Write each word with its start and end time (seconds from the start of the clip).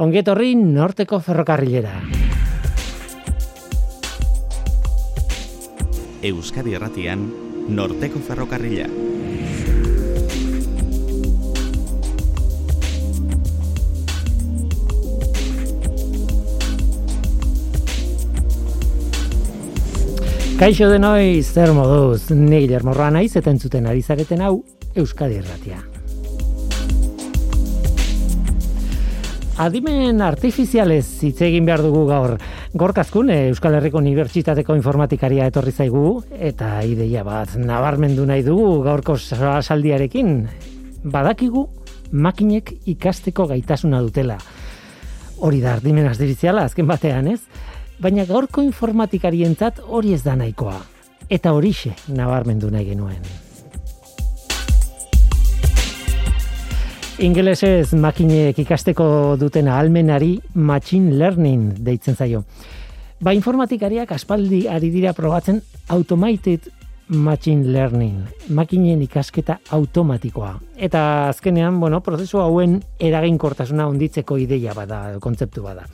Ongetorri 0.00 0.54
norteko 0.56 1.18
ferrokarrilera. 1.20 1.98
Euskadi 6.24 6.72
Erratian, 6.78 7.26
norteko 7.68 8.22
ferrokarrila. 8.24 8.86
Kaixo 20.56 20.88
denoi, 20.88 21.42
zer 21.42 21.76
moduz, 21.76 22.30
ni 22.30 22.62
Guillermo 22.62 22.96
Roa 22.96 23.10
naiz 23.12 23.34
eta 23.36 23.52
entzuten 23.52 23.92
ari 23.92 24.00
zareten 24.00 24.40
hau 24.40 24.62
Euskadi 24.96 25.42
Erratia. 25.42 25.91
Adimen 29.62 30.18
artifizialez 30.26 31.22
hitz 31.22 31.36
egin 31.46 31.68
behar 31.68 31.84
dugu 31.84 32.00
gaur. 32.08 32.32
Gorkazkun, 32.74 33.28
Euskal 33.30 33.76
Herriko 33.78 34.00
Unibertsitateko 34.00 34.74
informatikaria 34.74 35.46
etorri 35.46 35.70
zaigu, 35.70 36.16
eta 36.34 36.80
ideia 36.82 37.22
bat 37.22 37.52
nabarmendu 37.60 38.24
nahi 38.26 38.42
dugu 38.42 38.80
gaurko 38.82 39.14
saldiarekin. 39.20 40.32
Badakigu, 41.14 41.62
makinek 42.10 42.72
ikasteko 42.90 43.46
gaitasuna 43.52 44.02
dutela. 44.02 44.40
Hori 45.38 45.62
da, 45.62 45.76
adimen 45.78 46.10
artifiziala, 46.10 46.66
azken 46.66 46.90
batean, 46.90 47.30
ez? 47.30 47.38
Baina 48.02 48.26
gaurko 48.26 48.66
informatikarientzat 48.66 49.78
hori 49.86 50.18
ez 50.18 50.24
da 50.26 50.34
nahikoa. 50.42 50.74
Eta 51.30 51.54
horixe 51.54 51.94
nabarmendu 52.10 52.74
nahi 52.74 52.90
genuen. 52.90 53.41
Ingelesez 57.20 57.92
makinek 57.92 58.56
ikasteko 58.62 59.36
duten 59.36 59.66
ahalmenari 59.68 60.38
machine 60.54 61.12
learning 61.12 61.74
deitzen 61.84 62.16
zaio. 62.16 62.40
Ba 63.20 63.34
informatikariak 63.36 64.14
aspaldi 64.16 64.62
ari 64.68 64.88
dira 64.90 65.12
probatzen 65.12 65.60
automated 65.92 66.70
machine 67.12 67.68
learning, 67.68 68.24
makinen 68.48 69.02
ikasketa 69.04 69.58
automatikoa. 69.76 70.54
Eta 70.76 71.28
azkenean, 71.28 71.78
bueno, 71.80 72.00
prozesu 72.00 72.40
hauen 72.40 72.80
eraginkortasuna 72.98 73.86
onditzeko 73.92 74.38
ideia 74.40 74.72
bada, 74.72 75.18
kontzeptu 75.20 75.66
bada. 75.66 75.84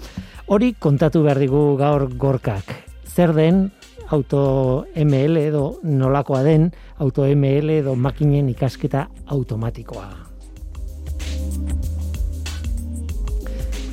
Hori 0.47 0.77
kontatu 0.79 1.25
behar 1.27 1.43
digu 1.43 1.75
gaur 1.81 2.07
gorkak. 2.15 2.71
Zer 3.11 3.35
den 3.35 3.73
auto 4.15 4.87
ML 4.95 5.43
edo 5.43 5.67
nolakoa 5.83 6.45
den 6.47 6.71
auto 7.03 7.27
ML 7.27 7.83
edo 7.83 7.99
makinen 7.99 8.49
ikasketa 8.55 9.09
automatikoa. 9.27 10.28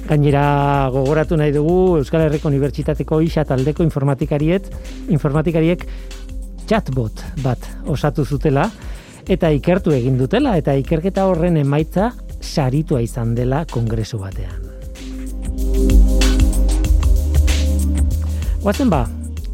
Gainera 0.05 0.89
gogoratu 0.93 1.37
nahi 1.37 1.51
dugu 1.53 1.97
Euskal 1.97 2.27
Herriko 2.27 2.51
Unibertsitateko 2.51 3.21
isa 3.25 3.43
taldeko 3.43 3.81
informatikariet, 3.83 4.69
informatikariek 5.09 5.87
chatbot 6.69 7.23
bat 7.41 7.65
osatu 7.89 8.25
zutela 8.25 8.67
eta 9.25 9.49
ikertu 9.49 9.95
egin 9.97 10.19
dutela 10.21 10.53
eta 10.59 10.75
ikerketa 10.77 11.25
horren 11.25 11.57
emaitza 11.57 12.11
saritua 12.41 13.01
izan 13.01 13.33
dela 13.37 13.63
kongresu 13.71 14.21
batean. 14.21 14.61
Guazen 18.61 18.89
ba, 18.89 19.03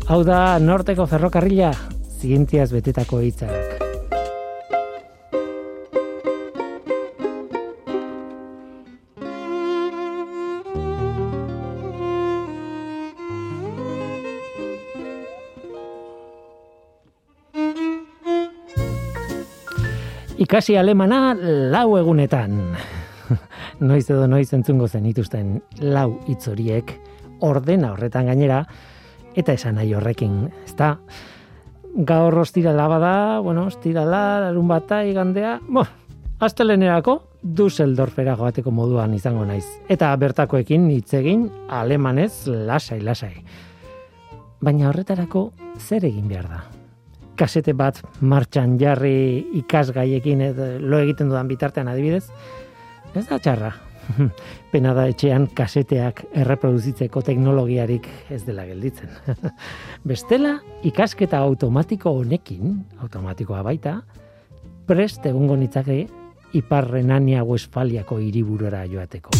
hau 0.08 0.22
da 0.28 0.60
norteko 0.60 1.08
ferrokarrila 1.08 1.74
zientiaz 2.20 2.72
betetako 2.76 3.24
hitzak. 3.26 3.61
Ikasi 20.52 20.76
alemana 20.76 21.32
lau 21.72 21.96
egunetan. 21.96 22.58
noiz 23.88 24.04
edo 24.12 24.26
noiz 24.28 24.50
entzungo 24.52 24.90
zen 24.92 25.06
ituzten 25.08 25.54
lau 25.80 26.18
hitz 26.28 26.50
horiek 26.52 26.92
ordena 27.48 27.94
horretan 27.94 28.28
gainera 28.28 28.58
eta 29.32 29.56
esan 29.56 29.78
nahi 29.80 29.94
horrekin, 29.96 30.50
ezta? 30.66 30.98
Gaur 31.96 32.36
ostira 32.44 32.74
bada, 32.76 33.40
bueno, 33.40 33.68
ostira 33.68 34.04
la, 34.04 34.42
larun 34.42 34.68
bata 34.68 35.06
igandea, 35.06 35.62
bo, 35.70 35.86
astelenerako 36.40 37.22
Dusseldorfera 37.42 38.36
joateko 38.36 38.76
moduan 38.76 39.14
izango 39.14 39.46
naiz. 39.46 39.66
Eta 39.88 40.12
bertakoekin 40.18 40.90
hitz 40.92 41.14
egin 41.14 41.48
alemanez 41.70 42.48
lasai 42.48 43.00
lasai. 43.00 43.38
Baina 44.60 44.90
horretarako 44.90 45.54
zer 45.80 46.12
egin 46.12 46.28
behar 46.28 46.52
da? 46.52 46.81
Kasete 47.42 47.74
bat 47.74 48.02
martxan 48.22 48.76
jarri 48.78 49.42
ikasgaiekin 49.64 50.44
edo 50.52 50.68
lo 50.80 51.00
egiten 51.02 51.32
dudan 51.32 51.50
bitartean 51.50 51.90
adibidez, 51.90 52.28
ez 53.16 53.26
da 53.30 53.40
txarra. 53.42 53.72
Pena 54.72 54.94
da 54.98 55.08
etxean 55.10 55.48
kaseteak 55.56 56.24
erreproduzitzeko 56.44 57.24
teknologiarik 57.26 58.08
ez 58.34 58.42
dela 58.46 58.66
gelditzen. 58.70 59.14
Bestela, 60.10 60.58
ikasketa 60.88 61.42
automatiko 61.42 62.14
honekin, 62.22 62.82
automatikoa 63.02 63.62
baita, 63.66 64.00
prest 64.90 65.26
egungo 65.30 65.58
nitzake 65.58 66.04
Iparrenania 66.58 67.46
Westfaliako 67.48 68.20
hiriburura 68.20 68.84
joateko. 68.92 69.38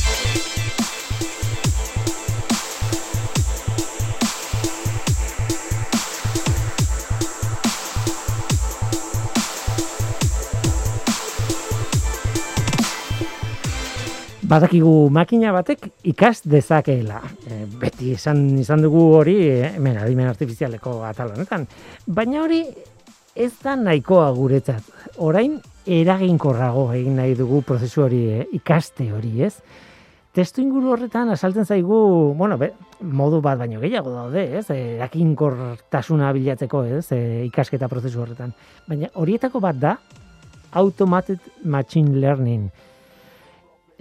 Badakigu 14.52 15.10
makina 15.14 15.54
batek 15.56 15.86
ikas 16.12 16.42
dezakeela. 16.50 17.22
E, 17.48 17.64
beti 17.80 18.12
izan 18.18 18.44
izan 18.60 18.84
dugu 18.84 19.04
hori 19.16 19.38
e, 19.48 19.60
hemen 19.78 20.00
adimen 20.02 20.28
artifizialeko 20.28 20.98
atal 21.08 21.32
honetan. 21.36 21.68
Baina 22.08 22.42
hori 22.44 22.66
ez 23.36 23.54
da 23.62 23.78
nahikoa 23.80 24.28
guretzat. 24.36 24.90
Orain 25.24 25.56
eraginkorrago 25.88 26.90
egin 26.98 27.16
nahi 27.22 27.38
dugu 27.40 27.62
prozesu 27.68 28.04
hori 28.08 28.26
e, 28.34 28.44
ikaste 28.60 29.08
hori, 29.16 29.38
ez? 29.48 29.56
Testu 30.36 30.62
inguru 30.64 30.94
horretan 30.94 31.32
asaltzen 31.32 31.66
zaigu, 31.68 31.98
bueno, 32.40 32.56
be, 32.60 32.72
modu 33.04 33.42
bat 33.44 33.60
baino 33.60 33.80
gehiago 33.82 34.14
daude, 34.16 34.46
ez? 34.60 34.66
Eraginkortasuna 34.72 36.32
bilatzeko, 36.36 36.86
ez? 37.00 37.06
E, 37.16 37.24
ikasketa 37.48 37.92
prozesu 37.92 38.24
horretan. 38.24 38.52
Baina 38.88 39.12
horietako 39.16 39.64
bat 39.64 39.80
da 39.80 39.98
automated 40.80 41.52
machine 41.64 42.20
learning. 42.20 42.70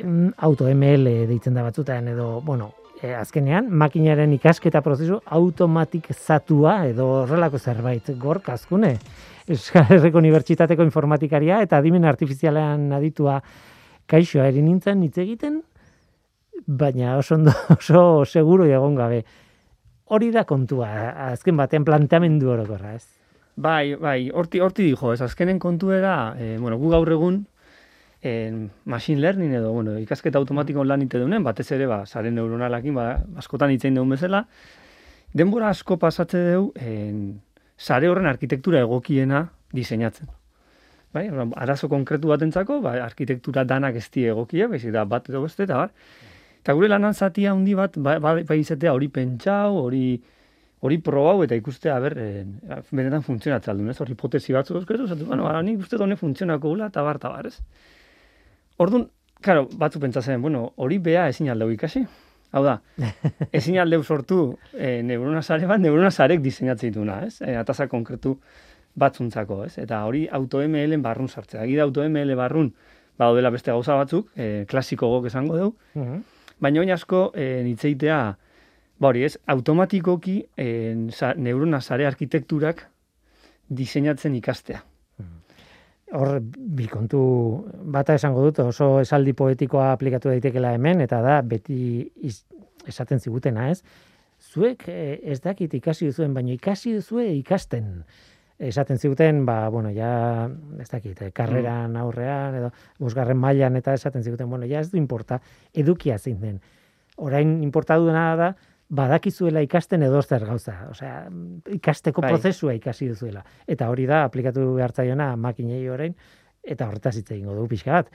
Mm, 0.04 0.34
auto 0.36 0.68
ML 0.68 1.26
deitzen 1.28 1.54
da 1.54 1.62
batzutan 1.62 2.08
edo, 2.08 2.40
bueno, 2.40 2.72
e, 3.02 3.12
azkenean, 3.14 3.70
makinaren 3.82 4.32
ikasketa 4.36 4.82
prozesu 4.84 5.20
automatik 5.38 6.10
zatua 6.14 6.86
edo 6.88 7.08
horrelako 7.22 7.58
zerbait 7.58 8.12
gork 8.20 8.48
azkune. 8.52 8.94
Euskal 9.50 9.88
Herriko 9.96 10.20
Unibertsitateko 10.20 10.84
informatikaria 10.86 11.60
eta 11.64 11.80
adimen 11.80 12.04
artifizialean 12.06 12.90
aditua 12.96 13.40
kaixoa 14.10 14.48
erin 14.50 14.68
nintzen 14.68 15.02
hitz 15.06 15.16
egiten, 15.22 15.60
baina 16.66 17.16
oso, 17.18 17.36
ondo, 17.38 17.54
oso 17.78 18.24
seguro 18.24 18.66
egon 18.68 18.98
gabe. 18.98 19.24
Hori 20.10 20.30
da 20.34 20.44
kontua, 20.44 20.90
azken 21.30 21.56
batean 21.58 21.86
planteamendu 21.86 22.50
orokorra, 22.50 22.96
ez? 22.98 23.06
Bai, 23.60 23.94
bai, 23.94 24.30
horti, 24.34 24.60
horti 24.62 24.86
dijo, 24.88 25.12
ez 25.12 25.20
azkenen 25.22 25.58
kontu 25.62 25.92
era, 25.94 26.34
e, 26.38 26.56
bueno, 26.58 26.78
gu 26.80 26.90
gaur 26.90 27.10
egun, 27.12 27.44
en 28.22 28.70
machine 28.84 29.20
learning 29.20 29.54
edo 29.54 29.72
bueno, 29.72 29.98
ikasketa 29.98 30.38
automatiko 30.38 30.84
lan 30.84 31.02
ite 31.02 31.18
dunen, 31.18 31.44
batez 31.44 31.70
ere 31.72 31.86
ba 31.86 32.04
sare 32.06 32.30
neuronalakin 32.30 32.94
ba 32.94 33.06
askotan 33.40 33.70
hitzein 33.70 33.94
dugun 33.94 34.10
bezala, 34.16 34.44
denbora 35.32 35.70
asko 35.70 35.96
pasatze 35.98 36.38
deu 36.50 36.72
en 36.76 37.40
sare 37.76 38.08
horren 38.08 38.26
arkitektura 38.26 38.80
egokiena 38.80 39.46
diseinatzen. 39.72 40.28
Bai, 41.12 41.26
arazo 41.56 41.88
konkretu 41.88 42.28
batentzako, 42.28 42.80
ba 42.84 42.92
arkitektura 43.02 43.64
danak 43.64 43.96
ez 43.96 44.10
die 44.14 44.28
egokia, 44.30 44.68
baizik 44.68 44.92
da 44.94 45.04
bat 45.04 45.28
edo 45.28 45.42
beste 45.42 45.64
eta 45.64 45.78
bar. 45.80 45.94
Eta 46.60 46.74
gure 46.76 46.90
lanan 46.92 47.14
zatia 47.14 47.54
handi 47.54 47.74
bat 47.74 47.96
ba, 47.96 48.18
ba, 48.20 48.34
ba 48.44 48.54
izatea 48.54 48.92
hori 48.92 49.08
pentsau, 49.08 49.80
hori 49.86 50.20
hori 50.80 50.98
probau 51.04 51.42
eta 51.44 51.56
ikustea 51.56 51.96
ber 52.00 52.16
eh, 52.20 52.44
benetan 52.92 53.24
funtzionatzen 53.24 53.72
aldun, 53.72 53.90
ez? 53.92 53.98
Hori 54.00 54.12
hipotesi 54.12 54.52
batzu 54.52 54.80
zatu, 54.80 55.24
bueno, 55.24 55.44
ba, 55.44 55.62
ni 55.62 55.76
uste 55.76 55.96
done 55.96 56.16
funtzionako 56.16 56.68
gula 56.68 56.86
eta 56.92 57.02
bar, 57.02 57.16
eta 57.16 57.28
bar, 57.28 57.46
ez? 57.46 57.60
Orduan, 58.80 59.10
claro, 59.44 59.66
batzu 59.76 60.00
pentsatzen, 60.00 60.40
bueno, 60.40 60.70
hori 60.80 60.96
bea 61.04 61.26
ezin 61.28 61.50
aldeu 61.52 61.68
ikasi. 61.74 62.00
Hau 62.56 62.62
da, 62.64 62.78
ezin 63.58 63.76
aldeu 63.78 64.02
sortu 64.02 64.40
e, 64.72 65.02
neurona 65.06 65.42
sare 65.42 65.68
bat, 65.70 65.82
neurona 65.82 66.10
sarek 66.10 66.40
diseinatzen 66.42 66.94
dituna, 66.94 67.20
ez? 67.28 67.36
E, 67.44 67.54
atasa 67.60 67.86
konkretu 67.92 68.38
batzuntzako, 68.98 69.60
ez? 69.68 69.74
Eta 69.84 70.00
hori 70.08 70.24
auto-ML 70.40 70.96
barrun 71.04 71.28
sartzea. 71.28 71.66
Gira 71.68 71.84
auto-ML 71.86 72.34
barrun, 72.40 72.72
ba, 73.20 73.30
dela 73.36 73.52
beste 73.52 73.70
gauza 73.70 73.98
batzuk, 74.00 74.32
e, 74.34 74.64
klasiko 74.70 75.12
gok 75.16 75.30
esango 75.32 75.60
dugu, 75.60 76.20
Baina 76.60 76.82
oin 76.82 76.90
asko, 76.92 77.30
e, 77.32 77.62
nitzeitea, 77.64 78.18
ba 79.00 79.08
hori 79.08 79.24
ez, 79.24 79.38
automatikoki 79.48 80.34
e, 80.60 80.66
sa, 81.16 81.32
neurona 81.32 81.80
sare 81.80 82.04
arkitekturak 82.08 82.82
diseinatzen 83.68 84.36
ikastea. 84.36 84.82
Hor, 86.10 86.40
bi 86.42 86.88
kontu 86.90 87.20
bata 87.94 88.16
esango 88.18 88.42
dut, 88.42 88.58
oso 88.64 88.96
esaldi 88.98 89.34
poetikoa 89.38 89.92
aplikatu 89.94 90.32
daitekela 90.32 90.72
hemen, 90.74 91.04
eta 91.04 91.20
da, 91.22 91.36
beti 91.46 92.02
iz, 92.26 92.40
esaten 92.90 93.22
zigutena, 93.22 93.68
ez? 93.70 93.84
Zuek 94.40 94.88
eh, 94.88 95.20
ez 95.22 95.38
dakit 95.44 95.74
ikasi 95.78 96.08
duzuen, 96.08 96.34
baina 96.34 96.50
ikasi 96.56 96.96
duzue 96.96 97.28
ikasten. 97.36 98.02
Esaten 98.60 98.98
ziguten, 98.98 99.44
ba, 99.46 99.68
bueno, 99.72 99.92
ja, 99.94 100.50
ez 100.80 100.88
dakit, 100.90 101.22
eh, 101.22 101.30
karreran 101.36 101.94
aurrean, 101.96 102.58
edo, 102.58 102.72
bosgarren 102.98 103.38
mailan 103.38 103.78
eta 103.78 103.94
esaten 103.94 104.26
ziguten, 104.26 104.50
bueno, 104.50 104.66
ja 104.68 104.82
ez 104.82 104.90
du 104.90 104.98
importa, 104.98 105.38
edukia 105.72 106.18
zein 106.18 106.40
den. 106.40 106.58
Orain 107.20 107.60
importa 107.62 107.96
duena 108.00 108.34
da, 108.36 108.50
badakizuela 108.90 109.62
ikasten 109.62 110.02
edo 110.02 110.20
zer 110.22 110.44
gauza. 110.46 110.74
Osea, 110.90 111.24
ikasteko 111.76 112.22
Bai. 112.24 112.34
prozesua 112.34 112.74
ikasi 112.74 113.08
duzuela. 113.12 113.44
Eta 113.66 113.88
hori 113.90 114.06
da, 114.10 114.24
aplikatu 114.26 114.74
behar 114.74 114.92
zaiona 114.92 115.30
makinei 115.36 115.82
orain, 115.88 116.16
eta 116.62 116.88
horretaz 116.88 117.16
hitz 117.16 117.30
egingo 117.30 117.54
dugu 117.54 117.70
pixka 117.74 118.00
bat. 118.00 118.10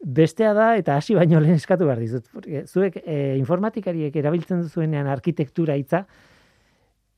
Bestea 0.00 0.54
da, 0.56 0.72
eta 0.80 0.96
hasi 0.96 1.14
baino 1.14 1.40
lehen 1.40 1.60
eskatu 1.60 1.86
behar 1.86 2.00
dizut. 2.00 2.26
Zuek 2.66 3.02
e, 3.04 3.36
informatikariek 3.38 4.16
erabiltzen 4.16 4.64
duzuenean 4.64 5.06
arkitektura 5.12 5.76
hitza, 5.76 6.06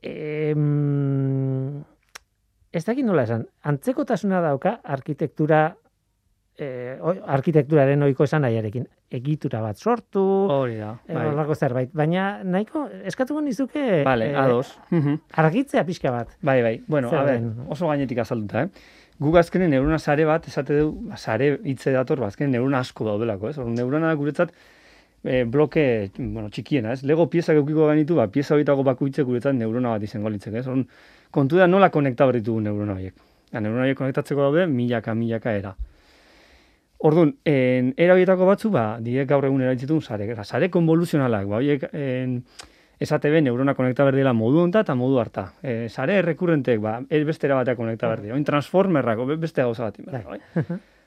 em, 0.03 1.79
ez 2.73 2.85
dakit 2.85 3.07
nola 3.07 3.23
esan, 3.29 3.47
antzekotasuna 3.71 4.41
dauka 4.43 4.81
arkitektura 4.83 5.69
eh, 6.59 6.99
oi- 7.01 7.21
arkitekturaren 7.27 8.03
ohiko 8.03 8.25
esan 8.25 8.43
nahiarekin. 8.43 8.87
Egitura 9.13 9.61
bat 9.61 9.77
sortu, 9.77 10.21
Hori 10.51 10.77
da. 10.79 10.95
Eh, 11.09 11.15
Bai. 11.15 11.55
zerbait. 11.55 11.91
Baina 11.93 12.43
nahiko 12.45 12.87
eskatuko 13.05 13.41
nizuke 13.43 14.03
Vale, 14.05 14.31
eh, 14.31 14.37
ados. 14.39 14.79
Argitzea 15.35 15.85
pixka 15.85 16.11
bat. 16.11 16.29
Bai, 16.41 16.63
bai. 16.63 16.81
Bueno, 16.87 17.11
Zer 17.11 17.19
a 17.19 17.25
ber, 17.25 17.35
den? 17.41 17.55
oso 17.69 17.89
gainetik 17.89 18.19
azalduta, 18.19 18.63
eh? 18.63 18.69
Guk 19.21 19.37
azkenen 19.37 19.71
neurona 19.71 19.99
sare 19.99 20.25
bat, 20.25 20.47
esate 20.49 20.79
du, 20.81 20.93
ba, 21.09 21.17
sare 21.17 21.59
hitze 21.65 21.93
dator, 21.93 22.19
ba, 22.21 22.27
azkenen 22.33 22.53
neurona 22.53 22.81
asko 22.81 23.05
daudelako, 23.05 23.51
ez? 23.51 23.59
Orduan, 23.59 23.75
neurona 23.77 24.15
guretzat 24.15 24.51
e, 25.23 25.45
bloke, 25.45 26.11
bueno, 26.19 26.49
txikiena, 26.51 26.93
ez? 26.97 27.03
Lego 27.05 27.29
piezak 27.31 27.57
eukiko 27.61 27.87
genitu, 27.91 28.17
ba, 28.17 28.27
pieza 28.33 28.55
horietako 28.55 28.83
bakoitzek 28.83 29.25
guretzat 29.29 29.55
neurona 29.55 29.91
bat 29.91 30.03
izango 30.03 30.29
litzeke, 30.33 30.59
ez? 30.59 30.67
Orduan, 30.67 30.89
kontu 31.31 31.57
da 31.61 31.67
nola 31.69 31.91
konekta 31.91 32.25
behar 32.27 32.41
ditugu 32.41 32.61
neurona 32.65 32.97
horiek. 32.97 33.15
Ja, 33.53 33.61
neurona 33.61 33.83
horiek 33.85 33.99
konektatzeko 33.99 34.41
daude, 34.49 34.67
milaka, 34.67 35.15
milaka 35.15 35.53
era. 35.53 35.77
Orduan, 37.03 37.33
en, 37.45 37.95
era 37.99 38.15
horietako 38.15 38.47
batzu, 38.47 38.71
ba, 38.71 38.85
direk 39.03 39.27
gaur 39.33 39.45
egun 39.49 39.65
erabiltzen 39.65 40.01
sare. 40.01 40.29
Eta 40.31 40.45
sare 40.45 40.69
konvoluzionalak, 40.71 41.49
ba, 41.51 41.59
horiek, 41.59 41.89
en, 41.93 42.37
esate 43.03 43.31
ben 43.31 43.43
neurona 43.49 43.75
konekta 43.75 44.05
behar 44.07 44.15
dela 44.15 44.33
modu 44.33 44.61
honta 44.63 44.85
eta 44.87 44.95
modu 44.95 45.19
harta. 45.19 45.49
E, 45.63 45.89
sare 45.91 46.21
errekurrentek, 46.21 46.79
ba, 46.81 47.01
ez 47.11 47.25
beste 47.27 47.49
era 47.49 47.59
bateak 47.59 47.81
konekta 47.81 48.13
behar. 48.13 48.37
Oin 48.37 48.45
transformerrak, 48.47 49.25
beste 49.43 49.65
gauza 49.67 49.91
bat. 49.91 49.99
Bai. 50.07 50.39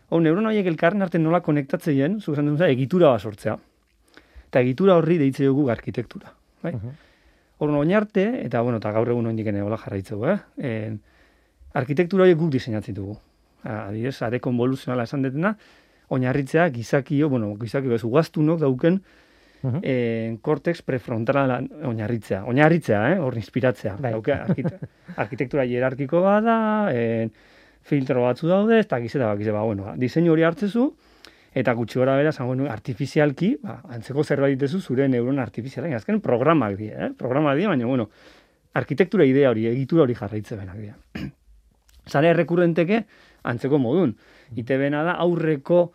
Hau, 0.10 0.20
neurona 0.20 0.52
horiek 0.52 0.68
elkarren 0.74 1.06
arte 1.06 1.22
nola 1.22 1.40
konektatzeien, 1.46 2.20
zu 2.20 2.36
esan 2.36 2.52
duen, 2.52 2.60
egitura 2.68 3.14
bat 3.16 3.24
sortzea. 3.24 3.56
Eta 4.50 4.62
egitura 4.66 4.98
horri 5.00 5.18
deitze 5.22 5.48
dugu 5.48 5.70
arkitektura. 5.72 6.36
Bai? 6.66 6.74
Mhm. 6.76 7.00
Orduan, 7.64 7.80
oin 7.86 7.96
arte, 7.96 8.26
eta 8.44 8.60
bueno, 8.62 8.84
eta 8.84 8.92
gaur 8.92 9.10
egun 9.16 9.32
oindik 9.32 9.48
ere 9.48 9.64
hola 9.64 9.80
jarraitzeu, 9.80 10.20
eh? 10.28 10.36
En, 10.60 11.00
arkitektura 11.74 12.28
horiek 12.28 12.38
guk 12.38 12.52
diseinatzen 12.52 13.00
dugu. 13.00 13.16
Adibidez, 13.64 14.18
sare 14.20 14.42
konvoluzionala 14.44 15.08
esan 15.08 15.24
detena, 15.24 15.56
oinarritzea 16.10 16.70
gizakio, 16.70 17.30
bueno, 17.30 17.56
gizakio 17.60 17.96
ez 17.96 18.04
ugaztunok 18.04 18.60
dauken 18.60 19.02
Mhm. 19.66 19.80
eh, 19.82 20.38
cortex 20.42 20.84
prefrontala 20.84 21.60
oinarritzea. 21.84 22.44
Oinarritzea, 22.46 23.14
eh? 23.14 23.20
hor 23.20 23.34
inspiratzea. 23.36 23.96
Bai. 23.98 24.12
Dauke, 24.12 24.34
arkite, 24.34 24.78
arkitektura 25.16 25.66
hierarkiko 25.66 26.22
bada, 26.22 26.92
eh, 26.94 27.30
filtro 27.82 28.22
batzu 28.22 28.48
daude, 28.48 28.80
eta 28.80 29.00
gizeta 29.00 29.26
bakize, 29.32 29.52
ba, 29.52 29.64
bueno, 29.64 29.96
diseinu 29.98 30.34
hori 30.34 30.44
hartzezu, 30.44 30.86
eta 31.56 31.74
gutxi 31.74 31.98
gora 31.98 32.16
bera, 32.18 32.32
zango 32.32 32.70
artifizialki, 32.70 33.58
ba, 33.64 33.80
antzeko 33.90 34.24
zerbait 34.24 34.54
ditezu 34.54 34.82
zure 34.82 35.08
neuron 35.08 35.40
artifizialak. 35.40 35.94
Azken 35.94 36.22
programak 36.22 36.78
dira, 36.78 37.08
eh? 37.08 37.12
programak 37.18 37.58
dira, 37.58 37.70
baina, 37.70 37.86
bueno, 37.88 38.10
arkitektura 38.74 39.26
idea 39.26 39.50
hori, 39.50 39.66
egitura 39.68 40.04
hori 40.04 40.14
jarraitze 40.14 40.56
benak 40.56 40.78
dira. 40.78 40.96
Zare 42.06 42.30
errekurrenteke, 42.30 43.06
antzeko 43.44 43.80
modun. 43.80 44.16
Ite 44.56 44.78
bena 44.78 45.04
da, 45.04 45.16
aurreko, 45.24 45.94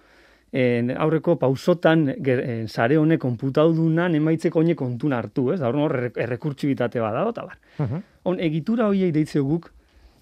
en, 0.52 0.90
aurreko 0.96 1.36
pausotan 1.38 2.08
en, 2.10 2.68
sare 2.68 2.96
honek 2.98 3.20
konputaudunan 3.20 4.14
emaitzeko 4.14 4.60
honek 4.60 4.78
kontun 4.78 5.12
hartu, 5.12 5.52
ez? 5.52 5.60
Da 5.60 5.68
hor 5.70 5.94
erre- 5.94 6.12
errekurtsibitate 6.16 7.00
bada, 7.00 7.28
eta 7.28 7.44
bar. 7.46 7.58
Mhm. 7.78 8.02
On, 8.24 8.40
egitura 8.40 8.88
horiei 8.88 9.12
deitzeu 9.12 9.44
guk 9.46 9.70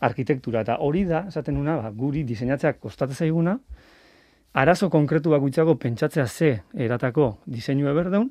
arkitektura, 0.01 0.61
eta 0.61 0.77
hori 0.81 1.05
da, 1.05 1.25
esaten 1.29 1.55
nuna, 1.55 1.77
ba, 1.83 1.91
guri 1.91 2.23
diseinatzeak 2.25 2.79
kostatzen 2.79 3.17
zaiguna, 3.27 3.59
arazo 4.55 4.89
konkretu 4.91 5.31
bakoitzako 5.31 5.75
pentsatzea 5.79 6.27
ze 6.27 6.61
eratako 6.75 7.39
diseinu 7.47 7.93
berdeun, 7.95 8.31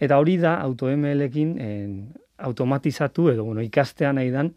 eta 0.00 0.18
hori 0.18 0.38
da 0.38 0.60
AutoML-ekin 0.62 1.58
en, 1.60 2.14
automatizatu 2.38 3.28
edo 3.30 3.44
bueno, 3.44 3.62
ikastea 3.62 4.12
nahi 4.12 4.30
dan 4.30 4.52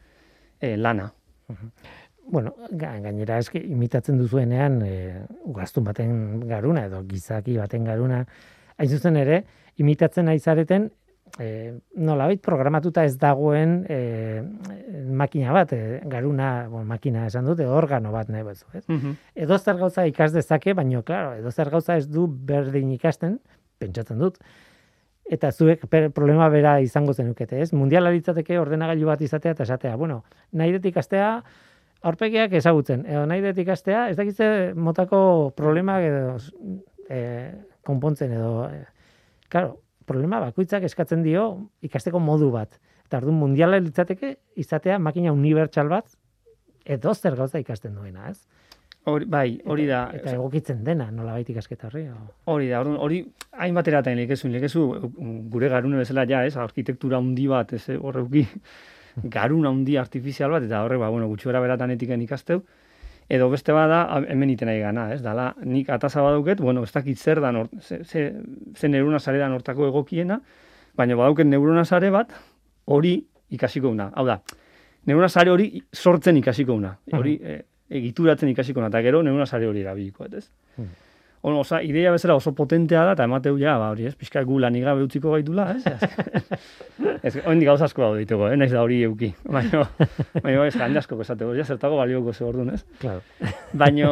eh, 0.60 0.78
lana. 0.78 1.12
Bueno, 2.30 2.54
ga- 2.72 2.98
gainera 3.00 3.38
eske 3.40 3.60
imitatzen 3.64 4.18
duzuenean 4.20 4.82
e, 4.84 4.94
ugaztun 5.48 5.86
baten 5.88 6.40
garuna 6.50 6.86
edo 6.90 7.04
gizaki 7.08 7.58
baten 7.58 7.86
garuna 7.88 8.26
hain 8.78 8.90
zuzen 8.90 9.16
ere 9.16 9.44
imitatzen 9.80 10.26
nahi 10.28 10.40
zareten 10.40 10.90
e, 11.40 11.74
nolabait 11.96 12.42
programatuta 12.44 13.06
ez 13.06 13.16
dagoen 13.18 13.86
e, 13.90 14.00
makina 15.08 15.54
bat, 15.54 15.72
e, 15.74 16.02
garuna, 16.10 16.68
bon, 16.72 16.86
makina 16.88 17.26
esan 17.28 17.46
dute, 17.46 17.66
organo 17.68 18.12
bat 18.12 18.30
nahi 18.30 18.44
batzu, 18.44 18.66
ez? 18.74 18.84
edo 19.36 19.58
zer 19.58 19.78
gauza 19.78 20.06
ikas 20.08 20.34
dezake, 20.34 20.74
baino, 20.74 21.04
claro, 21.04 21.34
edo 21.40 21.52
zer 21.52 21.70
gauza 21.70 21.96
ez 21.98 22.08
du 22.10 22.28
berdin 22.28 22.92
ikasten, 22.96 23.40
pentsatzen 23.80 24.20
dut. 24.20 24.40
Eta 25.30 25.52
zuek 25.52 25.86
per, 25.92 26.10
problema 26.16 26.48
bera 26.50 26.78
izango 26.80 27.14
zenukete, 27.14 27.60
ez? 27.62 27.74
Mundiala 27.76 28.10
litzateke 28.16 28.60
ordenagailu 28.60 29.06
bat 29.10 29.22
izatea 29.22 29.52
eta 29.52 29.64
esatea, 29.68 29.96
bueno, 30.00 30.24
nahi 30.54 30.72
dut 30.78 30.86
ikastea 30.88 31.42
aurpegiak 32.04 32.54
ezagutzen, 32.54 33.06
edo 33.10 33.26
nahi 33.26 33.42
dut 33.42 33.58
ikastea, 33.58 34.10
ez 34.12 34.18
dakitze 34.18 34.74
motako 34.76 35.52
problemak 35.58 36.04
edo 36.04 36.38
e, 37.10 37.22
konpontzen 37.88 38.32
edo, 38.38 38.66
e, 38.70 38.84
claro, 39.50 39.80
problema 40.08 40.40
bakoitzak 40.40 40.84
eskatzen 40.88 41.24
dio 41.24 41.48
ikasteko 41.84 42.20
modu 42.20 42.52
bat. 42.54 42.78
Eta 43.08 43.18
orduan 43.22 43.40
mundiala 43.40 43.80
litzateke 43.80 44.36
izatea 44.60 45.00
makina 45.00 45.32
unibertsal 45.34 45.90
bat 45.90 46.14
edo 46.86 47.14
zer 47.16 47.36
gauza 47.36 47.60
ikasten 47.60 47.96
duena, 47.96 48.30
ez? 48.30 48.42
Hori, 49.08 49.24
bai, 49.26 49.62
hori 49.66 49.86
da. 49.88 50.10
Eta 50.14 50.34
egokitzen 50.36 50.82
dena, 50.84 51.06
nolabait 51.12 51.48
ikasketa 51.50 51.88
horri. 51.88 52.06
o- 52.12 52.52
Hori 52.52 52.68
da, 52.68 52.82
orduan, 52.82 52.98
hori 53.00 53.22
hainbat 53.54 53.88
eratan 53.88 54.16
lekezu, 54.20 54.50
lekezu 54.52 54.82
gure 55.52 55.70
garune 55.72 55.98
bezala 56.02 56.26
ja, 56.28 56.42
ez, 56.46 56.58
arkitektura 56.60 57.18
handi 57.18 57.48
bat, 57.48 57.72
ez, 57.74 57.86
eh, 57.90 57.98
horreuki 57.98 58.46
garuna 59.24 59.70
handi 59.70 59.98
artifizial 59.98 60.52
bat, 60.52 60.64
eta 60.64 60.84
horre, 60.84 60.98
ba, 60.98 61.10
bueno, 61.10 61.28
gutxi 61.28 61.50
gara 61.50 61.62
beratan 61.64 61.92
etiken 61.92 62.22
ikasteu, 62.22 62.62
edo 63.30 63.50
beste 63.52 63.74
bada, 63.76 64.06
hemen 64.30 64.52
iten 64.54 64.70
nahi 64.70 64.80
gana, 64.80 65.10
ez, 65.14 65.22
dala, 65.24 65.50
nik 65.66 65.90
ataza 65.92 66.22
badauket, 66.24 66.62
bueno, 66.64 66.84
ez 66.84 66.92
dakit 66.94 67.20
zer 67.20 67.42
da, 67.44 67.52
nor, 67.52 67.70
ze, 67.82 68.04
ze, 68.04 68.30
ze 68.76 68.88
neurona 68.88 69.20
sare 69.20 69.42
da 69.42 69.50
nortako 69.52 69.90
egokiena, 69.90 70.40
baina 70.96 71.18
badauket 71.20 71.48
neurona 71.48 71.84
sare 71.86 72.12
bat, 72.14 72.32
hori 72.86 73.18
ikasiko 73.52 73.90
una. 73.90 74.12
Hau 74.16 74.26
da, 74.28 74.40
neurona 75.08 75.30
sare 75.30 75.52
hori 75.52 75.68
sortzen 75.92 76.38
ikasiko 76.40 76.74
una. 76.74 76.94
Hori, 77.18 77.36
eh, 77.44 77.60
egituratzen 77.90 78.50
ikasiko 78.54 78.80
una, 78.80 78.92
eta 78.94 79.02
gero 79.04 79.22
neurona 79.24 79.46
sare 79.46 79.68
hori 79.68 79.84
erabiliko, 79.84 80.28
ez? 80.32 80.48
Hmm. 80.78 80.96
Ono, 81.42 81.60
oza, 81.62 81.82
idea 81.86 82.12
bezala 82.12 82.36
oso 82.36 82.54
potentea 82.58 83.04
da, 83.06 83.14
eta 83.14 83.28
emateu 83.28 83.60
ja, 83.62 83.76
ba, 83.78 83.92
hori, 83.94 84.08
ez, 84.10 84.16
pixka 84.18 84.42
gu 84.44 84.58
lanik 84.60 84.84
gabe 84.88 85.04
utziko 85.06 85.36
gaitula, 85.36 85.68
ez? 85.76 85.84
ez, 87.22 87.34
oindik 87.50 87.68
gauza 87.70 87.86
asko 87.86 88.02
daude 88.02 88.24
diteko, 88.24 88.48
eh? 88.50 88.58
naiz 88.58 88.72
da 88.74 88.82
hori 88.82 89.04
euki. 89.06 89.30
Baina, 89.46 89.84
baina, 90.42 90.66
ez, 90.66 90.74
jende 90.74 91.04
asko 91.04 91.20
esateko, 91.22 91.54
ja, 91.58 91.66
zertako 91.68 92.00
balioko 92.02 92.34
ze 92.34 92.44
orduan, 92.48 92.74
ez? 92.74 92.82
Claro. 93.04 93.22
Baino, 93.78 94.10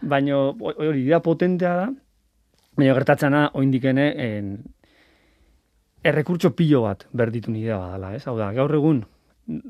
baino, 0.00 0.40
hori, 0.72 1.04
idea 1.04 1.20
potentea 1.20 1.74
da, 1.82 1.90
baina 2.80 2.96
gertatzen 2.96 3.36
da, 3.36 3.44
oindikene, 3.60 4.08
en, 4.26 4.56
errekurtso 6.06 6.54
pilo 6.56 6.86
bat 6.86 7.04
berditu 7.12 7.52
nidea 7.52 7.78
badala, 7.82 8.14
ez? 8.16 8.24
Hau 8.30 8.38
da, 8.40 8.48
gaur 8.56 8.74
egun 8.80 9.04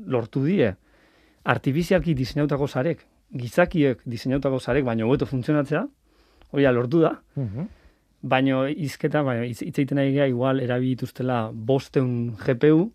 lortu 0.07 0.45
die, 0.47 0.71
artifizialki 1.47 2.15
diseinautako 2.17 2.67
sarek, 2.67 3.05
gizakiek 3.35 4.01
diseinautako 4.07 4.59
sarek, 4.59 4.85
baino 4.87 5.07
hobeto 5.07 5.27
funtzionatzea, 5.27 5.85
hori 6.51 6.63
da, 6.63 6.71
lortu 6.71 7.01
da, 7.01 7.21
Mhm. 7.35 7.67
baino 8.21 8.67
izketa, 8.67 9.21
baino 9.23 9.43
hitz 9.43 9.61
egiten 9.61 9.99
ari 9.99 10.13
gara, 10.15 10.27
igual 10.27 10.59
erabilituztela 10.59 11.51
bosteun 11.53 12.35
GPU, 12.37 12.91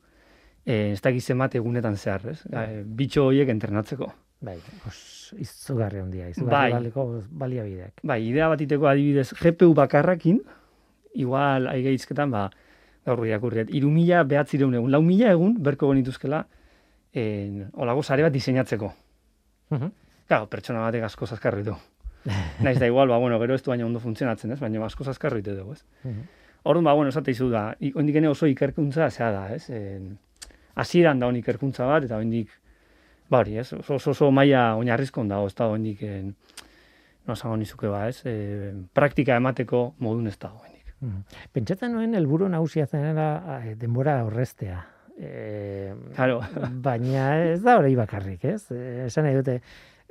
eh, 0.66 0.92
ez 0.92 1.00
dakiz 1.02 1.25
zenbat 1.26 1.54
egunetan 1.54 1.97
zehar, 1.97 2.26
ez? 2.28 2.42
Eh, 2.52 2.82
bitxo 2.87 3.26
horiek 3.26 3.49
entrenatzeko. 3.49 4.12
Bai, 4.42 4.56
os, 4.88 5.35
izugarri 5.38 6.00
handia, 6.00 6.25
Bai. 6.25 6.30
izugarri 6.32 6.73
baliko 6.73 7.23
baliabideak. 7.30 8.00
Bai, 8.02 8.21
idea 8.28 8.49
bat 8.49 8.61
iteko 8.61 8.88
adibidez, 8.88 9.32
GPU 9.38 9.73
bakarrakin, 9.75 10.40
igual 11.14 11.68
aige 11.68 11.92
hizketan, 11.92 12.30
ba, 12.30 12.50
gaur 13.06 13.25
irakurriet, 13.26 13.71
iru 13.75 13.90
mila 13.90 14.25
behatzireun 14.25 14.75
egun, 14.75 14.90
lau 14.90 15.02
mila 15.02 15.30
egun, 15.30 15.56
berko 15.62 15.88
genituzkela, 15.92 16.47
en, 17.12 17.68
olago 17.75 18.02
sare 18.02 18.23
bat 18.23 18.32
diseinatzeko. 18.32 18.92
Mhm. 19.71 19.90
Claro, 20.26 20.47
pertsona 20.49 20.80
batek 20.80 21.02
asko 21.04 21.25
azkarri 21.25 21.62
du. 21.62 21.75
Naiz 22.62 22.78
da 22.78 22.86
igual, 22.86 23.08
ba, 23.08 23.18
bueno, 23.18 23.38
gero 23.40 23.54
ez 23.54 23.62
du 23.62 23.70
baina 23.72 23.86
ondo 23.86 24.00
funtzionatzen, 24.00 24.52
ez? 24.52 24.60
Baina 24.60 24.84
asko 24.86 25.04
azkarri 25.10 25.42
dugu, 25.42 25.72
ez? 25.72 25.84
Mhm. 26.04 26.22
Orduan, 26.64 26.84
ba, 26.84 26.92
bueno, 26.94 27.10
esate 27.10 27.32
izu 27.34 27.48
da, 27.50 27.74
oraindik 27.94 28.16
ene 28.20 28.28
oso 28.28 28.46
ikerkuntza 28.46 29.08
zea 29.10 29.30
da, 29.34 29.48
ez? 29.54 29.66
Hasieran 30.74 31.18
da 31.18 31.26
hon 31.26 31.36
ikerkuntza 31.36 31.86
bat, 31.88 32.04
eta 32.06 32.16
oraindik 32.16 32.48
ba 33.32 33.40
hori, 33.42 33.56
ez? 33.58 33.72
Oso, 33.72 33.96
oso, 33.96 34.10
oso 34.14 34.30
maila 34.30 34.74
oinarrizkon 34.78 35.28
dago, 35.28 35.46
ez 35.50 35.54
da 35.58 35.66
oraindik 35.68 36.02
en, 36.06 36.34
no 37.26 37.34
esango 37.34 37.56
nizuke 37.56 37.88
ba, 37.90 38.06
ez? 38.08 38.22
E, 38.28 38.72
praktika 38.94 39.36
emateko 39.40 39.94
modun 40.04 40.26
ez 40.30 40.36
dago 40.38 40.60
oraindik. 40.62 40.94
Mhm. 41.02 41.20
Pentsatzen 41.52 41.92
nuen 41.96 42.14
helburu 42.14 42.48
nagusia 42.48 42.86
zenera 42.86 43.58
eh, 43.64 43.74
denbora 43.78 44.20
horreztea. 44.24 44.78
E, 45.18 45.92
Claro. 46.14 46.40
baina 46.84 47.26
ez 47.52 47.60
da 47.62 47.76
hori 47.80 47.96
bakarrik, 47.98 48.44
ez? 48.44 48.70
Eh, 48.70 49.06
Esan 49.08 49.24
nahi 49.26 49.34
dute, 49.40 49.56
eh, 49.58 49.62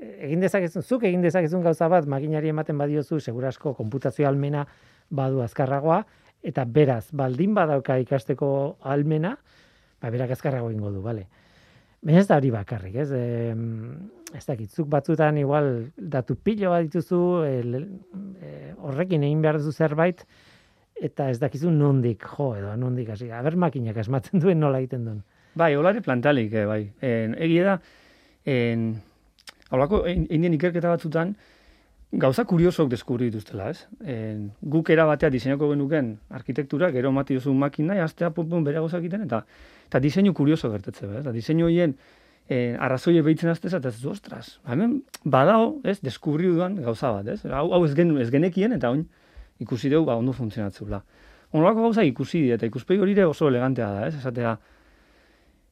egin 0.01 0.41
dezakezun, 0.41 0.83
zuk 0.83 1.05
egin 1.07 1.21
dezakezun 1.21 1.63
gauza 1.65 1.87
bat, 1.91 2.07
makinari 2.09 2.51
ematen 2.51 2.77
badiozu, 2.77 3.19
segurasko 3.19 3.75
konputazio 3.77 4.27
almena 4.27 4.65
badu 5.09 5.41
azkarragoa, 5.45 6.01
eta 6.43 6.65
beraz, 6.65 7.05
baldin 7.13 7.53
badauka 7.53 7.99
ikasteko 8.01 8.51
almena, 8.81 9.35
ba, 10.01 10.09
berak 10.09 10.33
azkarrago 10.37 10.71
egingo 10.71 10.91
du, 10.91 11.01
bale. 11.05 11.27
Baina 12.01 12.23
ez 12.23 12.27
da 12.29 12.39
hori 12.39 12.49
bakarrik, 12.49 12.95
ez? 13.03 13.11
E, 13.13 13.53
ez 14.37 14.45
dakit, 14.47 14.71
zuk 14.73 14.87
batzutan 14.89 15.37
igual 15.37 15.91
datu 15.97 16.35
pilo 16.35 16.71
bat 16.73 16.87
dituzu, 16.87 17.19
el, 17.45 17.75
e, 18.41 18.71
horrekin 18.81 19.27
egin 19.27 19.43
behar 19.43 19.61
duzu 19.61 19.75
zerbait, 19.75 20.25
eta 21.01 21.29
ez 21.29 21.37
dakizu 21.41 21.69
nondik 21.73 22.25
jo 22.33 22.51
edo 22.57 22.73
nondik 22.77 23.09
hasi. 23.13 23.29
Aber 23.33 23.57
makinak 23.57 23.97
asmatzen 24.01 24.41
duen 24.41 24.59
nola 24.61 24.81
egiten 24.81 25.05
duen. 25.05 25.21
Bai, 25.57 25.73
holare 25.75 26.01
plantalik, 26.01 26.53
eh, 26.53 26.65
bai. 26.65 26.81
En, 27.03 27.35
egia 27.37 27.65
da, 27.67 27.77
en, 28.49 28.85
holako, 29.71 30.03
indien 30.07 30.53
ikerketa 30.57 30.91
batzutan, 30.91 31.35
gauza 32.11 32.43
kuriosok 32.45 32.89
deskubri 32.91 33.29
dituztela, 33.29 33.69
ez? 33.71 33.85
En, 34.03 34.49
guk 34.73 34.89
era 34.91 35.05
batea 35.07 35.29
diseinako 35.31 35.71
genuken 35.71 36.17
arkitektura, 36.29 36.91
gero 36.91 37.11
mati 37.15 37.37
duzu 37.37 37.53
makina, 37.55 37.95
astea 38.03 38.31
pum, 38.35 38.63
bere 38.63 38.81
gauza 38.83 38.99
egiten, 38.99 39.23
eta, 39.27 39.45
eta 39.87 40.01
diseinu 40.03 40.33
kurioso 40.35 40.71
gertetze, 40.73 41.07
ez? 41.07 41.21
Eta 41.23 41.31
diseinu 41.31 41.69
horien 41.69 41.95
eh, 42.49 42.75
arrazoie 42.79 43.23
behitzen 43.23 43.51
aztez, 43.53 43.73
eta 43.77 43.89
ez 43.89 44.01
du, 44.01 44.09
ostras, 44.11 44.59
hemen 44.67 44.99
badao, 45.23 45.77
ez, 45.87 45.99
deskubri 46.03 46.51
dudan 46.51 46.75
gauza 46.83 47.13
bat, 47.15 47.31
ez? 47.31 47.45
Hau, 47.45 47.69
hau 47.71 47.85
ez, 47.87 47.93
gen, 47.95 48.17
ez 48.19 48.29
genekien, 48.33 48.75
eta 48.75 48.91
oin 48.91 49.05
ikusi 49.63 49.91
dugu, 49.93 50.09
ba, 50.09 50.17
ondo 50.19 50.35
funtzionatzula. 50.35 51.03
Honolako 51.51 51.87
gauza 51.87 52.03
ikusi 52.07 52.45
eta 52.51 52.67
ikuspegi 52.67 52.99
hori 53.03 53.15
ere 53.15 53.25
oso 53.27 53.47
elegantea 53.47 53.87
da, 53.95 54.03
ez? 54.07 54.17
Esatea, 54.19 54.57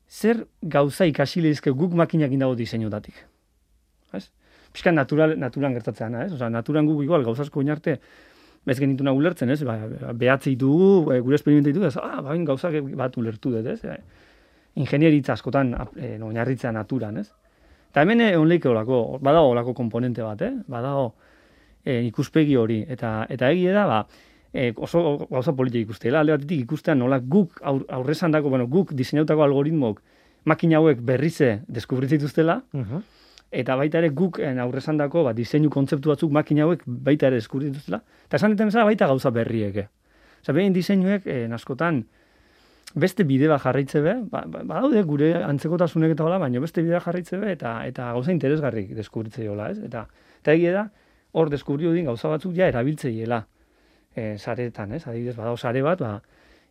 zer 0.10 0.46
gauza 0.62 1.08
ikasi 1.08 1.44
lehizke 1.44 1.72
guk 1.72 1.94
makinak 2.00 2.32
indago 2.32 2.56
diseinutatik. 2.56 3.26
Ez? 4.70 4.74
Piskan 4.74 4.96
natural, 4.96 5.36
naturan 5.40 5.74
gertatzen 5.74 6.16
ez? 6.16 6.34
Osa, 6.34 6.50
naturan 6.50 6.86
guk 6.86 7.02
igual 7.04 7.24
gauza 7.26 7.42
asko 7.42 7.60
oinarte 7.60 8.00
ez 8.70 8.78
genituna 8.80 9.12
ulertzen, 9.12 9.50
ez? 9.50 9.64
Ba, 9.66 9.80
behatzi 10.14 10.52
ditugu, 10.54 11.12
e, 11.14 11.20
gure 11.26 11.36
esperimentu 11.36 11.72
ditugu, 11.72 11.88
ez? 11.88 11.98
Ah, 11.98 12.22
bain 12.22 12.46
gauzak 12.46 12.76
bat 12.96 13.16
ulertu 13.18 13.50
dut, 13.56 13.66
ez? 13.66 13.84
E, 13.84 13.98
ingenieritza 14.76 15.34
askotan 15.34 15.74
e, 15.98 16.20
oinarritzea 16.22 16.72
naturan, 16.72 17.18
ez? 17.18 17.32
Eta 17.90 18.04
hemen 18.06 18.22
egon 18.22 18.48
leike 18.48 18.70
olako, 18.70 19.18
badago 19.26 19.50
olako 19.56 19.74
komponente 19.74 20.22
bat, 20.22 20.42
eh? 20.46 20.52
Badago 20.68 21.14
e, 21.84 22.04
ikuspegi 22.06 22.56
hori. 22.56 22.84
Eta, 22.88 23.26
eta 23.30 23.50
egie 23.50 23.74
da, 23.74 23.88
ba, 23.90 24.04
e, 24.54 24.70
oso 24.78 25.26
gauza 25.32 25.56
politik 25.58 25.88
ikustela, 25.88 26.20
alde 26.22 26.36
batetik 26.38 26.62
ikustean 26.68 27.00
nola 27.02 27.18
guk 27.20 27.58
aur, 27.64 27.88
aurrezan 27.90 28.32
dako, 28.32 28.50
bueno, 28.54 28.68
guk 28.68 28.94
diseinautako 28.94 29.48
algoritmok 29.48 30.04
makina 30.46 30.78
hauek 30.78 31.02
berrize 31.02 31.62
deskubritzen 31.68 32.20
dituztela, 32.20 32.62
Mhm. 32.74 33.02
Eta 33.52 33.76
baita 33.76 33.98
ere 33.98 34.10
guk 34.14 34.40
en, 34.46 34.60
aurrezan 34.60 34.98
dako, 34.98 35.24
ba, 35.26 35.34
diseinu 35.34 35.70
kontzeptu 35.74 36.12
batzuk 36.12 36.32
makina 36.32 36.68
hauek 36.68 36.84
baita 36.86 37.28
ere 37.28 37.40
deskubritzen 37.40 37.74
dituztela, 37.74 38.02
eta 38.28 38.38
esan 38.38 38.54
diten 38.54 38.70
bezala 38.70 38.86
baita 38.86 39.08
gauza 39.10 39.32
berrieke. 39.34 39.88
Osa, 40.42 40.54
behin 40.54 40.74
diseinuek, 40.74 41.26
en, 41.28 41.54
askotan, 41.58 42.04
beste 42.96 43.26
bide 43.28 43.50
bat 43.50 43.62
jarraitze 43.62 44.02
be, 44.02 44.16
ba, 44.32 44.44
ba, 44.48 44.64
badaude 44.64 45.04
gure 45.06 45.34
antzekotasunek 45.44 46.16
eta 46.16 46.26
hola, 46.26 46.40
baina 46.42 46.62
beste 46.62 46.82
bide 46.82 46.98
bat 46.98 47.06
jarraitze 47.06 47.38
be, 47.42 47.52
eta, 47.58 47.76
eta 47.90 48.12
gauza 48.16 48.34
interesgarri 48.34 48.88
deskubritze 48.98 49.46
jola, 49.46 49.70
ez? 49.74 49.80
Eta, 49.86 50.06
eta 50.42 50.56
egia 50.58 50.74
da, 50.74 50.86
hor 51.34 51.50
deskubrio 51.50 51.94
din 51.94 52.10
gauza 52.10 52.30
batzuk 52.32 52.56
ja 52.58 52.70
erabiltzeiela 52.70 53.44
e, 54.16 54.38
saretan, 54.38 54.94
ez? 54.98 55.06
Adibidez, 55.08 55.36
badago 55.38 55.58
sare 55.58 55.84
bat, 55.86 56.02
ba, 56.02 56.18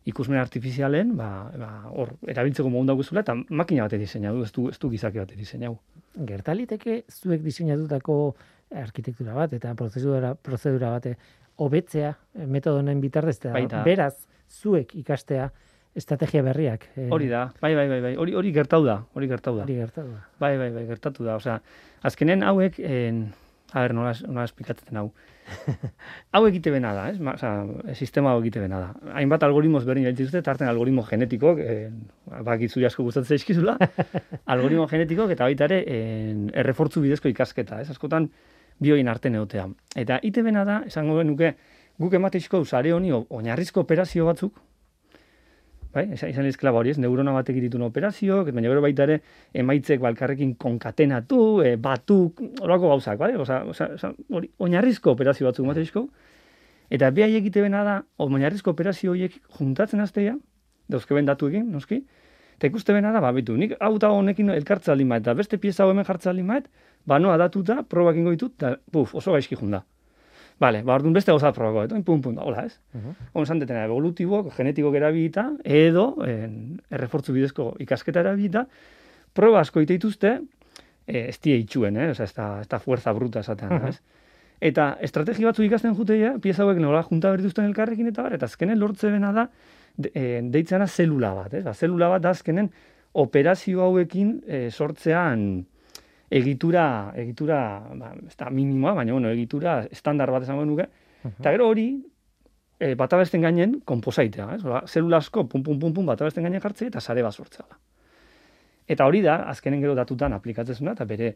ikusmen 0.05 0.39
artifizialen, 0.39 1.15
ba, 1.17 1.51
ba, 1.57 1.69
hor 1.91 2.13
erabiltzeko 2.27 2.69
mogun 2.69 2.87
dauguzula, 2.87 3.21
eta 3.21 3.35
makina 3.49 3.83
bate 3.83 3.97
diseinatu, 3.97 4.43
ez 4.43 4.51
du, 4.55 4.69
ez 4.69 4.79
du 4.79 4.89
gizaki 4.89 5.19
bate 5.19 5.35
diseinatu. 5.35 5.77
Gertaliteke 6.25 7.03
zuek 7.11 7.41
diseinatutako 7.43 8.35
arkitektura 8.75 9.33
bat 9.33 9.53
eta 9.53 9.73
prozedura, 9.75 10.35
prozedura 10.35 10.89
bate 10.95 11.15
hobetzea 11.59 12.13
eh, 12.35 12.45
metodo 12.45 12.79
honen 12.79 13.01
bitartez 13.01 13.37
eta 13.41 13.83
beraz 13.83 14.13
zuek 14.49 14.95
ikastea 14.95 15.49
estrategia 15.95 16.41
berriak. 16.45 16.87
eh, 16.95 17.07
Hori 17.11 17.27
da, 17.27 17.49
bai, 17.61 17.73
bai, 17.75 17.87
bai, 17.89 17.99
bai, 18.01 18.15
hori, 18.15 18.33
hori 18.35 18.51
gertau 18.55 18.83
da, 18.85 19.01
hori 19.13 19.27
gertau 19.27 19.55
da. 19.57 19.63
Hori 19.63 19.75
gertatu 19.75 20.07
da. 20.13 20.23
Bai, 20.39 20.57
bai, 20.57 20.69
bai, 20.71 20.85
gertatu 20.87 21.23
da. 21.25 21.35
Osea, 21.35 21.59
azkenen 22.03 22.43
hauek, 22.43 22.79
en, 22.79 23.33
a 23.73 23.81
ber, 23.83 23.93
nola, 23.97 24.13
nola 24.27 24.45
esplikatzen 24.47 24.97
hau. 25.01 25.09
hau 26.33 26.41
egite 26.47 26.71
bena 26.73 26.91
da, 26.95 27.07
ez? 27.11 27.19
Ma, 27.23 27.33
osea, 27.37 27.93
sistema 27.95 28.33
hau 28.33 28.41
egite 28.43 28.61
bena 28.63 28.79
da. 28.83 29.13
Hainbat 29.19 29.43
algoritmos 29.47 29.83
berdin 29.87 30.07
dituzte, 30.09 30.41
tarten 30.45 30.69
algoritmo 30.69 31.03
genetikok, 31.07 31.59
en, 31.63 31.99
bakitzu 32.45 32.85
asko 32.85 33.05
gustatzen 33.07 33.37
zaizkizula, 33.37 33.77
algoritmo 34.53 34.87
genetikok 34.91 35.35
eta 35.35 35.49
baita 35.49 35.69
ere 35.69 35.81
en, 35.95 36.47
errefortzu 36.63 37.03
bidezko 37.05 37.31
ikasketa, 37.31 37.81
ez? 37.83 37.89
Askotan 37.95 38.29
bioin 38.79 39.11
arten 39.11 39.35
egotea. 39.35 39.67
Eta 39.99 40.19
ite 40.23 40.43
bena 40.45 40.63
da, 40.67 40.81
esango 40.87 41.19
genuke, 41.19 41.53
guk 41.99 42.15
emateizko 42.15 42.63
sare 42.65 42.93
honi 42.95 43.11
oinarrizko 43.11 43.83
operazio 43.83 44.27
batzuk, 44.29 44.59
bai, 45.93 46.05
izan 46.13 46.45
lehizkela 46.45 46.71
hori 46.75 46.93
ez, 46.93 46.97
neurona 47.01 47.33
batek 47.33 47.57
egitun 47.61 47.83
operazio, 47.87 48.43
baina 48.45 48.69
gero 48.69 48.83
baita 48.85 49.05
ere 49.07 49.19
emaitzek 49.57 50.01
balkarrekin 50.03 50.53
konkatenatu, 50.61 51.39
e, 51.65 51.75
batuk, 51.81 52.43
horako 52.61 52.93
gauzak, 52.93 53.17
bai? 53.21 53.33
Osa, 53.35 53.63
osa, 53.69 53.89
osa, 53.97 54.13
hori, 54.29 54.51
oinarrizko 54.59 55.15
operazio 55.17 55.49
batzuk 55.49 55.65
emateizko, 55.65 56.05
eta 56.93 57.09
behai 57.15 57.33
egite 57.41 57.65
bena 57.65 57.83
da, 57.87 57.97
oinarrizko 58.25 58.75
operazio 58.75 59.15
horiek 59.15 59.39
juntatzen 59.57 60.05
azteia, 60.05 60.37
dauzke 60.89 61.17
ben 61.17 61.29
datuekin, 61.29 61.65
noski, 61.73 62.03
eta 62.57 62.69
ikuste 62.69 62.93
bena 62.93 63.13
da, 63.15 63.21
ba, 63.23 63.33
bitu, 63.33 63.57
nik 63.57 63.77
hau 63.79 63.95
eta 63.97 64.13
honekin 64.13 64.53
elkartza 64.53 64.95
bat, 64.95 65.21
eta 65.21 65.33
beste 65.33 65.57
pieza 65.57 65.83
hau 65.83 65.91
hemen 65.91 66.05
jartza 66.05 66.33
bat, 66.33 66.69
ba, 67.05 67.19
noa 67.19 67.37
datuta, 67.37 67.83
probak 67.83 68.15
ingo 68.15 68.31
ditut, 68.31 68.53
eta, 68.61 68.77
puf, 68.91 69.15
oso 69.15 69.31
gaizki 69.31 69.55
junda. 69.55 69.85
Vale, 70.59 70.81
ba, 70.83 70.95
orduan 70.99 71.13
beste 71.15 71.31
gauza 71.31 71.53
probako, 71.55 71.85
eta 71.87 71.99
pum, 72.03 72.21
pum, 72.21 72.37
hola, 72.43 72.65
ez? 72.67 72.79
Mhm. 72.93 73.13
On 73.33 73.43
esan 73.43 73.59
detena, 73.59 73.85
evolutibok, 73.87 74.51
genetikok 74.57 74.95
erabilita, 74.99 75.45
edo, 75.63 76.17
en, 76.27 76.81
errefortzu 76.91 77.33
bidezko 77.33 77.75
ikasketa 77.79 78.19
erabilita, 78.25 78.65
proba 79.33 79.61
asko 79.61 79.79
ite 79.81 79.93
dituzte, 79.95 80.41
eh, 81.07 81.27
ez 81.29 81.39
die 81.39 81.55
itxuen, 81.57 81.95
eh? 81.97 82.09
Osa, 82.11 82.23
ez 82.25 82.33
da, 82.33 82.59
ez 82.61 82.67
da 82.67 82.79
fuerza 82.79 83.13
bruta 83.13 83.39
esatean, 83.39 83.73
Mhm. 83.73 83.87
ez? 83.87 84.01
Eta 84.61 84.97
estrategi 84.99 85.45
batzu 85.45 85.63
ikasten 85.63 85.95
juteia, 85.95 86.33
pieza 86.41 86.63
hauek 86.63 86.77
nola 86.77 87.01
junta 87.03 87.31
berdituzten 87.31 87.63
elkarrekin 87.65 88.07
eta 88.07 88.23
bar, 88.23 88.33
eta 88.33 88.45
azkenen 88.45 88.77
lortze 88.79 89.09
bena 89.09 89.31
da, 89.31 89.49
de, 89.95 90.11
e, 90.13 90.41
deitzena 90.43 90.87
zelula 90.87 91.33
bat, 91.33 91.53
ez? 91.53 91.63
Ba, 91.63 91.73
zelula 91.73 92.09
bat 92.09 92.21
da 92.21 92.29
azkenen 92.31 92.69
operazio 93.13 93.81
hauekin 93.81 94.43
e, 94.45 94.69
sortzean 94.69 95.65
egitura, 96.29 97.13
egitura, 97.17 97.59
ba, 97.97 98.13
ez 98.27 98.35
da 98.37 98.49
minimoa, 98.53 98.93
baina 99.01 99.13
bueno, 99.13 99.29
egitura 99.33 99.81
estandar 99.89 100.31
bat 100.31 100.45
esango 100.45 100.65
nuke, 100.65 100.87
Eta 101.19 101.51
gero 101.51 101.67
hori, 101.67 101.89
e, 102.79 102.93
batabesten 102.95 103.43
gainen, 103.43 103.79
komposaitea, 103.87 104.47
ez? 104.55 104.63
Ola, 104.63 104.83
zelula 104.87 105.19
asko, 105.19 105.45
pum, 105.51 105.63
pum, 105.63 105.79
pum, 105.81 105.93
pum, 105.93 106.07
batabesten 106.07 106.45
gainen 106.47 106.63
jartzea 106.63 106.93
eta 106.93 107.01
sare 107.03 107.23
bat 107.25 107.35
sortzea 107.35 107.65
da. 107.67 107.79
Eta 108.89 109.05
hori 109.05 109.21
da, 109.21 109.41
azkenen 109.51 109.83
gero 109.83 109.95
datutan 109.97 110.33
aplikatzezuna, 110.37 110.95
eta 110.95 111.05
bere, 111.09 111.33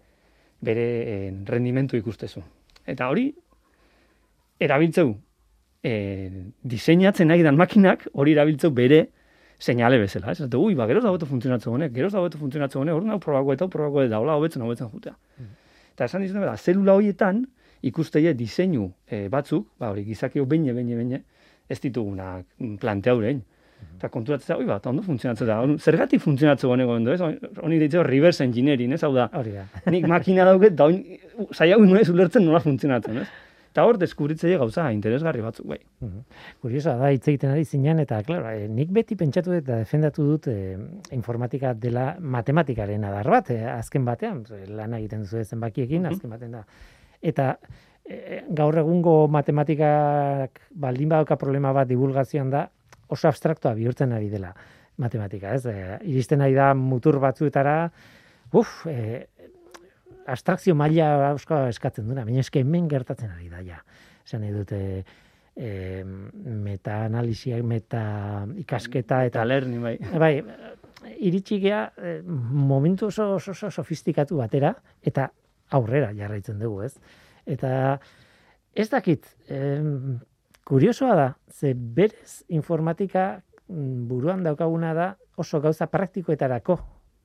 bere 0.63 0.85
e, 1.03 1.17
rendimentu 1.50 2.00
ikustezu. 2.00 2.41
Eta 2.89 3.09
hori, 3.12 3.27
erabiltzeu, 4.63 5.12
e, 5.83 5.93
diseinatzen 6.63 7.29
nahi 7.29 7.43
dan 7.45 7.59
makinak, 7.59 8.07
hori 8.13 8.33
erabiltzeu 8.38 8.71
bere 8.71 9.03
seinale 9.63 10.00
bezala, 10.01 10.34
ez? 10.34 10.41
Eta, 10.43 10.60
ui, 10.60 10.75
ba, 10.75 10.88
geroz 10.89 11.03
da 11.05 11.12
hobeto 11.13 11.27
funtzionatzen 11.29 11.72
honek, 11.72 11.93
geroz 11.96 12.12
da 12.13 12.20
hobeto 12.20 12.39
funtzionatzen 12.41 12.82
honek, 12.82 12.98
hori 12.98 13.13
hau 13.13 13.20
probako 13.24 13.55
eta 13.55 13.70
probako 13.72 14.03
eta 14.03 14.20
hola 14.20 14.36
hobetzen 14.39 14.65
hobetzen 14.65 14.91
jutea. 14.91 15.15
Eta 15.93 16.10
esan 16.10 16.25
dizuten 16.25 16.43
da, 16.43 16.58
zelula 16.58 16.98
horietan, 17.00 17.46
ikusteie 17.84 18.34
diseinu 18.36 18.89
e, 19.08 19.27
batzuk, 19.32 19.70
ba, 19.79 19.93
hori 19.93 20.03
gizakio 20.08 20.46
beine, 20.50 20.75
beine, 20.75 21.00
beine, 21.00 21.22
ez 21.72 21.79
ditugunak 21.84 22.46
mm, 22.60 22.75
planteaurein. 22.84 23.41
Eta 23.98 24.08
konturatzen 24.12 24.53
da, 24.53 24.60
oi 24.60 24.67
bat, 24.67 24.86
ondo 24.88 25.03
funtzionatzen 25.03 25.48
da. 25.48 25.58
Zergatik 25.79 26.22
funtzionatzen 26.24 26.72
honek 26.72 26.91
ondo, 26.91 27.15
ez? 27.15 27.48
Honi 27.63 27.79
deitzeo 27.82 28.03
reverse 28.08 28.43
engineering, 28.43 28.96
ez? 28.96 29.01
Hau 29.03 29.12
da, 29.15 29.29
Hori 29.39 29.55
da. 29.55 29.65
nik 29.91 30.08
makina 30.12 30.48
dauket, 30.48 30.75
da 30.79 30.88
oin, 30.91 31.01
zaiago 31.51 31.88
ez 32.00 32.08
ulertzen 32.12 32.48
nola 32.48 32.63
funtzionatzen, 32.63 33.24
ez? 33.24 33.32
Eta 33.74 33.88
hor, 33.89 33.98
deskubritzei 33.98 34.51
gauza 34.62 34.84
interesgarri 34.94 35.42
batzuk, 35.42 35.65
bai. 35.72 35.80
Kuriosoa 36.62 36.94
da 37.00 37.08
hitz 37.10 37.24
egiten 37.32 37.50
ari 37.56 37.63
zinean 37.65 38.00
eta 38.03 38.20
claro, 38.22 38.51
eh, 38.53 38.68
nik 38.70 38.92
beti 38.94 39.15
pentsatu 39.18 39.56
eta 39.58 39.80
defendatu 39.82 40.25
dut 40.27 40.48
eh, 40.51 40.77
informatika 41.18 41.72
dela 41.74 42.12
matematikaren 42.22 43.03
adar 43.10 43.32
bat, 43.34 43.50
eh, 43.50 43.63
azken 43.72 44.06
batean, 44.06 44.44
lan 44.70 44.94
egiten 45.00 45.25
duzu 45.25 45.42
zenbakiekin, 45.44 46.03
Mhm. 46.03 46.13
azken 46.13 46.30
batean 46.30 46.51
da. 46.51 46.63
Eta 47.22 47.58
eh, 48.06 48.44
gaur 48.50 48.77
egungo 48.77 49.27
matematikak 49.27 50.62
baldin 50.75 51.10
badauka 51.10 51.36
problema 51.36 51.72
bat 51.74 51.88
divulgazioan 51.88 52.50
da, 52.51 52.68
oso 53.08 53.27
abstraktoa 53.27 53.74
bihurtzen 53.74 54.12
ari 54.13 54.30
dela 54.30 54.53
matematika, 54.98 55.53
ez? 55.56 55.65
Eh, 55.65 55.98
iristen 56.03 56.42
ari 56.42 56.53
da 56.53 56.74
mutur 56.75 57.18
batzuetara, 57.20 57.92
uf, 58.53 58.86
eh, 58.86 59.25
abstrakzio 60.27 60.75
maila 60.75 61.32
eusko 61.32 61.65
eskatzen 61.72 62.08
duna, 62.08 62.25
baina 62.25 62.44
eske 62.44 62.63
hemen 62.63 62.88
gertatzen 62.92 63.32
ari 63.32 63.50
da 63.51 63.62
ja. 63.65 63.82
Esan 64.24 64.44
nahi 64.44 64.53
dute 64.56 64.80
e, 65.56 66.03
meta-analisia, 66.03 67.60
meta-ikasketa 67.63 69.24
eta 69.30 69.44
lerni, 69.46 69.82
bai. 69.84 69.98
bai, 70.20 70.34
iritsi 71.20 71.60
gea 71.60 71.86
eh, 71.98 72.20
momentu 72.24 73.08
oso, 73.08 73.34
oso, 73.36 73.51
oso 73.51 73.72
sofistikatu 73.72 74.38
batera 74.39 74.74
eta 75.03 75.30
aurrera 75.75 76.13
jarraitzen 76.15 76.60
dugu, 76.62 76.84
ez? 76.86 76.94
Eta 77.46 78.00
ez 78.74 78.88
dakit, 78.89 79.27
em, 79.51 80.20
kuriosoa 80.63 81.15
da, 81.15 81.27
ze 81.51 81.74
berez 81.74 82.44
informatika 82.48 83.44
mm, 83.68 84.08
buruan 84.08 84.44
daukaguna 84.44 84.94
da 84.94 85.13
oso 85.36 85.60
gauza 85.62 85.88
praktikoetarako 85.88 86.80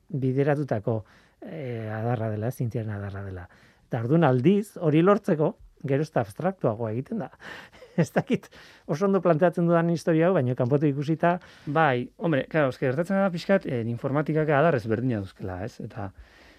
bideratutako 0.08 1.02
eh, 1.42 1.88
adarra 1.92 2.30
dela, 2.30 2.50
zientziaren 2.50 2.90
adarra 2.94 3.22
dela. 3.24 3.48
Eta 3.88 4.02
orduan 4.04 4.24
aldiz, 4.24 4.76
hori 4.76 5.02
lortzeko, 5.02 5.54
gero 5.88 6.02
ez 6.02 6.10
da 6.12 6.22
abstraktuagoa 6.24 6.92
egiten 6.92 7.22
da. 7.24 7.30
ez 8.02 8.10
dakit, 8.14 8.48
oso 8.86 9.06
ondo 9.06 9.20
planteatzen 9.22 9.66
dudan 9.68 9.90
historia 9.90 10.28
hau, 10.28 10.34
baina 10.36 10.56
kanpotu 10.58 10.88
ikusita, 10.90 11.38
Bai, 11.66 12.08
hombre, 12.16 12.44
claro, 12.50 12.72
eske 12.74 12.88
gertatzen 12.88 13.20
da 13.20 13.30
pixkat, 13.34 13.66
eh, 13.66 13.84
informatikak 13.86 14.50
adarrez 14.50 14.84
berdina 14.86 15.22
duzkela, 15.24 15.62
ez? 15.64 15.78
Eta 15.84 16.10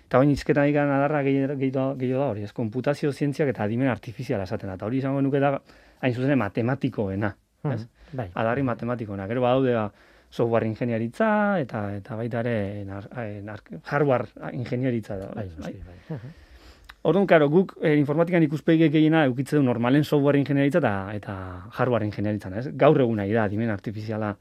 eta 0.09 0.17
bain 0.17 0.31
izketan 0.33 0.65
ikan 0.71 0.89
adarra 0.89 1.19
gehiago 1.21 1.53
gehiago 1.59 1.91
gehiago 1.99 2.23
da 2.23 2.29
hori, 2.31 2.43
ez? 2.47 2.53
Konputazio 2.57 3.11
zientziak 3.13 3.51
eta 3.51 3.67
adimen 3.67 3.91
artifiziala 3.91 4.47
esaten 4.47 4.71
da. 4.71 4.77
Eta 4.79 4.87
hori 4.87 4.97
izango 5.03 5.21
nuke 5.21 5.41
da, 5.43 5.51
hain 6.01 6.15
zuzen, 6.15 6.33
matematikoena, 6.41 7.29
ez? 7.69 7.83
Mhm, 7.83 8.17
bai. 8.17 8.25
Adarri 8.33 8.63
matematikoena. 8.65 9.27
Gero 9.29 9.43
badaude 9.45 9.75
ba, 9.77 9.83
software 10.29 10.67
ingenieritza 10.67 11.59
eta 11.59 11.95
eta 11.97 12.15
baita 12.15 12.43
ere 12.45 12.85
hardware 13.83 14.51
ingenieritza 14.53 15.17
da. 15.17 15.31
Bai, 15.35 15.49
bai. 15.57 15.73
bai. 15.85 15.97
Mhm. 16.09 16.37
Orduan, 17.01 17.25
karo, 17.25 17.47
guk 17.49 17.77
eh, 17.81 17.95
informatikan 17.95 18.43
ikuspegi 18.43 18.89
gehiena 18.91 19.23
eukitze 19.29 19.55
du 19.55 19.63
normalen 19.63 20.03
software 20.03 20.37
ingenieritza 20.37 20.81
eta, 20.81 20.93
eta 21.15 21.35
hardware 21.71 22.05
ingenieritzan, 22.05 22.57
ez? 22.59 22.67
Gaur 22.75 22.99
egun 22.99 23.21
nahi 23.21 23.31
da, 23.31 23.45
adimen 23.47 23.71
artifiziala 23.71 24.33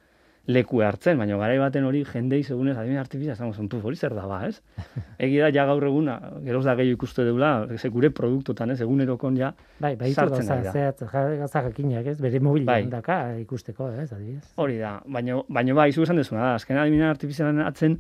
leku 0.49 0.81
hartzen, 0.81 1.19
baina 1.21 1.37
garai 1.37 1.59
baten 1.61 1.85
hori 1.85 2.01
jendei 2.09 2.39
segunez 2.43 2.73
adimen 2.81 2.97
artifiziala 3.03 3.35
esango 3.37 3.53
zen, 3.53 3.67
puf, 3.69 3.83
hori 3.85 3.97
zer 4.01 4.15
da 4.17 4.23
ba, 4.27 4.39
ez? 4.49 4.63
Egi 5.27 5.37
da, 5.43 5.51
ja 5.53 5.67
gaur 5.69 5.85
egun, 5.85 6.09
geroz 6.47 6.63
da 6.65 6.73
gehiago 6.79 6.97
ikuste 6.97 7.27
deula, 7.27 7.51
ze 7.77 7.91
gure 7.93 8.09
produktotan, 8.17 8.73
ez? 8.73 8.79
Egunerokon 8.81 9.37
ja, 9.37 9.51
Bai, 9.79 9.95
bai, 10.01 10.13
sartzen 10.17 10.49
da. 10.49 10.73
zehatz, 10.73 11.03
ja- 11.05 11.27
gauza 11.43 11.63
jakinak, 11.69 12.07
ez? 12.15 12.17
Bere 12.25 12.41
mobilean 12.41 12.67
Bai. 12.67 12.87
daka 12.97 13.19
ikusteko, 13.43 13.91
ez, 13.93 14.09
adibidez. 14.13 14.49
hori 14.57 14.79
da. 14.81 14.95
Baina, 15.07 15.37
baina 15.49 15.75
bai, 15.77 15.91
zu 15.93 16.03
esan 16.09 16.17
dezuna 16.17 16.41
da, 16.47 16.55
azken 16.63 16.81
adimen 16.81 17.05
artifizialen 17.11 17.61
atzen 17.67 17.99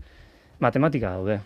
matematika 0.64 1.12
daude. 1.18 1.40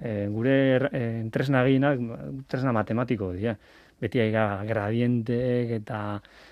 E, 0.00 0.26
gure 0.32 0.56
e, 0.92 1.04
tresna 1.32 1.62
gehienak, 1.68 2.00
tresna 2.48 2.72
matematiko 2.72 3.30
dira. 3.36 3.54
Beti 4.00 4.20
aiga 4.20 4.62
gradienteek 4.68 5.70
eta 5.78 6.00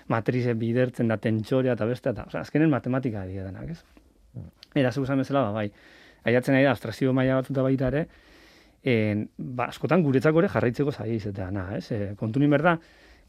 matrize 0.09 0.55
bidertzen 0.57 1.11
da 1.11 1.17
tentsorea 1.21 1.73
eta 1.77 1.85
beste, 1.85 2.09
eta, 2.13 2.23
osea, 2.29 2.41
azkenen 2.41 2.71
matematika 2.73 3.25
dira 3.29 3.43
denak, 3.45 3.69
ez? 3.75 3.83
Era, 4.75 4.91
zu 4.91 5.03
esan 5.03 5.21
bezala, 5.23 5.45
ba, 5.47 5.51
bai. 5.55 5.69
Aiatzen 6.27 6.55
nahi 6.55 6.65
da, 6.65 6.73
abstrakzio 6.75 7.13
maila 7.15 7.39
batzuta 7.39 7.63
baita 7.63 7.87
ere, 7.93 8.05
en, 8.83 9.25
ba, 9.37 9.69
askotan 9.71 10.03
guretzako 10.03 10.43
ere 10.43 10.51
jarraitzeko 10.51 10.91
zaila 10.91 11.15
izatea, 11.15 11.65
ez? 11.77 11.85
E, 11.95 11.99
kontunin 12.19 12.51
berda, 12.51 12.75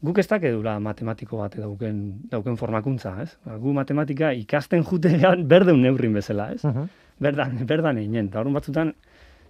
guk 0.03 0.19
ez 0.21 0.27
dakedula 0.29 0.75
matematiko 0.83 1.39
bat 1.41 1.55
dauken, 1.57 2.01
dauken 2.33 2.59
formakuntza, 2.59 3.15
ez? 3.23 3.31
Ba, 3.45 3.55
gu 3.61 3.73
matematika 3.77 4.33
ikasten 4.35 4.83
jutean 4.85 5.47
berdeun 5.53 5.81
neurrin 5.85 6.19
bezala, 6.19 6.51
ez? 6.57 6.63
Mhm. 6.67 6.89
Berdan, 7.23 7.55
berdan 7.65 7.97
einen, 7.97 8.27
eta 8.29 8.43
horren 8.43 8.53
batzutan, 8.59 8.91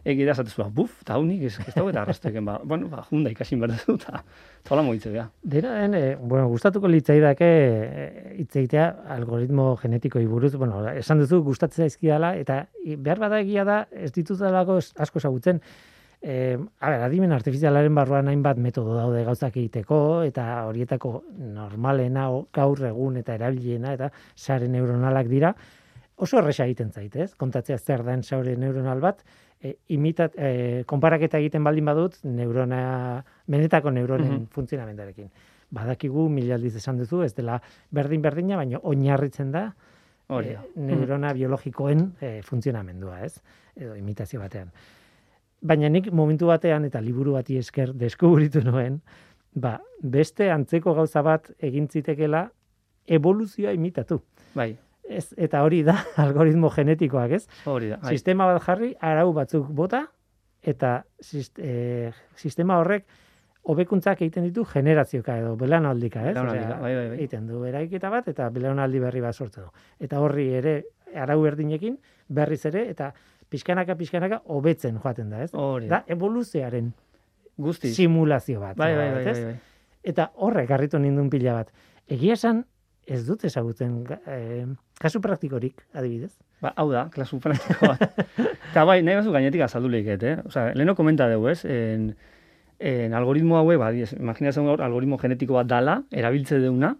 egi 0.07 0.25
da 0.27 0.33
ba, 0.57 0.67
buf, 0.71 1.01
eta 1.03 1.17
haunik, 1.17 1.41
ez, 1.49 1.57
ez 1.59 1.73
dago 1.75 1.89
eta 1.91 2.01
arrasteken, 2.05 2.45
ba, 2.47 2.57
bueno, 2.63 2.87
ba, 2.91 3.03
junda 3.09 3.31
ikasin 3.33 3.59
berdezu, 3.59 3.97
eta 3.99 4.21
tola 4.67 4.83
moitze, 4.87 5.11
bea. 5.11 5.25
Dena 5.43 5.73
den, 5.81 5.97
eh, 5.99 6.15
bueno, 6.19 6.47
gustatuko 6.47 6.87
litzaidake 6.87 7.49
eh, 7.49 8.35
hitz 8.39 8.55
egitea 8.55 8.87
algoritmo 9.17 9.73
genetikoei 9.81 10.25
buruz, 10.29 10.53
bueno, 10.55 10.79
esan 10.93 11.19
duzu 11.19 11.41
gustatzen 11.43 11.83
zaizkidala 11.85 12.35
eta 12.39 12.63
behar 12.97 13.19
bada 13.19 13.41
egia 13.43 13.67
da 13.67 13.81
ez 13.91 14.13
dituzalako 14.15 14.79
es- 14.79 14.93
asko 14.97 15.19
ezagutzen. 15.19 15.61
Eh, 16.21 16.57
a 16.79 16.89
ber, 16.89 17.03
adimen 17.05 17.31
artifizialaren 17.35 17.93
barruan 17.93 18.27
hainbat 18.31 18.57
metodo 18.57 18.95
daude 18.97 19.21
gauzak 19.27 19.57
egiteko 19.59 20.23
eta 20.25 20.63
horietako 20.65 21.11
normalena 21.37 22.23
gaur 22.55 22.81
egun 22.89 23.19
eta 23.21 23.35
erabiliena 23.37 23.93
eta 23.93 24.09
sare 24.35 24.67
neuronalak 24.67 25.29
dira. 25.29 25.53
Oso 26.17 26.39
erresa 26.39 26.65
egiten 26.65 26.89
zait, 26.89 27.13
ez? 27.15 27.35
Kontatzea 27.37 27.77
zer 27.77 28.01
den 28.03 28.23
sare 28.23 28.55
neuronal 28.57 28.99
bat, 29.03 29.21
e, 29.63 29.75
imitat, 29.89 30.33
e, 30.37 30.83
konparaketa 30.85 31.39
egiten 31.39 31.63
baldin 31.63 31.85
badut, 31.85 32.17
neurona, 32.23 33.23
benetako 33.47 33.91
neuronen 33.91 34.31
Mhm. 34.31 34.45
funtzionamendarekin. 34.51 35.29
Badakigu, 35.71 36.29
mila 36.29 36.55
aldiz 36.55 36.75
esan 36.75 36.97
duzu, 36.97 37.23
ez 37.23 37.33
dela 37.35 37.61
berdin-berdina, 37.91 38.55
baina 38.55 38.79
oinarritzen 38.83 39.51
da 39.51 39.73
Hori 40.29 40.49
e, 40.49 40.53
da. 40.53 40.63
neurona 40.75 41.33
biologikoen 41.33 42.13
e, 42.21 42.41
funtzionamendua, 42.43 43.21
ez? 43.25 43.41
Edo 43.75 43.95
imitazio 43.95 44.39
batean. 44.39 44.71
Baina 45.61 45.89
nik 45.89 46.11
momentu 46.11 46.47
batean 46.47 46.85
eta 46.85 47.01
liburu 47.01 47.33
bati 47.33 47.57
esker 47.57 47.93
deskubritu 47.93 48.61
nuen, 48.63 49.01
ba, 49.55 49.79
beste 50.01 50.51
antzeko 50.51 50.93
gauza 50.93 51.21
bat 51.21 51.49
egin 51.59 51.87
zitekela 51.89 52.49
evoluzioa 53.07 53.71
imitatu. 53.73 54.21
Bai, 54.55 54.77
Ez, 55.09 55.29
eta 55.37 55.61
hori 55.63 55.83
da 55.87 55.95
algoritmo 56.23 56.69
genetikoak, 56.73 57.31
ez? 57.31 57.45
hori 57.65 57.89
da. 57.93 57.97
Bai. 58.01 58.15
Sistema 58.17 58.45
bat 58.49 58.61
jarri, 58.65 58.93
arau 58.99 59.31
batzuk 59.33 59.69
bota, 59.71 60.05
eta 60.67 61.03
sist, 61.21 61.59
e, 61.59 62.11
sistema 62.35 62.79
horrek 62.81 63.05
hobekuntzak 63.67 64.21
egiten 64.21 64.45
ditu 64.47 64.63
generazioka 64.67 65.37
edo 65.39 65.55
belaunaldika, 65.59 66.21
ez? 66.29 66.33
Belaunaldika, 66.35 66.67
Osea, 66.67 66.81
bai, 66.81 66.93
bai, 66.95 67.07
bai. 67.09 67.17
Egiten 67.17 67.47
du 67.47 67.63
eraiketa 67.67 68.09
bat 68.11 68.27
eta 68.31 68.49
belaunaldi 68.55 68.99
berri 69.03 69.21
bat 69.23 69.35
sortzen 69.35 69.63
du. 69.67 69.71
Eta 69.99 70.19
horri 70.23 70.47
ere 70.59 70.75
arau 71.15 71.41
berdinekin 71.41 71.97
berriz 72.27 72.61
ere 72.67 72.85
eta 72.91 73.11
pixkanaka 73.49 73.95
pixkanaka 73.99 74.41
hobetzen 74.55 74.99
joaten 75.03 75.29
da, 75.31 75.41
ez? 75.43 75.51
Hori 75.53 75.87
Da 75.87 76.01
da. 76.01 76.03
evoluzioaren 76.15 76.93
Guztiz. 77.57 77.93
simulazio 77.95 78.59
bat. 78.59 78.77
Bai, 78.77 78.93
bai, 78.95 79.11
bai, 79.13 79.25
ez? 79.25 79.37
bai, 79.37 79.45
bai. 79.51 79.59
Eta 80.03 80.29
horrek 80.35 80.67
garritu 80.69 80.99
nindun 80.99 81.29
pila 81.29 81.53
bat. 81.61 81.71
Egia 82.07 82.33
esan, 82.39 82.63
ez 83.07 83.23
dut 83.25 83.45
ezagutzen 83.47 84.01
eh, 84.27 84.67
kasu 84.99 85.21
praktikorik, 85.23 85.79
adibidez. 85.95 86.33
Ba, 86.61 86.73
hau 86.75 86.89
da, 86.91 87.07
klasu 87.13 87.39
bat. 87.39 88.01
Eta 88.37 88.83
bai, 88.89 88.99
nahi 89.05 89.19
bazu 89.21 89.31
gainetik 89.31 89.63
azaldu 89.63 89.91
lehiket, 89.93 90.23
eh? 90.23 90.35
Osa, 90.45 90.67
leheno 90.75 90.95
komenta 90.97 91.29
dugu, 91.31 91.47
ez? 91.53 91.61
En, 91.65 92.09
en 92.79 93.13
algoritmo 93.15 93.57
haue, 93.61 93.77
ba, 93.79 93.91
diez, 93.95 94.11
imaginatzen 94.17 94.67
gaur, 94.67 94.83
algoritmo 94.83 95.19
genetiko 95.21 95.55
bat 95.55 95.69
dala, 95.69 96.01
erabiltze 96.11 96.59
deuna, 96.59 96.95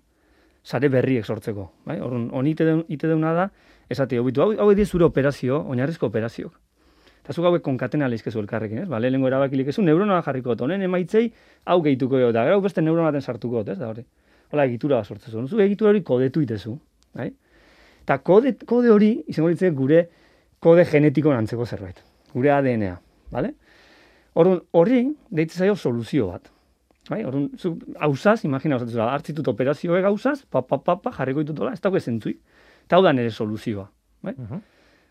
sare 0.64 0.90
berriek 0.94 1.26
sortzeko. 1.26 1.72
Bai? 1.90 2.00
Orrun, 2.04 2.30
honi 2.32 2.56
ite, 2.56 2.70
deun, 2.70 2.86
ite 2.88 3.10
deuna 3.12 3.34
da, 3.36 3.50
esate, 3.90 4.22
hau, 4.22 4.30
hau, 4.46 4.54
hau 4.64 4.86
zure 4.86 5.10
operazio, 5.10 5.60
oinarrizko 5.68 6.08
operazioak. 6.08 6.56
Eta 7.26 7.36
zuk 7.36 7.44
hauek 7.50 7.64
konkatena 7.66 8.08
leizkezu 8.08 8.40
elkarrekin, 8.40 8.86
ez? 8.86 8.88
Ba, 8.88 9.02
lehenengo 9.04 9.28
erabakilik 9.28 9.68
ezu, 9.74 9.84
neurona 9.84 10.22
jarriko 10.24 10.54
dut, 10.54 10.64
honen 10.64 10.86
emaitzei, 10.88 11.26
hau 11.66 11.82
gehituko 11.84 12.22
dut, 12.22 12.38
gero 12.38 12.62
beste 12.64 12.80
neurona 12.86 13.10
baten 13.10 13.26
sartuko 13.26 13.66
dut, 13.66 13.74
ez? 13.74 13.82
Da, 13.82 13.90
hori. 13.92 14.06
Hola, 14.52 14.66
egitura 14.66 15.02
bat 15.02 15.10
sortzezu. 15.10 15.44
Zu 15.48 15.60
egitura 15.60 15.92
hori 15.92 16.04
kodetu 16.08 16.42
itezu, 16.44 16.78
bai? 17.18 17.32
Eta 18.06 18.20
kode, 18.24 18.54
kode 18.68 18.92
hori 18.94 19.10
izango 19.28 19.50
litzake 19.52 19.74
gure 19.76 20.06
kode 20.64 20.86
genetiko 20.88 21.34
antzeko 21.36 21.66
zerbait. 21.66 22.00
Gure 22.32 22.54
ADN-a, 22.56 22.94
bale? 23.34 23.54
Orduan, 24.38 24.62
horri 24.72 25.02
deitzen 25.34 25.66
zaio 25.66 25.76
soluzio 25.76 26.30
bat. 26.32 26.48
Bai, 27.10 27.22
orduan, 27.28 27.50
zu 27.58 27.74
hausaz, 28.04 28.40
imagina 28.48 28.80
osatu 28.80 28.96
zela, 28.96 29.10
hartzitut 29.16 29.48
operazioek 29.52 30.08
hausaz, 30.08 30.40
pa, 30.46 30.62
pa, 30.62 30.80
pa, 30.80 30.98
pa, 31.02 31.12
jarriko 31.20 31.44
ditutola, 31.44 31.74
ez 31.76 31.84
dago 31.84 32.00
zentzuik. 32.00 32.40
Eta 32.86 32.96
hau 32.96 33.04
da 33.04 33.14
nire 33.16 33.32
soluzioa. 33.32 33.88
Bai? 34.24 34.36
Mhm. 34.38 34.66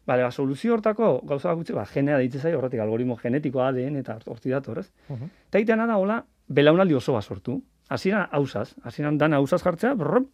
Bale, 0.07 0.23
ba, 0.23 0.31
soluzio 0.31 0.77
hortako 0.77 1.21
gauza 1.29 1.53
gutxi, 1.59 1.75
ba, 1.77 1.85
genea 1.93 2.17
deitzen 2.23 2.41
zaio 2.41 2.61
horretik 2.61 2.81
algoritmo 2.81 3.17
genetiko 3.21 3.61
ADN 3.65 4.01
eta 4.01 4.19
horti 4.25 4.53
dator, 4.55 4.79
ez? 4.79 4.91
Mhm. 5.09 5.33
Eta 5.51 5.59
egitean 5.61 5.85
da, 5.85 5.97
hola, 5.97 6.23
belaunaldi 6.49 6.95
oso 6.95 7.13
bat 7.13 7.25
sortu. 7.25 7.61
Hasieran 7.89 8.29
hausaz, 8.33 8.75
hasieran 8.83 9.19
dana 9.19 9.39
hausaz 9.39 9.63
jartzea, 9.63 9.95
brrrop, 9.95 10.27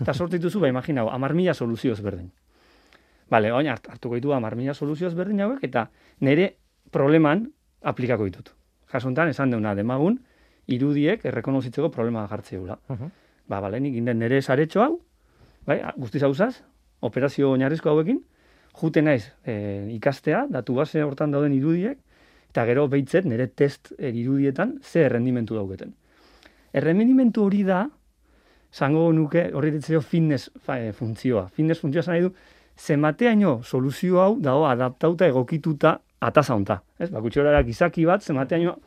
eta 0.00 0.12
sortu 0.12 0.36
dituzu, 0.36 0.60
ba, 0.60 0.68
imagina, 0.68 1.06
amar 1.08 1.34
mila 1.34 1.54
soluzio 1.54 1.92
ezberdin. 1.96 2.30
Bale, 3.32 3.52
oin 3.52 3.70
hart, 3.72 3.88
hartuko 3.88 4.18
ditu 4.18 4.34
amar 4.36 4.56
mila 4.56 4.74
soluzio 4.74 5.08
ezberdin 5.08 5.40
hauek, 5.40 5.62
eta 5.64 5.86
nire 6.20 6.56
probleman 6.92 7.46
aplikako 7.82 8.28
ditut. 8.28 8.52
Jasuntan, 8.92 9.32
esan 9.32 9.54
deuna 9.54 9.72
demagun, 9.74 10.18
irudiek 10.68 11.24
errekonozitzeko 11.24 11.88
problema 11.90 12.26
jartze 12.28 12.58
gula. 12.58 12.76
Ba, 13.48 13.60
bale, 13.60 13.80
nik 13.80 13.96
inden 13.96 14.20
nire 14.20 14.42
saretxo 14.42 14.84
hau, 14.84 14.92
bai, 15.66 15.80
guztiz 15.96 16.22
hauzaz, 16.28 16.54
operazio 17.00 17.50
oinarrizko 17.56 17.90
hauekin, 17.90 18.20
jute 18.78 19.02
naiz 19.02 19.32
e, 19.44 19.54
ikastea, 19.96 20.46
datu 20.50 20.76
base 20.76 21.02
hortan 21.02 21.32
dauden 21.32 21.56
irudiek, 21.56 21.98
eta 22.52 22.64
gero 22.68 22.86
behitzet 22.92 23.24
nire 23.28 23.48
test 23.48 23.94
e, 23.98 24.12
irudietan 24.12 24.78
ze 24.84 25.06
errendimentu 25.08 25.56
dauketen. 25.56 25.96
Errendimentu 26.72 27.44
hori 27.44 27.62
da, 27.68 27.84
zango 28.72 29.10
nuke 29.12 29.50
horri 29.52 29.70
ditzeo 29.74 30.00
fitness 30.00 30.50
fa, 30.64 30.78
e, 30.80 30.92
funtzioa. 30.96 31.48
Fitness 31.52 31.80
funtzioa 31.84 32.02
zan 32.02 32.14
nahi 32.14 32.24
du, 32.24 32.32
zemateaino 32.78 33.58
soluzio 33.62 34.20
hau 34.22 34.38
dago 34.40 34.66
adaptauta 34.66 35.28
egokituta 35.28 35.98
ataza 36.20 36.54
honta. 36.54 36.80
Ez, 36.98 37.10
bakutxorarak 37.12 37.68
izaki 37.68 38.06
bat, 38.08 38.24
zemateaino 38.24 38.78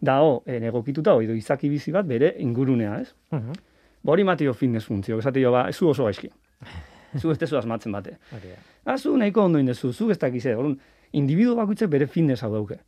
dago 0.00 0.42
e, 0.46 0.60
egokituta, 0.70 1.16
edo 1.24 1.34
izaki 1.34 1.70
bizi 1.72 1.92
bat 1.92 2.06
bere 2.06 2.34
ingurunea, 2.38 3.00
ez? 3.00 3.12
Mhm. 3.34 3.60
Ba, 4.02 4.12
hori 4.14 4.24
matio 4.26 4.54
fitness 4.54 4.86
funtzio, 4.86 5.18
esate 5.18 5.42
jo, 5.42 5.52
ba, 5.54 5.66
zu 5.72 5.88
oso 5.90 6.04
gaizki. 6.04 6.30
zu 7.20 7.30
ez 7.30 7.38
tezu 7.38 7.58
asmatzen 7.58 7.92
bate. 7.92 8.16
Hori 8.32 8.54
da. 8.54 8.62
Ah, 8.84 8.98
zu 8.98 9.16
nahiko 9.16 9.44
ondo 9.44 9.58
indezu, 9.58 9.92
zu 9.92 10.10
ez 10.10 10.18
dakize, 10.18 10.54
orduan, 10.56 10.78
individu 11.12 11.54
bakoitzek 11.56 11.90
bere 11.90 12.06
fitness 12.06 12.42
hau 12.42 12.52
dauke. 12.52 12.78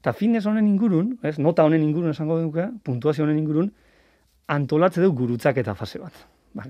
Eta 0.00 0.12
fitness 0.12 0.46
honen 0.46 0.66
ingurun, 0.66 1.16
ez, 1.22 1.36
nota 1.38 1.64
honen 1.66 1.82
ingurun 1.82 2.10
esango 2.10 2.38
duke, 2.40 2.66
puntuazio 2.84 3.24
honen 3.24 3.38
ingurun, 3.38 3.70
antolatze 4.48 5.02
du 5.02 5.12
gurutzak 5.12 5.56
eta 5.58 5.74
fase 5.74 5.98
bat. 5.98 6.12
Ba, 6.54 6.64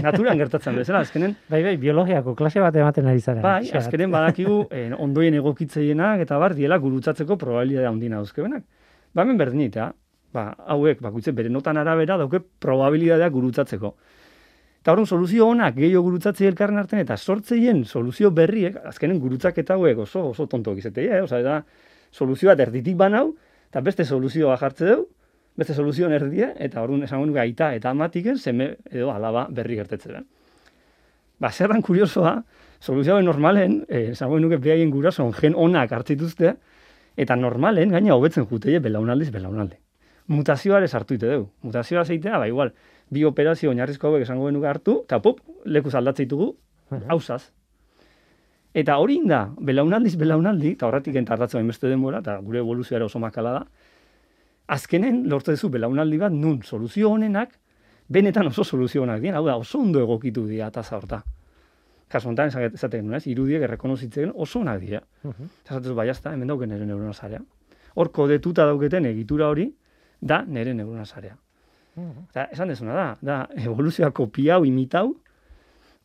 naturan 0.00 0.38
gertatzen 0.38 0.76
bezala, 0.76 1.00
azkenen, 1.04 1.34
Bai, 1.50 1.62
bai, 1.64 1.76
biologiako 1.80 2.34
klase 2.34 2.60
bat 2.60 2.76
ematen 2.76 3.06
ari 3.06 3.20
zara. 3.20 3.42
bai, 3.42 3.70
azkenen 3.70 4.10
badakigu 4.12 4.66
eh, 4.70 4.90
ondoien 4.98 5.34
egokitzeienak 5.40 6.20
eta 6.24 6.38
bar, 6.38 6.54
diela 6.54 6.78
gurutzatzeko 6.78 7.36
probabilidade 7.40 7.86
handina 7.90 8.16
dauzkebenak. 8.22 8.64
Ba, 9.14 9.22
hemen 9.22 9.38
berdinita, 9.38 9.92
ba, 10.32 10.50
hauek, 10.74 11.00
bakoitze 11.04 11.32
bere 11.32 11.48
notan 11.52 11.76
arabera 11.76 12.16
dauke 12.20 12.40
probabilidadea 12.60 13.28
gurutzatzeko. 13.30 13.94
Eta 14.84 14.92
horren 14.92 15.06
soluzio 15.08 15.46
honak 15.48 15.76
gehiago 15.78 16.02
gurutzatzei 16.04 16.46
elkarren 16.50 16.76
artean 16.78 17.00
eta 17.00 17.16
sortzeien 17.16 17.84
soluzio 17.88 18.30
berriek, 18.30 18.76
azkenen 18.84 19.20
gurutzak 19.20 19.58
eta 19.62 19.78
hauek 19.78 20.02
oso, 20.04 20.26
oso 20.34 20.44
tontoak 20.46 20.82
izatei, 20.82 21.06
eh? 21.08 21.22
Osa, 21.24 21.40
da, 21.40 21.62
soluzio 22.12 22.50
bat 22.50 22.60
erditik 22.60 22.96
banau, 23.00 23.30
eta 23.70 23.80
beste 23.80 24.04
soluzioa 24.04 24.58
jartze 24.60 24.90
dugu, 24.90 25.06
beste 25.56 25.74
soluzioan 25.74 26.12
erdie, 26.12 26.52
eta 26.58 26.82
orduan 26.82 27.04
esango 27.06 27.26
nuke 27.26 27.40
aita 27.40 27.72
eta 27.74 27.90
amatiken 27.90 28.38
seme 28.38 28.76
edo 28.90 29.10
alaba 29.12 29.46
berri 29.50 29.76
gertetzen. 29.76 30.24
Ba, 31.38 31.50
zerran 31.50 31.82
kuriosoa, 31.82 32.42
soluzio 32.80 33.16
hau 33.16 33.22
normalen, 33.22 33.84
eh, 33.88 34.10
esango 34.12 34.38
nuke 34.40 34.58
behaien 34.58 34.90
gurasoan 34.90 35.32
gen 35.32 35.54
onak 35.56 35.92
hartzituzte, 35.92 36.56
eta 37.16 37.36
normalen, 37.36 37.90
gaina 37.90 38.14
hobetzen 38.14 38.46
juteie 38.46 38.80
belaunaldiz 38.80 39.30
belaunaldi. 39.30 39.76
Mutazioare 40.26 40.88
sartu 40.88 41.14
ite 41.14 41.28
dugu. 41.28 41.50
Mutazioa 41.62 42.04
zeitea, 42.04 42.38
ba, 42.38 42.48
igual, 42.48 42.72
bi 43.10 43.24
operazio 43.24 43.70
oinarrizko 43.70 44.08
hauek 44.08 44.22
esango 44.22 44.46
genuke 44.46 44.66
hartu, 44.66 45.02
eta 45.04 45.20
pop, 45.20 45.40
lekuz 45.64 45.94
Mhm. 46.90 47.10
hausaz. 47.10 47.50
Eta 48.74 48.96
hori 48.98 49.20
da, 49.24 49.50
belaunaldiz 49.58 50.16
belaunaldi, 50.16 50.72
eta 50.72 50.86
horretik 50.86 51.14
entartatzen 51.16 51.60
hainbeste 51.60 51.88
denbora, 51.88 52.18
eta 52.18 52.38
gure 52.38 52.58
evoluzioa 52.58 53.04
oso 53.04 53.18
makala 53.18 53.52
da, 53.52 53.66
azkenen 54.68 55.28
lortu 55.28 55.52
duzu 55.52 55.68
belaunaldi 55.70 56.18
bat 56.18 56.32
nun 56.32 56.62
soluzio 56.62 57.10
honenak, 57.10 57.58
benetan 58.08 58.46
oso 58.46 58.64
soluzio 58.64 59.02
honak 59.02 59.20
dien, 59.20 59.34
hau 59.34 59.44
da, 59.46 59.56
oso 59.56 59.78
ondo 59.78 60.00
egokitu 60.00 60.46
dira 60.46 60.70
taza 60.70 60.96
horta. 60.96 61.22
Kasu 62.08 62.28
honetan, 62.28 62.48
esaten- 62.48 63.02
nuen, 63.04 63.16
ez, 63.16 63.26
irudiek 63.26 63.62
errekonozitzen 63.62 64.32
oso 64.34 64.60
onak 64.60 64.80
dira. 64.80 65.02
Mhm. 65.22 65.44
Eta 65.64 65.74
esatez, 65.74 65.92
bai, 65.92 66.06
jazta, 66.06 66.32
hemen 66.32 66.48
dauken 66.48 66.68
nire 66.68 66.86
neurona 66.86 67.12
zarea. 67.12 67.40
Hor 67.94 68.10
kodetuta 68.12 68.66
dauketen 68.66 69.06
egitura 69.06 69.48
hori, 69.48 69.74
da 70.20 70.44
nire 70.44 70.74
neurona 70.74 71.04
zarea. 71.04 71.36
Mhm. 71.96 72.24
Eta 72.30 72.44
esan 72.52 72.68
dezuna 72.68 72.94
da, 72.94 73.16
da 73.20 73.48
evoluzioa 73.56 74.10
kopiau, 74.10 74.64
imitau, 74.64 75.16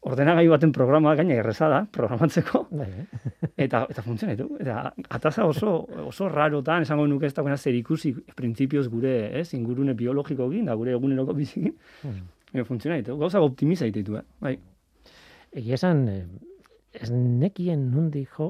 ordenagailu 0.08 0.54
baten 0.54 0.72
programa 0.72 1.14
gaina 1.20 1.36
erreza 1.42 1.68
da, 1.72 1.80
programatzeko, 1.92 2.62
Bai, 2.72 2.90
eta 3.66 3.84
eta 3.92 4.04
funtzionatu. 4.06 4.50
Eta 4.64 4.94
ataza 5.18 5.46
oso 5.46 5.74
oso 6.06 6.30
rarotan 6.32 6.88
esango 6.88 7.08
nuke 7.08 7.28
ez 7.28 7.34
dagoena 7.36 7.58
zer 7.58 7.76
ikusi 7.76 8.14
printzipioz 8.36 8.88
gure, 8.88 9.16
ez, 9.40 9.50
ingurune 9.58 9.96
biologikoekin 10.00 10.72
da 10.72 10.78
gure 10.80 10.96
eguneroko 10.96 11.36
bizikin. 11.36 11.76
Mm. 12.04 12.64
Funtziona 12.66 12.98
ditu. 12.98 13.18
Gauza 13.20 13.42
optimiza 13.46 13.86
ditu, 13.94 14.16
eh? 14.18 14.24
Bai. 14.42 14.56
Egia 15.60 15.76
esan, 15.78 16.08
eh, 16.10 16.24
ez 16.94 17.10
nekien 17.14 17.90
nundik 17.94 18.32
jo, 18.38 18.50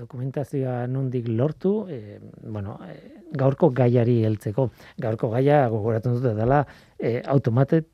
dokumentazioa 0.00 0.86
nundik 0.90 1.28
lortu, 1.28 1.86
eh, 1.88 2.18
bueno, 2.42 2.78
eh, 2.88 3.22
gaurko 3.32 3.70
gaiari 3.70 4.24
heltzeko. 4.24 4.70
Gaurko 4.98 5.30
gaia 5.30 5.66
gogoratzen 5.68 6.16
dute 6.18 6.34
dela 6.34 6.64
eh, 6.98 7.22
automated, 7.26 7.86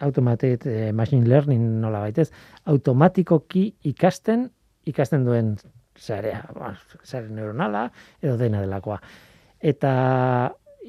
automated 0.00 0.66
eh, 0.66 0.92
machine 0.92 1.26
learning 1.28 1.80
nola 1.82 2.00
baitez, 2.04 2.30
automatikoki 2.66 3.64
ikasten, 3.90 4.48
ikasten 4.88 5.26
duen 5.26 5.56
zarea, 5.98 6.44
ba, 6.54 6.72
zare 7.04 7.28
neuronala, 7.28 7.88
edo 8.22 8.36
dena 8.40 8.62
delakoa. 8.62 9.00
Eta 9.58 9.92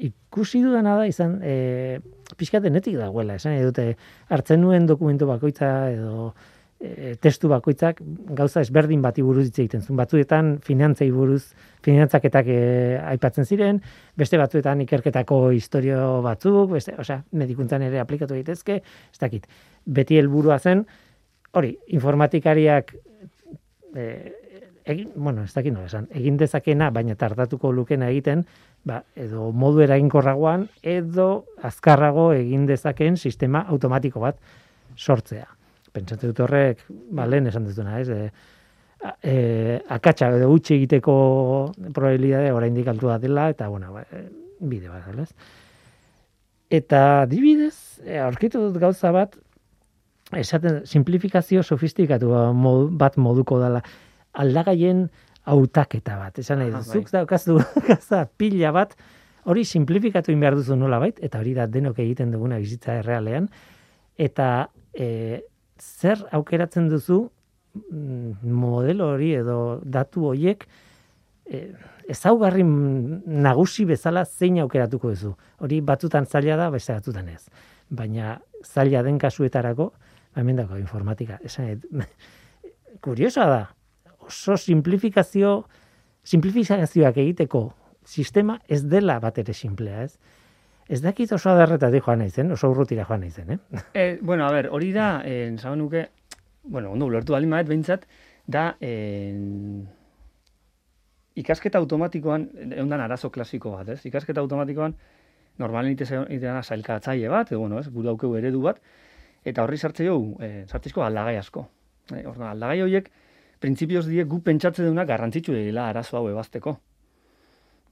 ikusi 0.00 0.62
dudana 0.64 0.96
da 1.00 1.06
izan, 1.10 1.40
e, 1.42 1.98
pixka 2.38 2.60
denetik 2.62 2.96
dagoela, 3.00 3.36
esan 3.40 3.56
nahi 3.56 3.66
dute, 3.66 3.86
hartzen 4.30 4.62
nuen 4.62 4.86
dokumentu 4.88 5.28
bakoitza 5.28 5.90
edo 5.92 6.30
e, 6.80 7.14
testu 7.20 7.50
bakoitzak 7.52 8.00
gauza 8.36 8.62
ezberdin 8.64 9.02
bati 9.04 9.22
buruz 9.22 9.46
hitz 9.46 9.58
egiten 9.58 9.84
zuen. 9.84 9.98
Batzuetan 10.00 10.54
finantzei 10.64 11.10
buruz, 11.14 11.52
finantzaketak 11.84 12.48
e, 12.48 12.60
aipatzen 13.12 13.46
ziren, 13.46 13.82
beste 14.18 14.40
batzuetan 14.40 14.80
ikerketako 14.86 15.42
historio 15.56 16.20
batzuk, 16.24 16.72
beste, 16.72 16.96
osea, 16.98 17.20
medikuntzan 17.36 17.84
ere 17.86 18.00
aplikatu 18.02 18.34
daitezke, 18.34 18.80
ez 18.80 19.20
dakit. 19.20 19.46
Beti 19.84 20.18
helburua 20.20 20.58
zen, 20.58 20.86
hori, 21.52 21.74
informatikariak 21.98 22.94
e, 23.94 24.08
egin, 24.90 25.12
bueno, 25.14 25.44
ez 25.44 25.54
dakit 25.54 25.76
nola 25.76 25.90
esan, 25.90 26.08
egin 26.16 26.40
dezakena, 26.40 26.90
baina 26.94 27.14
tardatuko 27.20 27.72
lukena 27.76 28.08
egiten, 28.10 28.46
ba, 28.88 29.02
edo 29.14 29.50
modu 29.52 29.84
eraginkorragoan, 29.84 30.68
edo 30.82 31.30
azkarrago 31.62 32.30
egin 32.32 32.66
dezakeen 32.70 33.20
sistema 33.20 33.66
automatiko 33.68 34.24
bat 34.24 34.40
sortzea. 34.96 35.59
Pentsatzen 35.92 36.30
dut 36.32 36.40
horrek, 36.46 36.84
ba, 37.10 37.26
lehen 37.26 37.46
esan 37.50 37.64
dutuna, 37.66 37.98
ez? 38.00 38.08
E, 38.08 38.30
a- 39.02 39.16
e, 39.22 39.80
akatsa 39.88 40.28
edo 40.36 40.50
utxe 40.54 40.74
egiteko 40.76 41.14
probabilidade 41.94 42.52
oraindik 42.52 42.88
altua 42.92 43.18
dela, 43.18 43.48
eta, 43.50 43.68
bueno, 43.68 43.92
ba, 43.96 44.04
e, 44.12 44.24
bide 44.60 44.88
bat, 44.92 45.08
ez? 45.18 45.30
Eta 46.70 47.26
dibidez, 47.26 47.74
aurkitu 48.22 48.60
dut 48.68 48.78
gauza 48.78 49.10
bat, 49.10 49.34
esaten, 50.38 50.84
simplifikazio 50.86 51.64
sofistikatu 51.66 52.28
modu, 52.54 52.86
bat 52.94 53.16
moduko 53.18 53.58
dela, 53.58 53.80
aldagaien 54.38 55.08
hautaketa 55.50 56.18
bat, 56.20 56.38
esan 56.38 56.60
nahi 56.62 56.70
Ah, 56.70 56.78
bai. 56.84 57.00
zuk 57.00 57.10
daukazu 57.10 57.56
gauza 57.88 58.26
pila 58.38 58.70
bat, 58.76 58.94
hori 59.50 59.64
simplifikatu 59.64 60.30
behar 60.38 60.54
duzu 60.54 60.76
nola 60.76 61.00
bait, 61.02 61.18
eta 61.24 61.40
hori 61.40 61.54
da 61.56 61.66
denok 61.66 61.98
egiten 61.98 62.30
duguna 62.30 62.58
bizitza 62.62 63.00
errealean, 63.00 63.48
eta 64.20 64.68
e, 64.94 65.40
zer 65.80 66.20
aukeratzen 66.36 66.88
duzu 66.90 67.22
mm, 67.74 68.52
modelo 68.56 69.10
hori 69.14 69.32
edo 69.40 69.80
datu 69.84 70.26
horiek 70.30 70.66
e, 71.46 71.62
ezaugarri 72.10 72.64
nagusi 72.64 73.86
bezala 73.88 74.24
zein 74.24 74.58
aukeratuko 74.62 75.10
duzu. 75.14 75.34
Hori 75.60 75.80
batzutan 75.80 76.26
zaila 76.26 76.56
da, 76.58 76.70
beste 76.70 76.92
batzutan 76.92 77.28
ez. 77.28 77.44
Baina 77.90 78.38
zaila 78.64 79.02
den 79.06 79.18
kasuetarako, 79.18 79.90
ba, 79.90 80.40
hemen 80.40 80.58
dago 80.62 80.78
informatika. 80.78 81.38
Esan, 81.44 81.76
dut, 81.82 82.06
kuriosoa 83.04 83.46
da, 83.50 83.60
oso 84.26 84.56
simplifikazio, 84.58 85.60
simplifikazioak 86.26 87.22
egiteko 87.22 87.68
sistema 88.06 88.58
ez 88.68 88.82
dela 88.84 89.18
bat 89.20 89.38
ere 89.38 89.54
simplea, 89.54 90.04
ez? 90.04 90.16
Ez 90.90 90.98
dakit 91.04 91.30
oso 91.36 91.52
adarretatik 91.52 92.02
joan 92.02 92.18
naizen, 92.24 92.50
oso 92.50 92.68
urrutira 92.72 93.04
joan 93.06 93.20
naizen, 93.22 93.52
eh? 93.54 93.58
Eh, 93.94 94.18
bueno, 94.20 94.42
a 94.46 94.50
ver, 94.50 94.68
hori 94.74 94.90
da, 94.92 95.22
eh, 95.24 95.54
nuke, 95.76 96.08
bueno, 96.64 96.90
ondo 96.90 97.06
ulertu 97.06 97.32
baldin 97.32 97.50
maet 97.50 97.68
behintzat, 97.68 98.06
da, 98.46 98.76
eh, 98.80 99.38
ikasketa 101.36 101.78
automatikoan, 101.78 102.48
eundan 102.76 103.00
arazo 103.00 103.30
klasiko 103.30 103.76
bat, 103.76 103.88
ez? 103.88 104.04
Ikasketa 104.04 104.40
automatikoan, 104.40 104.96
normalen 105.58 105.92
itean 105.92 106.62
sailkatzaile 106.64 107.28
bat, 107.28 107.52
edo, 107.52 107.60
bueno, 107.60 107.78
ez, 107.78 107.86
gure 107.88 108.10
daukeu 108.10 108.34
eredu 108.40 108.62
bat, 108.64 108.80
eta 109.44 109.62
horri 109.62 109.78
sartze 109.78 110.08
dugu, 110.08 110.42
eh, 110.42 110.64
sartzizko 110.66 111.04
aldagai 111.06 111.36
asko. 111.36 111.68
Eh, 112.16 112.24
orduan, 112.26 112.48
aldagai 112.50 112.82
horiek, 112.82 113.12
printzipioz 113.60 114.08
die 114.08 114.24
gu 114.24 114.40
pentsatze 114.42 114.82
duna 114.82 115.04
garrantzitsu 115.04 115.54
dela 115.54 115.86
arazo 115.88 116.18
hau 116.18 116.26
ebazteko. 116.32 116.74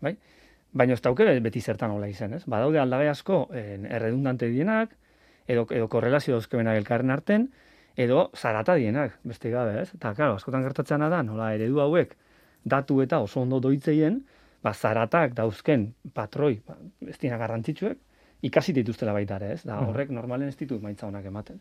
Bai? 0.01 0.17
Baina 0.73 0.93
ez 0.95 1.01
dauke 1.03 1.25
beti 1.41 1.61
zertan 1.65 1.91
hola 1.95 2.09
izan, 2.11 2.35
ez? 2.37 2.43
Badaude 2.47 2.79
aldagai 2.79 3.09
asko 3.09 3.49
eh, 3.57 3.79
erredundante 3.89 4.49
dienak, 4.53 4.91
edo, 5.49 5.67
edo 5.71 5.89
korrelazio 5.89 6.35
dauzkebenak 6.37 6.77
elkarren 6.77 7.11
arten, 7.11 7.49
edo 7.97 8.29
zarata 8.37 8.75
dienak, 8.79 9.17
beste 9.25 9.51
gabe, 9.51 9.81
ez? 9.83 9.95
Eta, 9.97 10.13
claro, 10.15 10.37
askotan 10.39 10.63
gertatzen 10.63 11.01
da, 11.09 11.23
nola 11.23 11.53
eredu 11.57 11.81
hauek, 11.81 12.13
datu 12.65 13.01
eta 13.03 13.21
oso 13.25 13.41
ondo 13.41 13.61
doitzeien, 13.65 14.21
ba, 14.63 14.75
zaratak 14.75 15.33
dauzken 15.35 15.95
patroi, 16.15 16.61
ba, 16.67 16.77
ez 17.09 17.17
dira 17.19 17.39
garrantzitsuek, 17.41 17.99
ikasi 18.43 18.73
dituztela 18.77 19.13
baita 19.17 19.37
ere, 19.41 19.53
ez? 19.57 19.63
Da, 19.65 19.81
Mhm. 19.81 19.89
horrek 19.89 20.11
normalen 20.11 20.49
ez 20.49 20.57
ditu 20.57 20.77
emaitza 20.77 21.07
honak 21.09 21.25
ematen. 21.25 21.61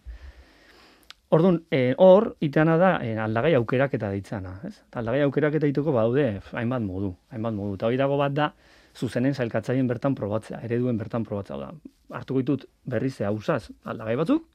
Orduan, 1.29 1.63
eh, 1.71 1.93
hor, 1.97 2.35
iteana 2.39 2.77
da, 2.77 2.99
eh, 3.03 3.17
aldagai 3.19 3.53
aukerak 3.55 3.93
eta 3.93 4.09
deitzana, 4.09 4.59
ez? 4.67 4.81
Aldagai 4.93 5.21
aukerak 5.23 5.55
eta 5.55 5.65
dituko 5.65 5.91
badaude 5.91 6.41
hainbat 6.53 6.81
modu, 6.81 7.15
hainbat 7.31 7.53
modu. 7.53 7.73
Eta 7.75 7.87
hori 7.87 7.97
dago 7.97 8.17
bat 8.17 8.33
da, 8.33 8.53
zuzenen 8.97 9.33
zailkatzaien 9.37 9.87
bertan 9.87 10.15
probatzea, 10.17 10.59
ereduen 10.65 10.97
bertan 10.97 11.23
probatzea. 11.27 11.57
Da, 11.61 11.71
hartuko 12.17 12.41
ditut 12.41 12.65
berriz 12.89 13.19
hausaz 13.21 13.67
aldagai 13.85 14.15
batzuk, 14.17 14.45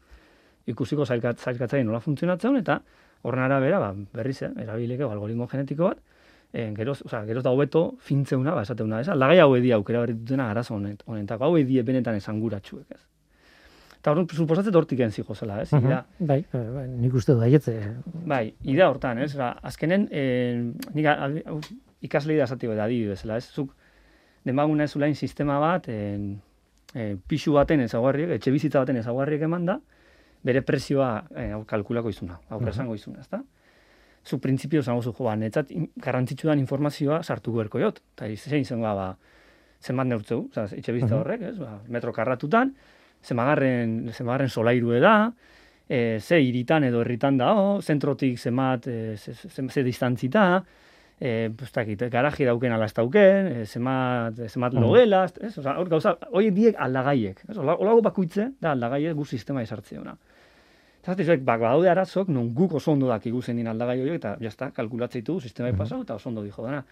ikusiko 0.66 1.06
zailkat, 1.06 1.38
zailkatzaien 1.42 1.86
nola 1.86 2.00
funtzionatzen, 2.00 2.56
eta 2.62 2.80
horren 3.22 3.44
arabera, 3.44 3.78
ba, 3.82 3.92
berriz, 4.14 4.40
eh, 4.42 4.50
erabileke 4.64 5.06
algoritmo 5.06 5.46
genetiko 5.50 5.84
bat, 5.92 5.98
eh, 6.52 6.72
geroz, 6.76 7.00
oza, 7.06 7.24
geroz 7.24 7.44
da 7.44 7.50
hobeto 7.54 7.94
fintzeuna, 8.00 8.54
ba, 8.54 8.62
esateuna, 8.66 9.00
ez? 9.00 9.08
Aldagai 9.08 9.38
hau 9.40 9.54
edi 9.56 9.70
aukera 9.72 10.00
berri 10.00 10.14
dutena 10.18 10.50
arazo 10.50 10.74
honet, 10.74 11.02
honetako, 11.06 11.44
hau 11.44 11.56
edi 11.56 11.80
benetan 11.82 12.18
esanguratsuek, 12.18 12.86
ez? 12.90 13.00
Eta 14.02 14.10
horren, 14.10 14.26
suposatzen 14.34 14.74
hortik 14.74 14.98
enzi 15.06 15.22
zela, 15.34 15.60
ez? 15.62 15.72
Mhm. 15.72 15.86
Ida, 15.86 16.04
Bai, 16.18 16.44
bai, 16.52 16.66
bai, 16.74 16.88
nik 16.88 17.14
uste 17.14 17.32
du 17.34 17.40
aietze. 17.40 17.76
Bai, 18.26 18.54
ida 18.64 18.88
hortan, 18.90 19.18
ez? 19.18 19.36
Ba, 19.36 19.52
azkenen, 19.62 20.08
eh, 20.10 20.72
nik 20.94 21.06
aldi- 21.06 21.44
hau, 21.46 21.60
ikaslei 22.02 22.36
da 22.36 22.44
esati 22.44 22.66
da 22.66 22.84
adibidez, 22.84 23.24
ez? 23.24 23.44
Zuk, 23.54 23.70
demaguna 24.44 24.84
ez 24.84 24.96
ulain 24.96 25.14
sistema 25.14 25.58
bat, 25.62 25.88
en, 25.88 26.40
eh, 26.94 27.16
pixu 27.26 27.52
baten 27.54 27.80
ezaugarriek, 27.80 28.30
etxe 28.38 28.50
bizitza 28.50 28.82
baten 28.82 28.96
ezaugarriek 28.96 29.42
eman 29.48 29.66
da, 29.66 29.78
bere 30.42 30.62
prezioa 30.66 31.24
eh, 31.36 31.50
hau 31.54 31.64
kalkulako 31.64 32.10
izuna, 32.10 32.40
aurre 32.50 32.70
esango 32.70 32.94
izuna, 32.98 33.20
ezta? 33.20 33.42
Zu 34.24 34.38
printzipio 34.38 34.82
zango 34.82 35.02
zu, 35.02 35.12
jo, 35.12 35.24
ba, 35.24 35.36
netzat 35.36 35.70
in- 35.74 35.90
garrantzitsu 35.96 36.46
dan 36.48 36.58
informazioa 36.58 37.22
sartuko 37.22 37.58
berko 37.58 37.78
jot, 37.82 38.02
eta 38.14 38.28
zein 38.36 38.64
zen 38.64 38.80
ba, 38.82 39.16
zenbat 39.82 40.06
neurtzeu, 40.06 40.48
oza, 40.50 40.68
etxe 40.76 40.92
bizitza 40.92 41.18
horrek, 41.18 41.42
ez? 41.42 41.56
Ba, 41.58 41.80
metro 41.88 42.12
karratutan, 42.12 42.74
zemagarren, 43.22 44.12
zemagarren 44.12 44.48
solairue 44.48 45.00
da, 45.00 45.32
e, 45.88 46.18
ze 46.20 46.40
iritan 46.42 46.84
edo 46.84 47.00
herritan 47.02 47.38
da, 47.38 47.52
oh, 47.54 47.80
zentrotik 47.82 48.38
zemat, 48.38 48.86
e, 48.86 49.16
ze, 49.16 49.34
ze, 49.34 49.68
ze 49.68 49.82
distantzita, 49.82 50.64
e, 51.22 51.48
bustakit, 51.54 52.00
garaji 52.10 52.44
dauken 52.48 52.72
ala 52.74 52.88
ez 52.88 52.94
dauken, 52.96 53.46
e, 53.46 53.64
zemat, 53.66 54.40
zemat 54.50 54.72
Mhm. 54.74 54.82
logela, 54.82 55.20
ez? 55.40 55.52
Oza, 55.58 55.76
hor 55.78 55.88
gauza, 55.88 56.16
hoi 56.32 56.48
diek 56.50 56.74
aldagaiek, 56.78 57.44
ez? 57.48 57.56
Ola- 57.62 57.76
Olago 57.78 58.02
bakuitze, 58.02 58.48
da 58.60 58.72
aldagaiek 58.72 59.14
gu 59.14 59.24
sistema 59.24 59.62
esartzeuna. 59.62 60.16
Eta 61.02 61.14
zuek, 61.24 61.44
bak, 61.44 61.60
badaude 61.60 61.88
arazok, 61.90 62.28
non 62.28 62.52
guk 62.54 62.74
oso 62.74 62.92
ondo 62.92 63.06
dakigu 63.08 63.40
zen 63.42 63.56
din 63.56 63.66
aldagai 63.68 64.00
horiek, 64.00 64.14
eta 64.16 64.36
jazta, 64.40 64.70
kalkulatzeitu, 64.70 65.40
sistemai 65.40 65.72
pasau, 65.76 66.02
eta 66.02 66.14
oso 66.14 66.28
ondo 66.28 66.42
dijo 66.42 66.62
dana. 66.62 66.84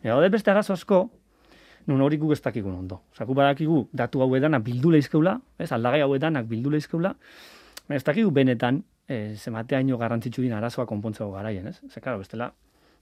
Eta 0.00 0.08
daude 0.14 0.28
beste 0.30 0.50
arazo 0.50 0.72
asko, 0.72 1.10
nun 1.86 2.00
hori 2.00 2.16
guk 2.16 2.32
ez 2.32 2.42
dakigun 2.42 2.74
ondo. 2.74 3.00
Osa, 3.12 3.24
guk 3.24 3.36
badakigu 3.36 3.88
datu 3.92 4.20
hau 4.22 4.34
edanak 4.36 4.62
bildu 4.64 4.90
leizkeula, 4.90 5.40
ez, 5.58 5.70
aldagai 5.72 6.00
hau 6.02 6.14
edanak 6.14 6.46
bildu 6.46 6.70
leizkeula, 6.70 7.14
baina 7.88 7.96
ez 7.96 8.04
dakigu 8.04 8.30
benetan, 8.30 8.82
e, 9.08 9.34
zemateaino 9.36 9.98
garrantzitsu 9.98 10.42
din 10.42 10.52
arazoa 10.52 10.86
konpontzeko 10.86 11.30
garaien, 11.32 11.66
ez? 11.66 11.80
Ze, 11.90 12.00
karo, 12.00 12.18
bestela, 12.18 12.52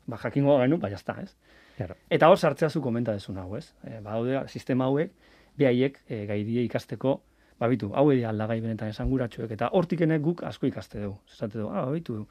ba, 0.07 0.19
jakingo 0.23 0.59
genu, 0.63 0.79
ba, 0.79 0.91
jazta, 0.93 1.17
ez? 1.23 1.35
Claro. 1.77 1.97
Eta 2.11 2.29
hor 2.31 2.39
sartzea 2.39 2.71
zu 2.71 2.83
komenta 2.83 3.13
dezun 3.13 3.39
hau, 3.39 3.51
ez? 3.59 3.73
E, 3.83 4.01
badaude 4.01 4.45
sistema 4.49 4.89
hauek, 4.91 5.13
behaiek 5.59 6.01
e, 6.07 6.25
gaidie 6.31 6.65
ikasteko, 6.69 7.21
babitu, 7.61 7.91
hau 7.95 8.09
edo 8.13 8.29
aldagai 8.29 8.61
benetan 8.61 8.91
esanguratsuek, 8.93 9.51
eta 9.57 9.71
hortikenek 9.73 10.23
guk 10.23 10.43
asko 10.47 10.69
ikaste 10.71 11.03
dugu. 11.03 11.19
Esate 11.31 11.59
dugu, 11.59 11.71
ah, 11.73 11.87
babitu, 11.89 12.25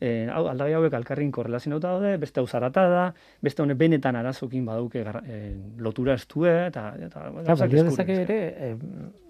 e, 0.00 0.28
hau, 0.32 0.44
aldagai 0.50 0.74
hauek 0.78 0.94
alkarrin 0.98 1.30
korrelazionauta 1.34 1.94
daude, 1.94 2.16
beste 2.22 2.40
hau 2.40 2.46
zarata 2.46 2.86
da, 2.90 3.04
beste 3.44 3.62
honek 3.62 3.78
benetan 3.78 4.16
arazokin 4.16 4.64
badauke 4.66 5.04
gar, 5.06 5.20
e, 5.26 5.54
lotura 5.78 6.16
estue, 6.18 6.52
eta... 6.68 6.86
eta 6.98 7.28
deskubritzea. 7.30 7.84
dezake 7.90 8.18
ere, 8.24 8.38
eh, 8.68 8.72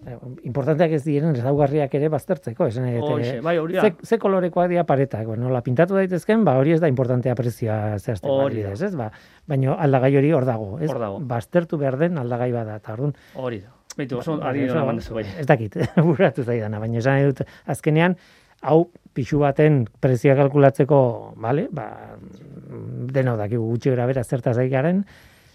eh, 0.06 0.16
importanteak 0.48 0.96
ez 0.98 1.02
diren 1.04 1.36
ezaugarriak 1.36 1.94
ere 2.00 2.10
baztertzeko, 2.12 2.68
esan 2.72 2.88
Hoxe, 3.04 3.36
eh, 3.38 3.40
bai, 3.44 3.56
hori 3.58 3.78
da. 3.78 3.88
ze, 3.88 3.94
ze 4.02 4.18
kolorekoak 4.22 4.70
dira 4.72 4.84
paretak, 4.88 5.26
bueno, 5.26 5.48
nola 5.48 5.62
pintatu 5.66 5.98
daitezken, 5.98 6.44
ba 6.44 6.56
hori 6.60 6.74
ez 6.76 6.80
da 6.82 6.90
importantea 6.90 7.34
prezioa 7.38 7.98
zehazteko 7.98 8.42
Hori 8.44 8.64
ez? 8.64 8.92
Ba, 8.96 9.10
baino 9.50 9.76
aldagai 9.78 10.14
hori 10.16 10.32
hor 10.32 10.46
dago, 10.48 10.78
ez? 10.80 10.90
Hor 10.90 11.00
dago. 11.02 11.22
Baztertu 11.34 11.78
behar 11.80 11.98
den 12.00 12.18
aldagai 12.20 12.50
bada, 12.52 12.76
eta 12.82 12.94
orduan 12.96 13.14
Hori 13.34 13.60
da. 13.62 13.72
Beitu, 13.94 14.18
oso 14.18 14.38
Ba, 14.40 14.50
ari 14.50 14.66
dira 14.66 14.82
bai. 14.84 15.24
Ez 15.38 15.46
dakit, 15.46 15.76
buratu 16.08 16.42
zaidana, 16.42 16.80
baina 16.82 16.98
esan 16.98 17.22
dut, 17.28 17.44
azkenean, 17.70 18.16
hau 18.62 18.88
pixu 19.14 19.38
baten 19.42 19.84
prezioa 20.02 20.36
kalkulatzeko, 20.38 20.98
bale, 21.40 21.68
ba, 21.72 21.86
denok 23.14 23.38
dakigu 23.44 23.66
gutxi 23.70 23.92
gara 23.94 24.06
bera 24.10 24.24
zertaz 24.24 24.56
ari 24.58 24.72
garen, 24.72 25.04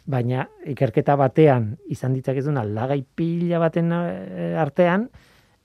baina 0.10 0.48
ikerketa 0.72 1.16
batean 1.20 1.74
izan 1.92 2.16
ditzakezun 2.18 2.58
aldagai 2.58 3.02
pila 3.16 3.60
baten 3.62 3.92
eh, 3.94 4.56
artean, 4.58 5.10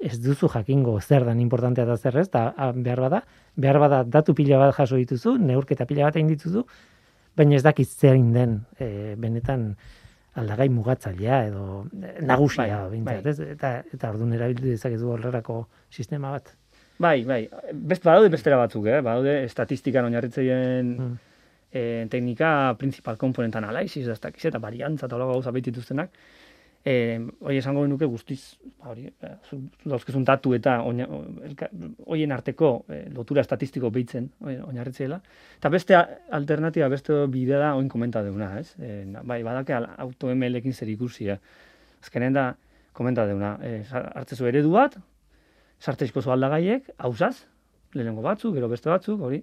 ez 0.05 0.19
duzu 0.21 0.51
jakingo 0.53 0.99
zer 1.01 1.25
dan 1.25 1.41
importantea 1.41 1.87
da 1.89 1.97
zer 1.97 2.19
ez, 2.21 2.27
eta 2.29 2.49
ah, 2.57 2.73
behar 2.75 3.01
bada, 3.07 3.23
behar 3.57 3.79
bada 3.81 4.03
datu 4.05 4.35
pila 4.35 4.59
bat 4.61 4.75
jaso 4.77 4.99
dituzu, 5.01 5.39
neurketa 5.39 5.87
pila 5.89 6.11
bat 6.11 6.19
egin 6.19 6.33
dituzu, 6.35 6.65
baina 7.37 7.57
ez 7.57 7.63
dakit 7.65 7.89
zein 7.89 8.33
den 8.35 8.59
eh, 8.79 9.15
benetan 9.19 9.73
aldagai 10.41 10.69
mugatzailea 10.75 11.41
edo 11.49 11.87
eh, 12.03 12.19
nagusia 12.27 12.83
Bai, 12.91 13.01
bai. 13.07 13.17
ez? 13.31 13.39
Eta 13.41 13.77
eta 13.95 14.11
orduan 14.11 14.35
erabildu 14.37 14.69
dezakezu 14.75 15.15
horrelako 15.15 15.65
sistema 15.91 16.35
bat. 16.35 16.53
Bai, 16.99 17.25
bai. 17.27 17.49
Best, 17.75 18.05
badaude 18.07 18.29
bestera 18.31 18.57
batzuk, 18.61 18.87
eh? 18.87 19.01
Badaude 19.03 19.43
estatistikan 19.45 20.05
oinarritzeien 20.07 20.97
Mm. 20.99 21.17
eh, 21.73 22.07
teknika 22.09 22.77
principal 22.79 23.17
component 23.19 23.57
analysis, 23.57 24.07
da 24.07 24.13
eta 24.31 24.59
variantza 24.59 25.07
eta 25.07 25.17
hola 25.17 25.27
gauza 25.27 25.51
bait 25.51 25.65
dituztenak. 25.65 26.11
Eh, 26.87 27.19
hori 27.41 27.57
esango 27.57 27.83
genuke 27.83 28.05
guztiz, 28.05 28.59
ba, 28.79 28.91
hori, 28.91 29.07
eh, 29.07 29.31
zu, 29.49 29.57
zu 29.83 29.89
dauzkezun 29.89 30.23
datu 30.25 30.53
eta 30.55 30.83
horien 30.85 32.33
arteko 32.33 32.85
eh, 32.89 33.09
lotura 33.11 33.41
estatistiko 33.41 33.91
behitzen 33.91 34.31
hori 34.41 34.59
oinarritzeela. 34.61 35.21
Eta 35.59 35.69
beste 35.71 35.95
a- 35.97 36.09
alternatiba, 36.31 36.89
beste 36.89 37.27
bidea 37.27 37.59
da 37.59 37.75
oin 37.75 37.89
komenta 37.89 38.23
deuna, 38.23 38.59
ez? 38.61 38.75
Eh, 38.79 39.07
bai, 39.25 39.43
badake 39.43 39.73
al- 39.75 39.89
auto-ML-ekin 39.97 40.73
zer 40.75 40.89
ikusia. 40.93 41.39
Azkenen 42.03 42.33
da, 42.35 42.55
komenta 42.93 43.27
deuna, 43.27 43.59
eh, 43.63 43.83
hartzezu 43.91 44.47
eredu 44.47 44.71
bat, 44.71 44.99
sartzeizko 45.85 46.23
zu 46.25 46.33
aldagaiek, 46.33 46.89
hausaz, 46.99 47.45
lehenengo 47.95 48.23
batzuk, 48.25 48.55
gero 48.57 48.69
beste 48.73 48.89
batzuk, 48.91 49.21
hori. 49.21 49.43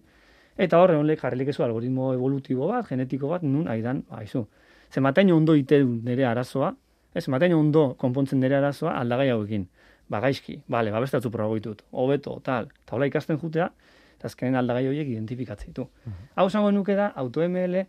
Eta 0.58 0.80
horre 0.82 0.98
honlek 1.00 1.22
jarrikezu 1.22 1.64
algoritmo 1.64 2.12
evolutibo 2.16 2.68
bat, 2.72 2.88
genetiko 2.90 3.30
bat, 3.32 3.44
nun 3.48 3.68
aidan, 3.72 4.04
haizu. 4.12 4.46
Zematain 4.92 5.32
ondo 5.32 5.56
ite 5.56 5.80
nire 5.86 6.26
arazoa, 6.28 6.74
ez, 7.16 7.24
zematain 7.24 7.54
ondo 7.56 7.94
konpontzen 8.02 8.42
nire 8.44 8.58
arazoa 8.58 8.98
aldagai 9.00 9.30
hauekin. 9.32 9.68
Ba, 10.12 10.20
gaizki, 10.20 10.58
bale, 10.68 10.92
ba, 10.92 11.00
beste 11.00 11.18
batzu 11.18 11.32
probagoitut, 11.32 11.86
hobeto, 11.92 12.40
tal. 12.44 12.68
Eta 12.84 12.98
hola 12.98 13.08
ikasten 13.08 13.40
jutea, 13.40 13.70
eta 14.18 14.28
azkenen 14.28 14.58
aldagai 14.60 14.88
horiek 14.90 15.08
identifikatzen 15.14 15.72
ditu. 15.72 15.88
Hau 16.36 16.48
esango 16.52 16.72
nuke 16.76 16.98
da, 17.00 17.14
AutoML 17.22 17.86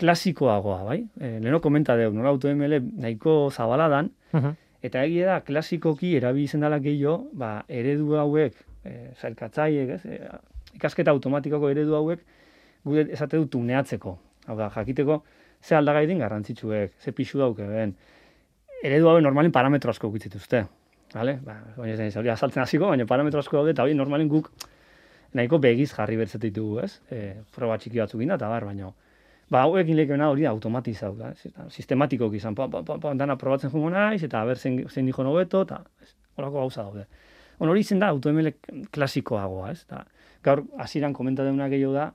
klasikoagoa, 0.00 0.80
bai? 0.88 0.98
E, 1.20 1.36
leheno 1.38 1.60
komenta 1.62 1.94
deu, 1.96 2.10
nola 2.16 2.32
AutoML 2.34 2.80
nahiko 3.04 3.50
zabaladan, 3.52 4.10
Mhm. 4.32 4.56
Eta 4.82 5.02
egia 5.04 5.26
da, 5.28 5.40
klasikoki 5.44 6.14
erabili 6.16 6.48
izan 6.48 6.64
gehiago, 6.80 7.28
ba, 7.36 7.64
eredu 7.68 8.16
hauek, 8.16 8.56
e, 8.84 9.12
zailkatzaiek, 9.20 9.90
ez? 9.96 10.00
E, 10.06 10.18
ikasketa 10.78 11.12
automatikoko 11.12 11.68
eredu 11.68 11.94
hauek, 11.98 12.24
gure 12.84 13.06
esate 13.12 13.36
du 13.36 13.46
tuneatzeko. 13.46 14.16
Hau 14.46 14.56
da, 14.56 14.70
jakiteko, 14.72 15.22
ze 15.62 15.76
aldagai 15.76 16.06
din 16.06 16.18
garrantzitsuek, 16.18 16.94
ze 16.98 17.12
pixu 17.12 17.38
dauke 17.38 17.66
ben. 17.68 17.94
Eredu 18.82 19.10
hauek 19.10 19.22
normalin 19.22 19.52
parametro 19.52 19.92
asko 19.92 20.08
ukitzituzte. 20.08 20.64
Vale? 21.12 21.36
Ba, 21.44 21.58
baina 21.76 22.06
ez 22.06 22.16
hori 22.16 22.30
azaltzen 22.32 22.62
hasiko, 22.62 22.88
baina 22.88 23.04
parametro 23.06 23.40
asko 23.42 23.58
daude, 23.58 23.74
eta 23.74 23.84
hori 23.84 23.94
normalin 23.98 24.28
guk 24.30 24.48
nahiko 25.34 25.58
begiz 25.62 25.90
jarri 25.92 26.16
bertzete 26.16 26.48
ditugu, 26.48 26.80
ez? 26.86 27.00
E, 27.12 27.34
proba 27.54 27.76
txiki 27.78 28.00
batzuk 28.00 28.22
inda, 28.22 28.38
eta 28.40 28.48
bar, 28.48 28.64
baina 28.70 28.94
ba, 29.50 29.64
hauekin 29.64 29.98
lekeena 29.98 30.30
hori 30.30 30.46
da 30.46 30.52
automatizau, 30.54 31.12
da? 31.18 31.32
Eta 31.46 31.66
sistematikoki 31.72 32.38
izan, 32.38 32.54
pa, 32.54 32.68
pa, 32.70 32.84
pa, 32.86 32.98
pa, 33.02 33.14
dana 33.18 33.36
probatzen 33.40 33.72
jungo 33.72 33.90
naiz, 33.90 34.22
eta 34.26 34.44
ber 34.46 34.58
zein, 34.58 34.80
zein 34.88 35.10
dijo 35.10 35.26
hobeto, 35.26 35.64
eta 35.66 35.82
horako 36.38 36.62
gauza 36.62 36.86
daude. 36.86 37.06
On, 37.58 37.68
hori 37.68 37.82
izen 37.84 38.00
da 38.00 38.08
AutoML 38.14 38.52
klasikoagoa, 38.94 39.70
ez? 39.74 39.84
Da, 39.90 40.04
gaur, 40.46 40.64
hasieran 40.80 41.12
komenta 41.12 41.44
deuna 41.44 41.68
gehiago 41.68 41.92
da, 41.96 42.10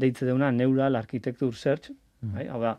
deitze 0.00 0.26
deuna 0.26 0.50
Neural 0.52 0.96
Architecture 0.96 1.56
Search, 1.56 1.92
bai? 2.20 2.48
hau 2.48 2.60
da, 2.60 2.74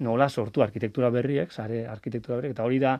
nola 0.00 0.28
sortu 0.28 0.64
arkitektura 0.64 1.10
berriek, 1.12 1.52
sare 1.52 1.84
arkitektura 1.86 2.40
berriek, 2.40 2.56
eta 2.56 2.64
hori 2.64 2.80
da, 2.82 2.96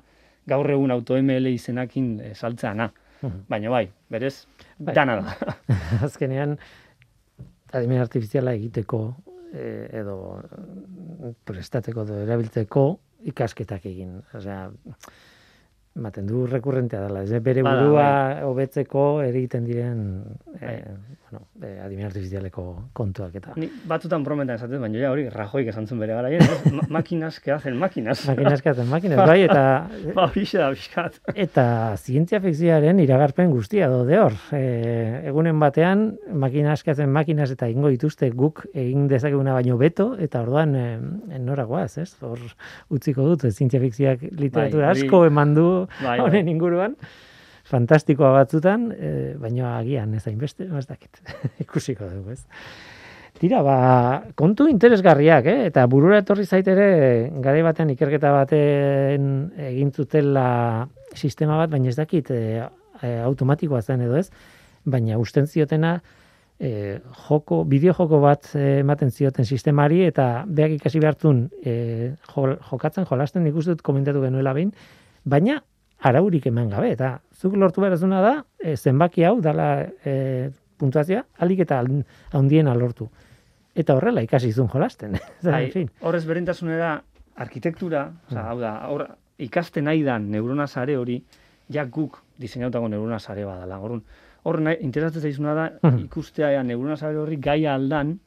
gaur 0.51 0.71
egun 0.71 0.93
AutoML 0.93 1.49
izenakin 1.55 2.13
e, 2.21 2.35
saltzeana. 2.35 2.91
Mhm. 3.21 3.43
Baina 3.49 3.73
bai, 3.73 3.85
berez, 4.09 4.47
Bai. 4.79 4.95
dana 4.95 5.19
da. 5.21 5.57
Azkenean, 6.07 6.57
adimen 7.73 8.01
artifiziala 8.01 8.55
egiteko 8.57 9.03
eh, 9.53 9.89
edo 10.01 10.17
mm, 10.41 11.35
prestateko 11.45 12.05
edo 12.07 12.21
erabiltzeko 12.25 12.85
ikasketak 13.33 13.87
egin. 13.91 14.17
Osea, 14.37 14.69
ematen 15.97 16.27
du 16.27 16.47
rekurrentea 16.47 17.01
dela, 17.09 17.23
ez 17.27 17.41
bere 17.43 17.63
Bada, 17.67 17.83
burua 17.83 18.05
bai. 18.05 18.43
hobetzeko 18.47 19.23
egiten 19.27 19.65
diren 19.67 20.23
eh, 20.61 20.85
bueno, 21.27 21.41
eh, 21.67 21.81
adimen 21.83 22.07
artifizialeko 22.07 22.65
kontuak 22.97 23.35
eta 23.41 23.53
Ni 23.59 23.67
batzutan 23.91 24.23
brometan 24.25 24.55
esaten, 24.55 24.81
baina 24.81 25.01
ja 25.03 25.11
hori 25.11 25.29
rajoik 25.29 25.67
esan 25.73 25.89
zuen 25.91 26.01
bere 26.01 26.15
garaien, 26.15 26.43
ez? 26.43 26.73
Ma 26.73 26.87
makinas 27.01 27.41
que 27.41 27.53
hacen 27.53 27.77
makinas. 27.77 28.23
makinas 28.31 28.63
que 28.63 28.69
hacen 28.71 28.89
makinas, 28.89 29.19
bai, 29.31 29.43
eta 29.49 29.65
Ba, 30.15 30.29
horixe 30.29 30.59
da, 30.59 30.71
pixkat. 30.71 31.19
eta 31.35 31.67
zientzia 31.99 32.41
fikzioaren 32.41 33.01
iragarpen 33.03 33.51
guztia 33.51 33.89
daude 33.91 34.19
hor. 34.23 34.39
E, 34.55 35.27
egunen 35.29 35.59
batean 35.61 36.07
makina 36.33 36.73
askatzen 36.79 37.11
makinas 37.11 37.51
eta 37.51 37.69
ingo 37.69 37.91
dituzte 37.91 38.31
guk 38.31 38.63
egin 38.73 39.09
dezakeguna 39.11 39.55
baino 39.59 39.77
beto 39.77 40.13
eta 40.19 40.43
orduan 40.47 40.75
e, 40.79 40.87
nora 41.43 41.65
goaz, 41.67 41.99
ez? 41.99 42.15
Hor 42.23 42.39
utziko 42.95 43.27
dut 43.27 43.49
zientzia 43.51 43.81
fikzioak 43.83 44.23
literatura 44.39 44.93
Bai, 44.93 44.97
asko 44.97 45.25
eman 45.27 45.55
du 45.59 45.69
Bai, 46.01 46.05
bai. 46.19 46.21
honen 46.27 46.53
inguruan. 46.53 46.97
Fantastikoa 47.71 48.33
batzutan, 48.35 48.89
e, 48.91 49.11
baino 49.39 49.69
agian 49.71 50.15
ez 50.19 50.25
hainbeste, 50.27 50.67
ez 50.67 50.87
dakit. 50.89 51.21
Ikusiko 51.65 52.09
dugu, 52.11 52.35
ez? 52.35 52.43
Tira, 53.41 53.63
ba, 53.65 53.77
kontu 54.37 54.67
interesgarriak, 54.69 55.47
eh? 55.49 55.67
eta 55.71 55.87
burura 55.89 56.19
etorri 56.21 56.45
zait 56.45 56.67
ere, 56.69 56.89
garai 57.41 57.63
batean 57.65 57.93
ikerketa 57.95 58.33
baten 58.35 59.29
egin 59.71 59.93
zutela 59.97 60.89
sistema 61.17 61.57
bat, 61.57 61.71
baina 61.73 61.89
ez 61.89 61.97
dakit 61.97 62.29
e, 62.35 62.41
e, 63.01 63.13
automatikoa 63.25 63.81
zen 63.81 64.03
edo 64.05 64.19
ez, 64.19 64.27
baina 64.85 65.17
usten 65.23 65.49
ziotena 65.49 65.95
e, 66.61 66.99
joko, 67.29 67.63
bideojoko 67.71 68.21
bat 68.21 68.51
e, 68.53 68.81
ematen 68.83 69.11
zioten 69.11 69.49
sistemari, 69.49 70.03
eta 70.11 70.45
beak 70.47 70.77
ikasi 70.77 71.01
behartun 71.01 71.47
e, 71.65 71.75
jol, 72.35 72.59
jokatzen, 72.69 73.09
jolasten 73.09 73.49
ikusten 73.49 73.79
dut 73.79 73.87
komentatu 73.87 74.21
genuela 74.27 74.53
behin, 74.57 74.75
baina 75.25 75.63
araurik 76.03 76.47
eman 76.47 76.71
gabe, 76.71 76.93
eta 76.93 77.21
zuk 77.35 77.57
lortu 77.57 77.81
berazuna 77.83 78.21
da, 78.25 78.45
e, 78.59 78.77
zenbaki 78.77 79.25
hau, 79.25 79.41
dala 79.41 79.87
e, 80.05 80.51
puntuazioa, 80.81 81.25
alik 81.39 81.61
eta 81.67 81.83
handiena 82.33 82.75
lortu. 82.75 83.09
Eta 83.77 83.95
horrela 83.95 84.23
ikasi 84.23 84.53
zuen 84.53 84.69
jolasten. 84.69 85.19
En 85.45 85.71
fin. 85.71 85.91
horrez 86.01 86.25
berintasunera 86.27 87.03
arkitektura, 87.37 88.07
oza, 88.31 88.47
hau 88.51 88.59
da, 88.61 88.73
hor, 88.89 89.07
ikasten 89.39 89.85
nahi 89.85 90.03
dan 90.05 90.31
neurona 90.31 90.67
sare 90.67 90.97
hori, 90.97 91.23
ja 91.73 91.85
guk 91.85 92.19
diseinautako 92.41 92.89
neurona 92.89 93.19
sare 93.19 93.45
badala. 93.45 93.79
Orrun, 93.81 94.03
hor 94.45 94.61
interesatzen 94.81 95.23
zaizuna 95.23 95.55
da, 95.55 95.71
Mhm. 95.83 95.99
ikustea 96.07 96.51
ea 96.53 96.63
neurona 96.63 96.97
sare 96.97 97.17
horri 97.17 97.37
gai 97.37 97.67
aldan 97.67 98.19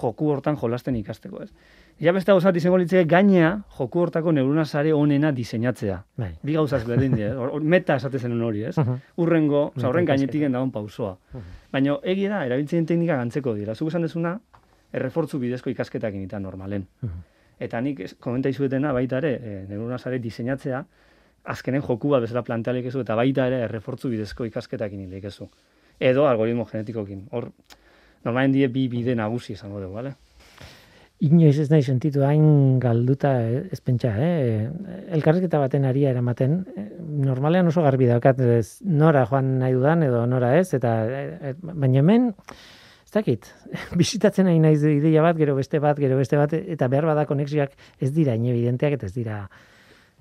joku 0.00 0.30
hortan 0.32 0.56
jolasten 0.56 0.96
ikasteko, 0.96 1.42
ez? 1.42 1.50
Ja 2.00 2.12
beste 2.12 2.32
gauzat 2.32 2.56
izango 2.56 2.78
litzeke 2.80 3.04
gainea 3.10 3.50
joku 3.76 4.00
hortako 4.00 4.32
neurona 4.32 4.64
sare 4.64 4.92
onena 4.92 5.30
diseinatzea. 5.32 5.98
Bai. 6.18 6.30
Bi 6.42 6.54
gauzaz 6.56 6.82
berdin 6.86 7.14
dira, 7.14 7.34
meta 7.74 7.96
esaten 8.00 8.20
zenun 8.20 8.42
hori, 8.42 8.64
ez? 8.64 8.76
Mhm. 8.78 9.12
Urrengo, 9.22 9.64
oza, 9.76 9.88
horren 9.88 10.08
gainetik 10.08 10.48
dagoen 10.48 10.72
pausoa. 10.72 11.16
Mhm. 11.32 11.60
Baina 11.72 11.98
egia 12.02 12.30
da, 12.30 12.44
erabiltzen 12.46 12.86
teknika 12.86 13.16
gantzeko 13.16 13.54
dira. 13.54 13.74
Zuk 13.74 13.92
esan 13.92 14.02
dezuna, 14.02 14.38
errefortzu 14.92 15.38
bidezko 15.38 15.70
ikasketak 15.70 16.14
egita 16.14 16.40
normalen. 16.40 16.86
Mhm. 17.00 17.28
Eta 17.62 17.80
nik 17.80 18.02
komenta 18.18 18.50
izuetena 18.50 18.92
baita 18.92 19.20
ere, 19.22 19.32
e, 19.34 19.54
neurona 19.68 19.98
sare 19.98 20.18
diseinatzea, 20.18 20.84
azkenen 21.44 21.82
joku 21.82 22.10
bat 22.10 22.22
bezala 22.24 22.42
plantealik 22.42 22.86
ezu, 22.90 23.04
eta 23.06 23.14
baita 23.14 23.46
ere 23.46 23.62
errefortzu 23.68 24.10
bidezko 24.10 24.44
ikasketak 24.48 24.92
inileik 24.92 25.24
ezu. 25.30 25.48
Edo 26.00 26.26
algoritmo 26.26 26.66
genetikokin. 26.66 27.28
Hor, 27.30 27.52
normalen 28.24 28.52
die 28.52 28.68
bi 28.68 28.88
bide 28.88 29.14
nagusi 29.14 29.52
izango 29.52 29.80
dugu, 29.80 29.94
bale? 29.94 30.14
Inoiz 31.22 31.54
ez 31.62 31.68
nahi 31.70 31.84
sentitu 31.86 32.24
hain 32.26 32.80
galduta 32.82 33.30
ez 33.46 33.78
pentsa, 33.84 34.10
eh? 34.18 34.66
Elkarrizketa 35.14 35.60
baten 35.62 35.84
aria 35.86 36.10
eramaten, 36.10 36.56
eh, 36.74 36.86
normalean 37.22 37.70
oso 37.70 37.84
garbi 37.84 38.08
daukat 38.10 38.40
ez, 38.42 38.80
nora 38.82 39.22
joan 39.30 39.52
nahi 39.60 39.76
dudan 39.76 40.02
edo 40.02 40.24
nora 40.26 40.56
ez, 40.58 40.72
eta 40.74 40.96
eh, 41.06 41.22
eh, 41.50 41.54
baina 41.62 42.00
hemen, 42.02 42.26
ez 43.06 43.14
dakit, 43.14 43.52
bisitatzen 44.02 44.50
nahi 44.50 44.58
naiz 44.58 44.80
ideia 44.82 45.22
bat, 45.22 45.38
gero 45.38 45.54
beste 45.54 45.78
bat, 45.78 46.00
gero 46.02 46.18
beste 46.18 46.40
bat, 46.40 46.56
eta 46.58 46.90
behar 46.90 47.06
bada 47.12 47.26
konexioak 47.30 47.78
ez 48.02 48.10
dira 48.16 48.34
inevidenteak 48.34 48.98
eta 48.98 49.06
ez 49.06 49.14
dira 49.14 49.44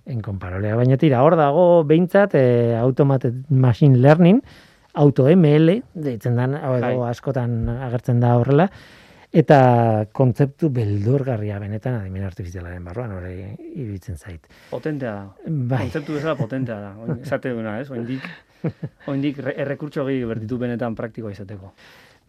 enkonparolea. 0.05 0.77
Baina 0.77 1.01
tira, 1.01 1.25
hor 1.25 1.33
dago 1.39 1.67
behintzat 1.89 2.37
eh, 2.37 2.77
automated 2.77 3.41
machine 3.49 3.97
learning, 3.97 4.45
auto 4.93 5.25
ML, 5.33 5.79
deitzen 5.93 6.37
dan, 6.37 6.59
edo 6.61 6.81
Bai. 6.83 6.97
askotan 7.09 7.63
agertzen 7.89 8.21
da 8.21 8.35
horrela, 8.37 8.69
eta 9.31 10.05
kontzeptu 10.11 10.69
beldurgarria 10.75 11.59
benetan 11.63 11.95
adimen 12.01 12.25
artifizialaren 12.27 12.83
barruan 12.83 13.13
hori 13.15 13.35
iruditzen 13.79 14.17
zait. 14.19 14.47
Potentea 14.69 15.13
da. 15.15 15.25
Bai, 15.47 15.85
Kontzeptu 15.85 16.17
bezala 16.17 16.35
potentea 16.35 16.79
da. 16.81 16.93
Oin, 16.99 17.21
esate 17.23 17.53
duna, 17.55 17.77
ez? 17.79 17.87
Oindik, 17.95 18.25
oindik 19.11 19.39
re- 19.39 19.55
errekurtso 19.63 20.03
gehi 20.09 20.23
berditu 20.27 20.57
benetan 20.59 20.95
praktikoa 20.99 21.31
izateko. 21.31 21.71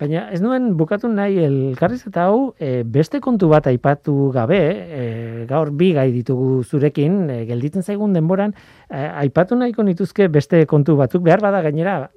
baina 0.02 0.22
ez 0.34 0.40
nuen 0.42 0.72
bukatu 0.76 1.06
nahi 1.06 1.36
elkarrizketa 1.44 2.24
hau 2.26 2.54
e, 2.58 2.82
beste 2.82 3.20
kontu 3.20 3.46
bat 3.52 3.66
aipatu 3.70 4.30
gabe, 4.34 4.58
e, 4.98 5.44
gaur 5.46 5.70
bi 5.70 5.92
gai 5.94 6.08
ditugu 6.10 6.64
zurekin, 6.64 7.28
e, 7.30 7.44
gelditzen 7.46 7.82
zaigun 7.82 8.12
denboran, 8.16 8.54
e, 8.90 9.04
aipatu 9.22 9.54
nahiko 9.54 9.84
nituzke 9.86 10.26
beste 10.28 10.64
kontu 10.66 10.96
batzuk, 10.98 11.22
behar 11.22 11.40
bada 11.44 11.60
gainera 11.62 12.10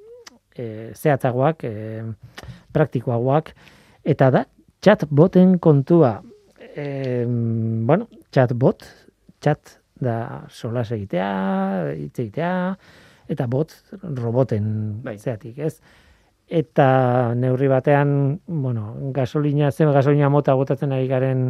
e, 0.58 0.93
zehatzagoak, 0.95 1.63
e, 1.63 2.04
praktikoagoak, 2.74 3.54
eta 4.04 4.32
da 4.32 4.45
chatboten 4.86 5.58
kontua. 5.58 6.21
E, 6.76 7.26
bueno, 7.26 8.08
chatbot, 8.30 8.84
chat 9.41 9.80
da 9.98 10.45
solas 10.54 10.91
egitea, 10.93 11.30
hitz 11.95 12.19
egitea, 12.19 12.52
eta 13.32 13.48
bot 13.50 13.74
roboten 14.04 14.67
Bai. 15.02 15.15
zeatik, 15.17 15.58
ez? 15.58 15.80
Eta 16.45 17.34
neurri 17.34 17.71
batean, 17.71 18.12
bueno, 18.45 18.91
gasolina, 19.15 19.71
zen 19.71 19.89
gasolina 19.95 20.30
mota 20.30 20.54
botatzen 20.54 20.93
ari 20.93 21.10
garen 21.10 21.48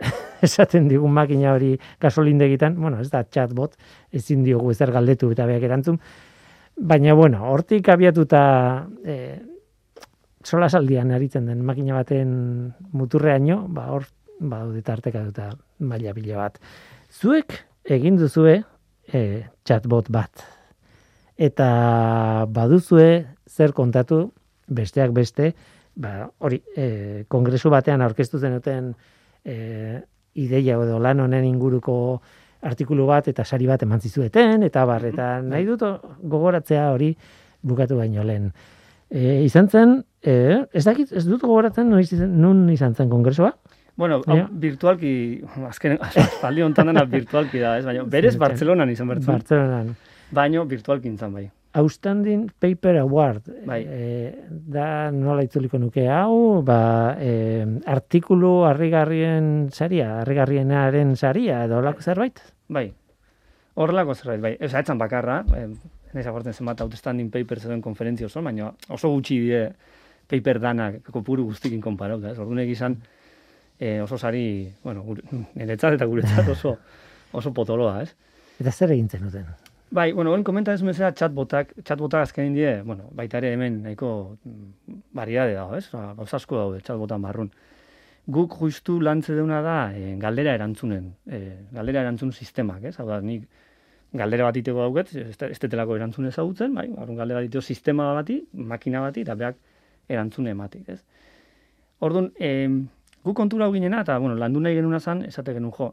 esaten 0.48 0.88
digun 0.88 1.12
makina 1.12 1.52
hori 1.52 1.74
gasolindegitan, 2.00 2.80
bueno, 2.80 3.02
ez 3.04 3.10
da 3.12 3.26
chatbot, 3.28 3.76
ezin 4.08 4.46
diogu 4.46 4.72
ezer 4.72 4.94
galdetu 4.94 5.34
eta 5.36 5.44
beak 5.50 5.68
erantzun, 5.68 6.00
baina, 6.80 7.12
bueno, 7.12 7.44
hortik 7.52 7.92
abiatuta 7.92 8.40
e, 9.04 9.18
solasaldian 10.48 11.12
aritzen 11.12 11.48
den 11.48 11.64
makina 11.66 11.98
baten 11.98 12.30
muturreaino, 12.96 13.60
ba, 13.68 13.88
hor, 13.92 14.06
badaude 14.38 14.82
tarteka 14.86 15.24
duta 15.26 15.50
maila 15.78 16.14
pila 16.16 16.38
bat. 16.44 16.58
Zuek 17.12 17.56
egin 17.84 18.18
duzue 18.20 18.60
e, 19.12 19.22
chatbot 19.66 20.10
bat. 20.14 20.44
Eta 21.38 21.68
baduzue 22.50 23.08
zer 23.48 23.74
kontatu 23.76 24.24
besteak 24.68 25.12
beste, 25.16 25.52
ba, 25.98 26.28
hori, 26.38 26.60
e, 26.76 27.24
kongresu 27.28 27.70
batean 27.72 28.02
aurkeztu 28.04 28.40
zenuten 28.40 28.92
e, 29.44 30.00
ideia 30.38 30.78
edo 30.78 30.98
lan 31.02 31.24
honen 31.24 31.46
inguruko 31.48 31.98
artikulu 32.68 33.06
bat 33.06 33.28
eta 33.30 33.44
sari 33.44 33.68
bat 33.70 33.82
eman 33.86 34.00
zizueten, 34.02 34.64
eta 34.66 34.84
bar, 34.86 35.04
eta 35.06 35.38
nahi 35.42 35.66
dut 35.66 35.84
gogoratzea 36.22 36.88
hori 36.94 37.12
bukatu 37.62 37.98
baino 37.98 38.24
lehen. 38.26 38.50
E, 39.08 39.42
izan 39.44 39.68
zen, 39.68 39.98
e, 40.22 40.64
ez 40.72 40.84
dakit, 40.84 41.12
ez 41.12 41.24
dut 41.26 41.42
gogoratzen 41.42 41.88
noiz 41.88 42.10
izan, 42.12 42.34
nun 42.42 42.66
izan 42.72 42.94
zen 42.94 43.10
kongresua? 43.10 43.54
Bueno, 43.98 44.20
hau, 44.30 44.38
virtualki, 44.62 45.12
azken, 45.66 45.96
aspaldi 46.06 46.62
hontan 46.62 46.92
dena 46.92 47.02
virtualki 47.08 47.58
da, 47.58 47.78
ez? 47.80 47.86
Baina, 47.88 48.04
berez 48.16 48.36
Bartzelonan 48.38 48.92
izan 48.92 49.10
bertzen. 49.10 49.32
Bartzelonan. 49.32 49.94
Baino, 50.34 50.62
virtualki 50.70 51.10
intzan 51.10 51.32
bai. 51.34 51.48
Outstanding 51.78 52.46
Paper 52.60 53.00
Award. 53.02 53.50
Bai. 53.66 53.80
E, 53.82 54.30
da 54.48 55.10
nola 55.14 55.42
itzuliko 55.44 55.80
nuke 55.82 56.06
hau, 56.12 56.62
ba, 56.66 56.78
e, 57.18 57.32
artikulu 57.90 58.52
harrigarrien 58.68 59.68
saria, 59.74 60.20
harrigarrienaren 60.22 61.16
saria, 61.16 61.64
edo 61.66 61.80
holako 61.82 62.06
zerbait? 62.06 62.40
Bai. 62.68 62.86
Horrelako 63.78 64.14
zerbait, 64.14 64.40
bai. 64.42 64.54
Ez 64.60 64.72
etzan 64.74 64.98
bakarra, 64.98 65.42
eh, 65.54 65.68
naiz 66.14 66.26
agortzen 66.26 66.56
zenbat 66.56 66.80
outstanding 66.84 67.30
paper 67.32 67.60
zeuden 67.60 67.82
konferentzia 67.84 68.26
oso, 68.26 68.42
baina 68.42 68.72
oso 68.88 69.10
gutxi 69.12 69.38
die 69.44 69.62
paper 70.28 70.60
danak 70.60 71.02
kopuru 71.12 71.46
guztikin 71.48 71.80
konparauta, 71.80 72.32
ez? 72.32 72.38
Orduan 72.38 72.60
izan 72.68 72.98
eh, 73.78 74.00
oso 74.02 74.18
sari, 74.18 74.68
bueno, 74.84 75.04
niretzat 75.54 75.96
eta 75.98 76.06
guretzat 76.06 76.48
oso 76.52 76.76
oso 77.38 77.52
potoloa, 77.54 78.02
ez? 78.02 78.14
Eta 78.58 78.72
zer 78.72 78.92
egin 78.96 79.08
zenuten? 79.08 79.46
Bai, 79.90 80.12
bueno, 80.12 80.34
hori 80.34 80.44
komenta 80.44 80.74
ez 80.76 80.82
bezala 80.84 81.14
chatbotak, 81.16 81.70
chatbotak 81.80 82.26
azkenin 82.26 82.52
die, 82.52 82.72
bueno, 82.84 83.06
baita 83.16 83.38
ere 83.38 83.54
hemen 83.54 83.78
nahiko 83.86 84.10
mm, 84.44 84.98
variade 85.16 85.54
dago, 85.56 85.78
ez? 85.78 85.86
Osa, 85.88 86.12
Gauza 86.18 86.36
asko 86.36 86.58
daude 86.58 86.82
chatbotan 86.84 87.24
barrun. 87.24 87.48
Guk 88.28 88.58
justu 88.60 88.98
lantze 89.00 89.32
deuna 89.32 89.62
da 89.64 89.78
e, 89.96 90.10
galdera 90.20 90.52
erantzunen, 90.58 91.14
e, 91.24 91.40
galdera 91.72 92.02
erantzun 92.04 92.34
sistemak, 92.36 92.84
ez? 92.90 92.98
Hau 93.00 93.06
da, 93.08 93.22
nik 93.24 93.46
galdera 94.12 94.48
bat 94.48 94.56
iteko 94.56 94.80
dauket, 94.86 95.14
ez 95.14 95.58
detelako 95.60 95.96
erantzun 95.96 96.26
ezagutzen, 96.30 96.74
bai? 96.74 96.88
Orduan 96.96 97.18
galdera 97.18 97.42
iteko 97.44 97.62
sistema 97.62 98.12
bati, 98.16 98.40
makina 98.52 99.02
bati, 99.04 99.24
eta 99.26 99.34
beak 99.34 99.58
erantzune 100.08 100.54
ematik, 100.56 100.88
ez? 100.88 101.02
Orduan, 102.00 102.30
e, 102.40 102.68
guk 103.24 103.36
kontura 103.36 103.66
hau 103.66 103.72
ginena, 103.74 104.00
eta, 104.06 104.18
bueno, 104.18 104.36
landu 104.38 104.60
nahi 104.60 104.78
genuna 104.78 105.00
zan, 105.00 105.24
esate 105.28 105.52
genuen 105.52 105.74
jo. 105.76 105.92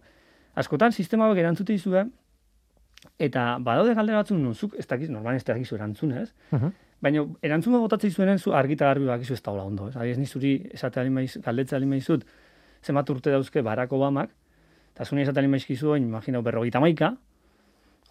Askotan, 0.55 0.93
sistema 0.95 1.28
hauek 1.28 1.41
erantzute 1.43 1.76
izue, 1.76 2.05
Eta 3.22 3.43
badaude 3.63 3.93
galdera 3.95 4.24
batzuk 4.24 4.38
non 4.39 4.55
zuk 4.55 4.76
ez 4.80 4.86
dakiz, 4.88 5.09
normalan 5.11 5.39
ez 5.39 5.45
dakizu 5.47 5.78
erantzun, 5.78 6.11
ez? 6.20 6.30
Mhm. 6.51 6.74
Baina 7.05 7.24
erantzun 7.43 7.76
botatzen 7.78 8.11
zuenen 8.11 8.39
zu 8.39 8.53
argita 8.53 8.88
garbi 8.89 9.05
bakizu 9.05 9.34
ez 9.34 9.41
daula 9.43 9.63
ondo, 9.63 9.89
ez? 9.89 9.95
Adiez 9.95 10.18
ni 10.18 10.26
zuri 10.26 10.55
esate 10.74 10.99
ali 10.99 11.09
maiz, 11.09 11.38
galdetzen 11.43 11.78
ali 11.78 11.86
maizut, 11.86 12.26
zenbat 12.84 13.09
urte 13.09 13.32
dauzke 13.32 13.61
Barack 13.61 13.93
Obamak, 13.93 14.32
eta 14.93 15.05
zuni 15.05 15.22
esate 15.22 15.39
ali 15.39 15.51
maizkizu, 15.51 15.91
oin, 15.91 16.07
imaginau, 16.07 16.41
berrogeita 16.41 16.80
maika, 16.80 17.16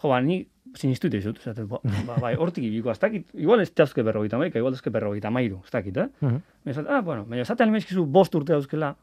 jo, 0.04 0.10
ba, 0.12 0.20
ni 0.20 0.44
sinistu 0.74 1.08
dizut, 1.08 1.38
esate, 1.38 1.64
ba, 1.70 1.80
ba, 2.06 2.16
bai, 2.20 2.34
hortik 2.40 2.64
ibiko, 2.66 2.90
ez 2.92 3.00
dakit, 3.00 3.28
igual 3.38 3.62
ez 3.62 3.70
dauzke 3.76 4.02
berrogeita 4.06 4.38
maika, 4.40 4.58
igual 4.60 4.74
dauzke 4.74 4.92
berrogeita 4.92 5.30
mairu, 5.32 5.60
ez 5.64 5.72
dakit, 5.72 5.96
eh? 6.02 6.08
Mhm. 6.20 6.40
Baina 6.64 6.74
esate, 6.74 6.90
ah, 6.90 7.00
bueno, 7.06 7.24
baina 7.30 7.46
esate 7.46 7.64
ali 7.64 7.74
maizkizu 7.76 8.04
bost 8.06 8.34
urte 8.34 8.52
dauzkela, 8.52 8.94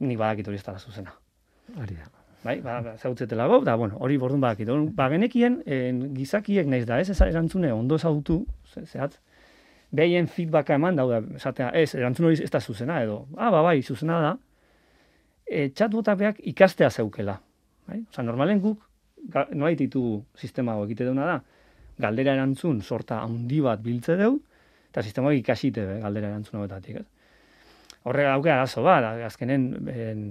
ni 0.00 0.16
badakit 0.16 0.48
hori 0.48 0.60
ez 0.60 0.64
dela 0.64 0.78
zuzena. 0.78 1.14
Hori 1.76 1.98
da. 1.98 2.08
Bai, 2.44 2.60
ba, 2.62 2.78
ba, 2.84 2.94
zautzetela 2.96 3.48
gau, 3.50 3.62
da, 3.66 3.74
bueno, 3.76 3.98
hori 3.98 4.16
bordun 4.16 4.40
badakit. 4.40 4.70
Ba, 4.94 5.08
genekien, 5.10 5.60
en, 5.66 6.04
gizakiek 6.14 6.68
naiz 6.70 6.86
da, 6.86 7.00
ez, 7.02 7.10
ez 7.10 7.20
erantzune 7.26 7.72
ondo 7.74 7.98
ezagutu, 7.98 8.44
ze, 8.72 8.86
zehatz, 8.86 9.18
behien 9.90 10.28
feedbacka 10.30 10.78
eman 10.78 10.96
dauda, 10.96 11.20
esatea, 11.36 11.72
ez, 11.74 11.90
erantzun 11.98 12.30
hori 12.30 12.38
ez 12.44 12.52
da 12.54 12.60
zuzena, 12.60 13.02
edo, 13.02 13.24
ah, 13.36 13.50
ba, 13.50 13.64
bai, 13.66 13.80
zuzena 13.82 14.20
da, 14.22 14.36
e, 15.48 15.70
chatbotak 15.74 16.18
beak 16.20 16.40
ikastea 16.52 16.90
zeukela. 16.90 17.40
Bai? 17.88 18.04
Osa, 18.12 18.22
normalen 18.22 18.60
guk, 18.62 18.87
nola 19.54 19.74
ditugu 19.76 20.24
sistema 20.36 20.74
hau 20.74 20.84
egite 20.86 21.06
deuna 21.08 21.26
da, 21.26 21.38
galdera 21.98 22.34
erantzun 22.38 22.82
sorta 22.82 23.22
handi 23.24 23.60
bat 23.64 23.82
biltze 23.82 24.16
deu, 24.16 24.38
eta 24.90 25.02
sistema 25.02 25.30
hori 25.30 25.42
ikasite 25.42 25.86
be, 25.86 26.00
galdera 26.02 26.32
erantzun 26.32 26.60
hauetatik, 26.60 27.00
ez? 27.02 27.06
Horrega 28.08 28.36
dauke 28.36 28.52
arazo 28.54 28.84
bat, 28.86 29.04
azkenen 29.26 29.64
en, 29.92 30.22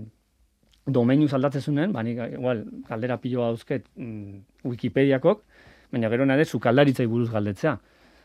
domeinu 0.88 1.27
aldatzen 1.35 1.61
zuen, 1.61 1.91
ba, 1.91 2.03
nik, 2.03 2.19
igual, 2.39 2.63
galdera 2.88 3.19
piloa 3.21 3.51
dauzket 3.51 3.85
mm, 3.95 4.63
Wikipediakok, 4.67 5.43
baina 5.91 6.09
gero 6.11 6.25
nade 6.25 6.45
sukaldaritzai 6.45 7.05
buruz 7.07 7.29
galdetzea. 7.31 7.77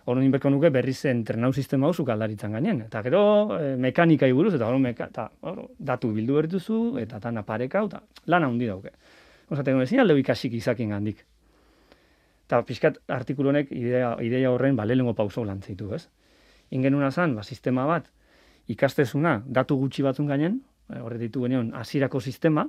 Horren 0.07 0.25
inberko 0.27 0.51
nuke 0.51 0.71
berriz 0.75 1.05
entrenau 1.07 1.53
sistema 1.53 1.87
hau 1.87 1.95
sukaldaritzan 1.95 2.57
gainen. 2.57 2.81
Eta 2.89 3.03
gero 3.07 3.23
e, 3.59 3.75
mekanikai 3.83 4.33
buruz, 4.35 4.55
eta 4.57 4.67
gero 4.67 4.81
meka, 4.83 5.09
datu 5.79 6.11
bildu 6.15 6.39
bertuzu, 6.41 6.79
eta 7.03 7.21
tan 7.23 7.39
aparekau, 7.39 7.87
eta 7.91 8.03
lana 8.27 8.49
handi 8.51 8.71
dauke. 8.71 8.91
Osaten 9.53 9.77
gure, 9.77 9.87
zin 9.87 10.01
alde 10.01 10.17
ikasik 10.19 10.55
izakin 10.57 10.95
gandik. 10.95 11.25
Eta 12.47 12.63
pixkat 12.69 12.99
artikulu 13.13 13.51
honek 13.53 13.71
idea, 13.73 14.15
ideia 14.25 14.51
horren 14.53 14.77
ba, 14.77 14.87
lehenengo 14.89 15.15
pauso 15.17 15.45
lantzeitu, 15.45 15.91
ez? 15.95 16.07
Ingenuna 16.73 17.11
zan, 17.13 17.35
ba, 17.37 17.45
sistema 17.45 17.85
bat, 17.89 18.09
ikastezuna, 18.73 19.43
datu 19.47 19.77
gutxi 19.77 20.05
batzun 20.05 20.27
gainen, 20.31 20.61
e, 20.89 21.01
horre 21.01 21.19
ditu 21.21 21.43
genion, 21.45 21.73
hasierako 21.77 22.21
sistema, 22.21 22.65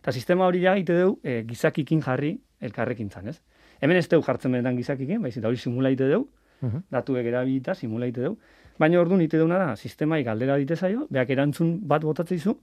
eta 0.00 0.12
sistema 0.12 0.46
hori 0.48 0.62
ja 0.64 0.74
egite 0.78 0.96
dugu 1.00 1.18
e, 1.22 1.42
gizakikin 1.48 2.00
jarri 2.04 2.38
elkarrekin 2.64 3.10
zan, 3.10 3.28
ez? 3.28 3.40
Hemen 3.80 4.00
ez 4.00 4.08
dugu 4.08 4.24
jartzen 4.26 4.52
benetan 4.52 4.76
gizakikin, 4.80 5.20
baizik 5.22 5.42
eta 5.42 5.48
hori 5.52 5.60
simula 5.60 5.92
egite 5.92 6.08
dugu, 6.12 6.28
Mhm. 6.60 6.88
datuek 6.90 7.26
erabilita, 7.26 7.74
simula 7.74 8.06
egite 8.08 8.24
dugu, 8.24 8.38
baina 8.78 8.98
orduan 9.00 9.20
ite 9.22 9.38
duguna 9.38 9.58
da, 9.58 9.76
sistemai 9.76 10.24
galdera 10.24 10.56
dite 10.56 10.74
zaio, 10.76 11.06
beak 11.10 11.30
erantzun 11.30 11.78
bat 11.86 12.02
botatzeizu, 12.02 12.56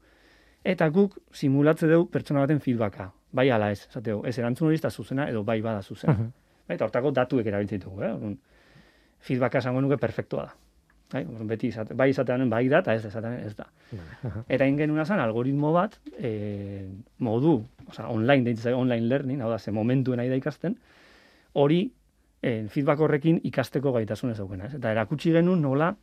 eta 0.66 0.90
guk 0.90 1.20
simulatze 1.32 1.88
dugu 1.88 2.10
pertsona 2.12 2.42
baten 2.42 2.60
feedbacka. 2.60 3.12
Bai 3.36 3.50
ala 3.52 3.72
ez, 3.74 3.88
dugu, 3.96 4.24
ez 4.28 4.38
erantzun 4.40 4.70
hori 4.70 4.80
ez 4.80 4.84
da 4.84 4.92
zuzena, 4.92 5.30
edo 5.30 5.44
bai 5.44 5.60
bada 5.62 5.82
zuzena. 5.84 6.14
Mhm. 6.14 6.30
Bai, 6.68 6.76
eta 6.78 6.86
hortako 6.88 7.12
datuek 7.14 7.48
erabiltzen 7.52 7.82
ditugu, 7.82 8.04
eh? 8.04 8.14
Orduan, 8.14 8.38
feedbacka 9.26 9.62
esango 9.62 9.82
nuke 9.84 9.98
perfektua 10.02 10.46
da. 10.48 10.56
Bai, 11.14 11.22
orduan, 11.26 11.50
beti 11.52 11.70
izate, 11.70 11.94
bai 11.98 12.10
izatean 12.10 12.50
bai 12.50 12.64
da, 12.72 12.82
eta 12.82 12.96
ez 12.96 13.06
esatean 13.06 13.36
ez 13.38 13.54
da. 13.58 13.68
Aha. 14.30 14.46
Eta 14.58 14.68
ingenuna 14.72 15.06
zen 15.06 15.22
algoritmo 15.22 15.74
bat, 15.76 16.00
e, 16.18 16.32
modu, 17.28 17.60
osea, 17.90 18.08
online, 18.10 18.48
deitzen 18.48 18.74
online 18.74 19.06
learning, 19.12 19.44
hau 19.44 19.52
da, 19.52 19.60
ze 19.60 19.72
momentuen 19.76 20.18
nahi 20.22 20.32
da 20.32 20.40
ikasten, 20.40 20.80
hori 21.54 21.84
e, 22.42 22.66
feedback 22.72 23.04
horrekin 23.06 23.40
ikasteko 23.44 23.94
gaitasun 24.00 24.34
ez 24.34 24.40
daukena. 24.40 24.72
Eta 24.80 24.92
erakutsi 24.96 25.36
genuen 25.36 25.62
nola 25.62 25.94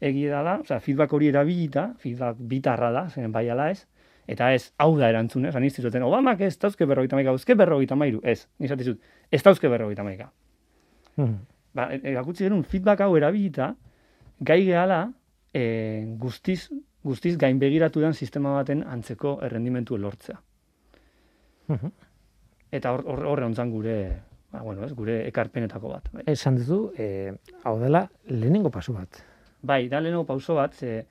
egia 0.00 0.38
dela, 0.38 0.58
osea, 0.62 0.78
feedback 0.84 1.12
hori 1.16 1.32
erabilita, 1.32 1.88
feedback 2.02 2.38
bitarra 2.52 2.92
da, 2.94 3.06
zen 3.10 3.32
bai 3.34 3.48
ala 3.50 3.70
ez, 3.72 3.86
eta 4.26 4.52
ez, 4.54 4.72
hau 4.78 4.96
da 4.98 5.08
erantzun, 5.08 5.46
ez, 5.46 5.54
aniz 5.56 5.74
zuten, 5.80 6.02
Obamak 6.02 6.40
ez 6.40 6.58
dauzke 6.58 6.86
berrogeita 6.86 7.16
maika, 7.16 7.30
dauzke 7.30 7.54
berrogeita 7.54 7.94
mairu, 7.96 8.20
ez, 8.24 8.48
nizatizut, 8.58 9.00
ez 9.30 9.42
dauzke 9.42 9.68
berrogeita 9.68 10.02
maika. 10.04 10.32
Mhm. 11.16 11.36
Ba, 11.74 11.90
e- 11.94 12.00
erakutsi 12.12 12.44
genuen 12.44 12.64
feedback 12.64 13.00
hau 13.00 13.16
erabilita, 13.16 13.74
gai 14.40 14.64
gehala, 14.64 15.12
e, 15.54 16.04
guztiz, 16.18 16.70
guztiz 17.04 17.36
gain 17.38 17.58
begiratu 17.58 18.00
den 18.00 18.14
sistema 18.14 18.54
baten 18.54 18.82
antzeko 18.82 19.38
errendimentu 19.42 19.96
lortzea. 19.98 20.40
Mhm. 21.68 21.92
Eta 22.72 22.92
hor- 22.92 23.04
hor- 23.06 23.26
horre 23.26 23.44
ontzan 23.46 23.70
gure, 23.70 23.94
ba, 24.52 24.62
bueno, 24.62 24.84
ez, 24.84 24.92
gure 24.94 25.20
ekarpenetako 25.28 25.88
bat. 25.88 26.08
Bai. 26.12 26.24
Esan 26.26 26.56
duzu, 26.56 26.92
eh, 26.98 27.32
hau 27.64 27.78
dela 27.80 28.08
lehenengo 28.26 28.70
pasu 28.70 28.92
bat. 28.94 29.22
bai, 29.62 29.88
da 29.88 29.98
lehenengo 30.00 30.24
pauso 30.26 30.54
bat, 30.54 30.74
ze, 30.74 31.06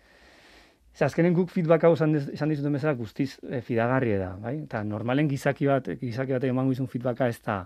ze 0.96 1.06
azkenen 1.06 1.34
guk 1.36 1.50
feedback 1.52 1.84
hau 1.84 1.94
esan, 1.94 2.14
dizuten 2.14 2.74
bezala 2.74 2.94
guztiz 2.96 3.36
e, 3.44 3.60
fidagarria 3.62 4.20
da, 4.20 4.30
bai? 4.40 4.56
Eta 4.64 4.84
normalen 4.84 5.28
gizaki 5.28 5.68
bat, 5.68 5.90
gizaki 6.00 6.32
bat 6.32 6.44
emango 6.48 6.72
izun 6.72 6.88
feedbacka 6.88 7.28
ez 7.28 7.42
da, 7.44 7.66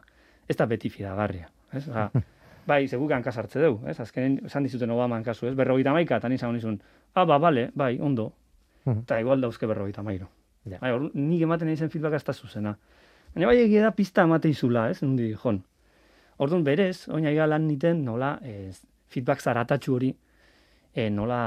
ez 0.50 0.58
da 0.58 0.66
beti 0.66 0.90
fidagarria, 0.90 1.50
ez? 1.72 1.84
Osa, 1.88 2.10
bai, 2.70 2.88
ze 2.88 2.98
guk 2.98 3.12
hanka 3.14 3.32
sartze 3.32 3.62
dugu, 3.62 3.86
ez? 3.88 4.00
Azkenen 4.00 4.40
esan 4.50 4.66
dizuten 4.66 4.90
Obaman 4.96 5.24
kasu, 5.24 5.48
ez? 5.48 5.56
Berrogeita 5.56 5.94
maika, 5.94 6.18
eta 6.18 6.30
nizan 6.30 6.58
izun, 6.58 6.80
ah, 7.14 7.26
ba, 7.26 7.38
bale, 7.38 7.70
bai, 7.76 8.00
ondo, 8.02 8.32
eta 8.90 9.20
igual 9.22 9.42
dauzke 9.42 9.70
berrogeita 9.70 10.02
mairu. 10.04 10.26
Ja. 10.66 10.80
Bai, 10.82 10.92
ordu- 10.96 11.12
nik 11.14 11.42
ematen 11.46 11.76
zen 11.78 11.90
feedbacka 11.90 12.18
ez 12.18 12.26
da 12.26 12.34
zuzena. 12.34 12.78
Baina 13.36 13.48
bai 13.48 13.60
egia 13.62 13.84
da 13.86 13.92
pista 13.94 14.26
emate 14.26 14.50
izula, 14.50 14.90
ez? 14.90 15.04
Nundi, 15.04 15.30
jon. 15.38 15.62
Orduan 16.40 16.64
berez, 16.64 17.08
oin 17.14 17.28
aiga 17.30 17.46
lan 17.46 17.68
niten 17.68 18.04
nola 18.06 18.40
ez, 18.42 18.82
feedback 19.12 19.42
zaratatxu 19.42 19.94
hori 19.94 20.10
e, 20.94 21.10
nola, 21.10 21.42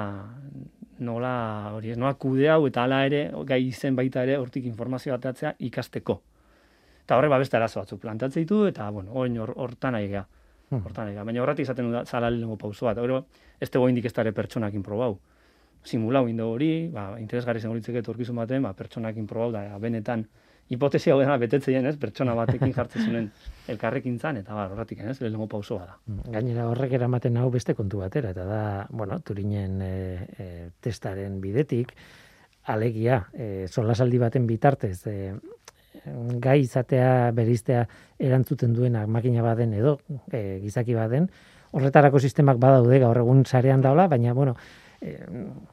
nola, 0.98 1.72
hori 1.74 1.90
ez, 1.90 1.98
nola 1.98 2.14
kude 2.14 2.48
hau 2.50 2.66
eta 2.66 2.84
hala 2.84 3.04
ere, 3.06 3.30
gai 3.46 3.60
izen 3.66 3.96
baita 3.96 4.22
ere, 4.22 4.36
hortik 4.38 4.64
informazio 4.66 5.14
atatzea 5.14 5.54
ikasteko. 5.58 6.20
Eta 7.04 7.16
horre, 7.18 7.28
ba, 7.28 7.38
beste 7.38 7.56
arazo 7.56 7.80
batzuk 7.80 8.00
plantatzen 8.00 8.42
ditu, 8.44 8.66
eta, 8.66 8.88
bueno, 8.90 9.12
hor- 9.14 9.54
hortan 9.56 9.92
nahi 9.92 10.08
gea. 10.08 10.26
Mhm. 10.70 10.84
Hortan 10.86 11.06
nahi 11.06 11.14
gea. 11.14 11.24
Baina 11.24 11.42
horretik 11.42 11.64
izaten 11.66 11.90
da, 11.92 12.04
zala 12.04 12.30
lehenengo 12.30 12.56
pauso 12.56 12.86
bat. 12.86 12.96
Gero, 12.96 13.26
ez 13.60 13.70
dago 13.70 13.88
indik 13.88 14.04
ez 14.04 14.12
dara 14.12 14.32
pertsonakin 14.32 14.82
probau. 14.82 15.18
Simulau 15.84 16.28
indo 16.28 16.48
hori, 16.50 16.88
ba, 16.88 17.18
interesgarri 17.18 17.60
zen 17.60 17.70
horitzeke 17.70 17.98
etorkizun 17.98 18.36
baten, 18.36 18.62
ba, 18.62 18.72
pertsonakin 18.72 19.26
probau 19.26 19.50
da, 19.52 19.78
benetan, 19.78 20.28
hipotesi 20.72 21.12
hau 21.12 21.18
dena 21.20 21.36
betetzeien, 21.40 21.86
ez, 21.86 21.96
pertsona 22.00 22.34
batekin 22.38 22.72
jartzen 22.76 23.06
zuen 23.06 23.28
elkarrekin 23.72 24.18
zan, 24.18 24.40
eta 24.40 24.56
ba, 24.56 24.66
horretik, 24.72 25.02
ez, 25.04 25.18
lehenengo 25.20 25.48
pauso 25.50 25.78
bada. 25.80 25.98
Gainera 26.32 26.66
horrek 26.70 26.96
eramaten 26.98 27.36
hau 27.40 27.48
beste 27.52 27.76
kontu 27.78 28.02
batera, 28.02 28.32
eta 28.34 28.46
da, 28.48 28.62
bueno, 28.90 29.20
Turinen 29.20 29.80
e, 29.84 29.94
e, 30.38 30.50
testaren 30.82 31.40
bidetik, 31.44 31.94
alegia, 32.72 33.24
e, 33.34 33.68
solasaldi 33.68 34.20
baten 34.22 34.46
bitartez, 34.48 34.96
e, 35.06 35.34
gai 36.42 36.60
izatea, 36.64 37.30
beriztea 37.36 37.86
erantzuten 38.18 38.72
duenak 38.74 39.10
makina 39.12 39.42
baden 39.44 39.74
edo 39.76 39.98
e, 40.32 40.58
gizaki 40.62 40.96
baden, 40.96 41.28
horretarako 41.72 42.20
sistemak 42.20 42.58
badaude 42.60 42.98
gaur 43.02 43.20
egun 43.22 43.44
sarean 43.46 43.84
daula, 43.84 44.08
baina, 44.08 44.32
bueno, 44.36 44.56
e, 45.02 45.18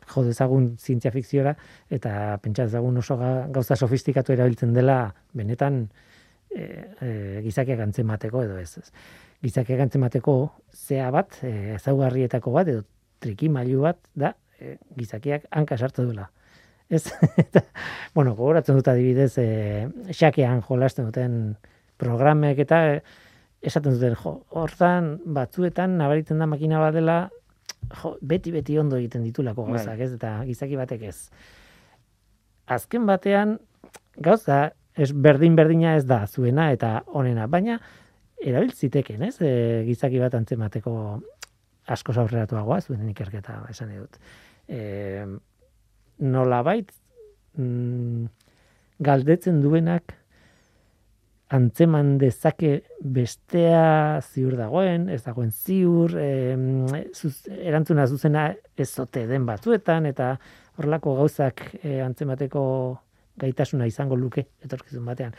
jo 0.10 0.24
dezagun 0.26 0.74
zientzia 0.82 1.12
fikziora 1.14 1.54
eta 1.90 2.38
pentsa 2.44 2.66
dezagun 2.68 2.98
oso 2.98 3.18
ga- 3.20 3.48
gauza 3.54 3.78
sofistikatu 3.78 4.34
erabiltzen 4.34 4.74
dela 4.74 5.14
benetan 5.38 5.84
e, 6.50 6.64
e, 7.02 7.10
gizakiak 7.46 7.86
antzemateko 7.86 8.44
edo 8.48 8.58
ez. 8.60 8.72
ez. 8.82 8.90
Gizakiak 9.46 9.86
antzemateko 9.86 10.36
zea 10.74 11.12
bat, 11.16 11.40
e, 11.44 11.76
ezaugarrietako 11.78 12.52
bat 12.58 12.74
edo 12.74 12.84
trikimailu 13.24 13.86
bat 13.86 14.02
da 14.16 14.34
e, 14.60 14.78
gizakiak 14.98 15.48
hanka 15.52 15.78
sartu 15.78 16.08
duela. 16.10 16.30
Ez? 16.90 17.06
Eta, 17.46 17.64
bueno, 18.16 18.34
gogoratzen 18.36 18.80
dut 18.80 18.88
adibidez, 18.90 19.36
e, 19.38 19.88
xakean 20.10 20.64
jolasten 20.66 21.12
duten 21.12 21.36
programek 22.02 22.64
eta 22.66 22.80
e, 22.96 23.02
esaten 23.62 23.98
duten, 23.98 24.16
jo, 24.18 24.40
hortan 24.56 25.18
batzuetan 25.38 25.98
nabaritzen 26.00 26.40
da 26.40 26.48
makina 26.50 26.80
bat 26.82 26.96
dela 26.96 27.20
jo, 28.02 28.16
beti 28.22 28.52
beti 28.54 28.78
ondo 28.80 29.00
egiten 29.00 29.24
ditulako 29.28 29.66
Bai. 29.66 29.78
gauzak, 29.78 30.04
ez? 30.06 30.12
Eta 30.18 30.34
gizaki 30.48 30.78
batek 30.80 31.08
ez. 31.10 31.18
Azken 32.70 33.08
batean 33.10 33.58
gauza 34.18 34.70
ez 35.00 35.12
berdin 35.14 35.56
berdina 35.56 35.96
ez 35.98 36.06
da 36.06 36.26
zuena 36.28 36.70
eta 36.76 37.00
honena, 37.08 37.48
baina 37.48 37.80
erabiltziteken, 38.40 39.24
ez? 39.30 39.36
E, 39.42 39.52
gizaki 39.88 40.20
bat 40.22 40.36
antzemateko 40.36 40.94
asko 41.90 42.14
aurreratuagoa 42.22 42.80
zuen 42.82 43.08
ikerketa 43.10 43.64
esan 43.72 43.90
nahi 43.92 44.04
dut. 44.04 44.20
E, 44.70 45.26
nolabait 46.20 46.92
mm, 47.58 48.26
galdetzen 49.00 49.62
duenak 49.64 50.14
antzeman 51.50 52.18
dezake 52.22 52.84
bestea 53.02 54.22
ziur 54.22 54.56
dagoen, 54.58 55.08
ez 55.10 55.24
dagoen 55.26 55.50
ziur, 55.52 56.14
em, 56.22 56.86
zuz, 57.14 57.34
erantzuna 57.50 58.06
zuzena 58.08 58.50
ez 58.78 58.92
ote 59.02 59.26
den 59.28 59.48
batzuetan, 59.48 60.06
eta 60.06 60.36
horrelako 60.78 61.16
gauzak 61.24 61.66
e, 61.82 62.00
antzemateko 62.06 62.62
gaitasuna 63.40 63.88
izango 63.90 64.16
luke 64.20 64.46
etorkizun 64.64 65.06
batean. 65.10 65.34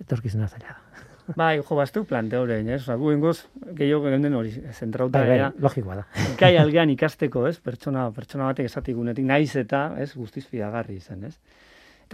Etorkizuna 0.00 0.48
zaila 0.48 0.76
da. 0.76 0.78
Bai, 1.40 1.56
jo, 1.58 1.76
baztu 1.76 2.04
plante 2.04 2.36
horrein, 2.36 2.68
ez? 2.68 2.82
Osa, 2.82 2.98
guen 3.00 3.20
goz, 3.22 3.38
gehiago 3.74 4.10
genden 4.12 4.34
hori, 4.36 4.52
zentrauta 4.72 5.22
Bai, 5.24 5.38
bai, 5.40 5.50
logikoa 5.66 5.98
da. 6.02 6.06
Kai 6.40 6.54
algean 6.60 6.92
ikasteko, 6.94 7.46
ez? 7.48 7.56
Pertsona, 7.64 8.10
pertsona 8.14 8.50
batek 8.52 8.68
esatik 8.70 8.96
gunetik, 8.98 9.26
naiz 9.26 9.54
eta, 9.56 9.86
ez? 9.98 10.12
Guztiz 10.14 10.44
fidagarri 10.46 11.00
izan, 11.00 11.24
ez? 11.30 11.38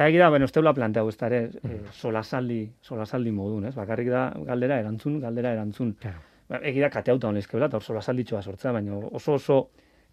Eta 0.01 0.09
egira, 0.09 0.31
bueno, 0.31 0.47
ez 0.47 0.53
teula 0.57 0.73
plantea 0.73 1.03
ez 1.05 1.17
ere, 1.27 1.39
eh, 1.69 1.79
solasaldi, 1.93 2.63
solasaldi 2.81 3.31
modun, 3.37 3.67
ez? 3.69 3.75
Bakarrik 3.75 4.09
da 4.09 4.23
galdera 4.47 4.79
erantzun, 4.81 5.19
galdera 5.21 5.53
erantzun. 5.53 5.91
Claro. 6.01 6.23
Ba, 6.49 6.61
egira 6.71 6.89
kateauta 6.89 7.29
honezkebela, 7.29 7.67
eta 7.67 7.77
hor 7.77 7.85
solasalditxoa 7.85 8.41
sortzea, 8.41 8.73
baina 8.73 8.97
oso 8.97 9.35
oso 9.35 9.59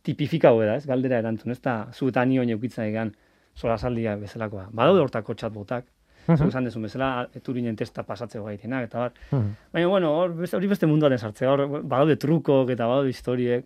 tipifikago 0.04 0.60
da, 0.60 0.76
ez? 0.76 0.86
Galdera 0.86 1.22
erantzun, 1.24 1.56
ez 1.56 1.62
da, 1.62 1.78
zu 1.94 2.10
eta 2.12 2.26
ni 2.26 2.36
oin 2.38 2.52
eukitzen 2.58 2.84
egan 2.84 3.14
solasaldia 3.56 4.18
bezalakoa. 4.20 4.68
Badaude 4.74 5.06
hortako 5.06 5.38
chatbotak, 5.40 5.88
zu 6.36 6.50
esan 6.50 6.68
dezun 6.68 6.84
bezala, 6.84 7.30
eturinen 7.40 7.80
testa 7.80 8.04
pasatzeko 8.04 8.44
gaitenak, 8.44 8.90
eta 8.92 9.06
bar. 9.06 9.14
Mhm. 9.32 9.56
Baina, 9.72 9.88
bueno, 9.88 10.12
hor, 10.20 10.36
hori 10.60 10.68
beste 10.68 10.92
munduaren 10.92 11.18
sartzea, 11.18 11.54
hor, 11.54 11.68
badaude 11.80 12.20
trukok 12.20 12.76
eta 12.76 12.92
badaude 12.92 13.16
historiek. 13.16 13.64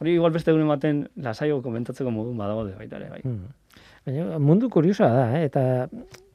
Hori 0.00 0.14
igual 0.14 0.32
beste 0.32 0.50
egunen 0.50 0.68
baten 0.70 1.08
lasaio 1.16 1.60
komentatzeko 1.60 2.10
modun 2.10 2.38
badaude 2.38 2.72
baita 2.78 2.96
ere, 2.96 3.10
bai. 3.10 3.20
Mhm. 3.22 3.58
Baina 4.08 4.38
mundu 4.40 4.70
kuriosoa 4.72 5.08
da, 5.12 5.24
eh? 5.36 5.44
eta 5.50 5.62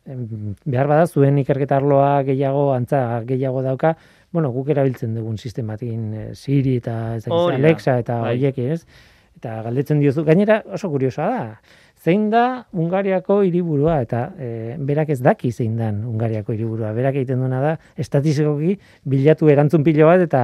behar 0.06 0.90
bada 0.92 1.06
zuen 1.08 1.40
ikerketa 1.42 1.78
arloa 1.80 2.22
gehiago, 2.28 2.68
antza 2.76 3.00
gehiago 3.26 3.64
dauka, 3.66 3.96
bueno, 4.36 4.52
guk 4.54 4.70
erabiltzen 4.74 5.16
dugun 5.16 5.38
sistematin 5.40 6.04
eh, 6.14 6.26
Siri 6.36 6.76
eta 6.82 7.16
ez 7.16 7.24
da, 7.26 7.40
Alexa 7.56 7.96
eta 8.04 8.20
bai. 8.22 8.36
horiek, 8.36 8.60
ez? 8.76 8.84
Eta 9.40 9.62
galdetzen 9.66 10.04
diozu, 10.04 10.26
gainera 10.28 10.60
oso 10.76 10.92
kuriosoa 10.94 11.30
da. 11.32 11.48
Zein 12.04 12.28
da 12.30 12.44
Ungariako 12.76 13.40
hiriburua 13.48 14.02
eta 14.04 14.26
e, 14.36 14.76
berak 14.78 15.14
ez 15.16 15.22
daki 15.24 15.54
zein 15.56 15.78
dan 15.80 16.02
Ungariako 16.06 16.52
hiriburua. 16.54 16.92
Berak 16.94 17.16
egiten 17.22 17.40
duena 17.40 17.62
da 17.64 17.74
estatistikoki 17.98 18.76
bilatu 19.08 19.48
erantzun 19.50 19.86
pilo 19.88 20.10
bat 20.12 20.22
eta 20.26 20.44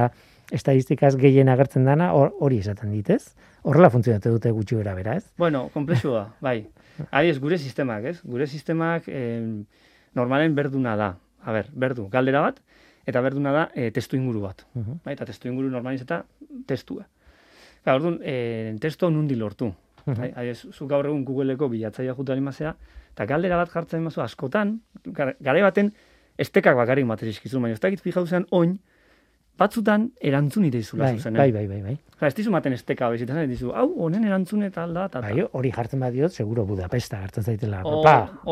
estadistikaz 0.50 1.14
gehien 1.20 1.52
agertzen 1.52 1.84
dana 1.84 2.10
hor- 2.16 2.32
hori 2.40 2.58
esaten 2.64 2.94
ditez. 2.96 3.34
Horrela 3.62 3.90
funtzionatu 3.92 4.32
dute 4.38 4.50
gutxi 4.56 4.80
bera 4.80 4.94
bera, 4.96 5.18
ez? 5.20 5.26
Bueno, 5.38 5.66
komplexu 5.74 6.16
da, 6.16 6.30
bai. 6.40 6.62
Ari 7.10 7.30
ez, 7.30 7.38
gure 7.40 7.58
sistemak, 7.58 8.04
ez? 8.04 8.20
Gure 8.24 8.46
sistemak 8.46 9.08
em, 9.08 9.64
normalen 10.14 10.54
berduna 10.54 10.96
da. 10.96 11.16
A 11.44 11.52
ber, 11.52 11.70
berdu, 11.72 12.08
galdera 12.12 12.40
bat, 12.40 12.60
eta 13.08 13.20
berduna 13.24 13.52
da 13.52 13.62
e, 13.74 13.90
testu 13.90 14.16
inguru 14.16 14.40
bat. 14.44 14.66
Mhm. 14.74 15.00
Bai, 15.04 15.14
eta 15.14 15.24
testu 15.24 15.48
inguru 15.48 15.70
normaliz 15.70 16.02
eta 16.02 16.24
testua. 16.66 17.06
Eta 17.80 17.94
orduan, 17.96 18.18
e, 18.22 18.76
testo 18.80 19.10
nundi 19.10 19.36
lortu. 19.36 19.72
Bai, 20.06 20.30
adibidez, 20.34 20.66
zu 20.72 20.86
gaur 20.88 21.06
egun 21.06 21.24
Googleko 21.24 21.68
bilatzaia 21.68 22.14
jutu 22.16 22.32
alimazea, 22.32 22.74
eta 23.12 23.26
galdera 23.26 23.56
bat 23.60 23.70
jartzen 23.70 24.02
mazu 24.02 24.22
askotan, 24.24 24.80
gar- 25.04 25.36
garai 25.40 25.62
baten, 25.62 25.92
estekak 26.40 26.74
bakarrik 26.76 27.04
materizkizu, 27.06 27.60
baina 27.60 27.76
ez 27.76 27.80
dakit 27.80 28.00
fijau 28.00 28.26
zen 28.26 28.46
oin, 28.50 28.78
batzutan 29.60 30.06
erantzun 30.20 30.64
ite 30.70 30.78
izula 30.80 31.04
Bai, 31.10 31.16
zuzen. 31.18 31.34
bai, 31.36 31.50
bai, 31.52 31.66
bai, 31.68 31.80
bai. 31.84 31.96
Osa, 32.16 32.28
ez 32.30 32.34
dizu 32.36 32.50
maten 32.52 32.72
esteka 32.76 33.08
bezitzen, 33.12 33.38
ez 33.42 33.48
dizu, 33.48 33.72
hau, 33.76 33.88
honen 34.06 34.24
erantzun 34.28 34.62
eta 34.66 34.84
alda, 34.84 35.06
eta 35.10 35.20
Bai, 35.24 35.44
hori 35.52 35.70
jartzen 35.72 36.00
badiot, 36.00 36.32
seguro 36.32 36.64
Budapesta 36.68 37.20
hartzen 37.22 37.44
zaitela. 37.44 37.82
O- 37.84 38.00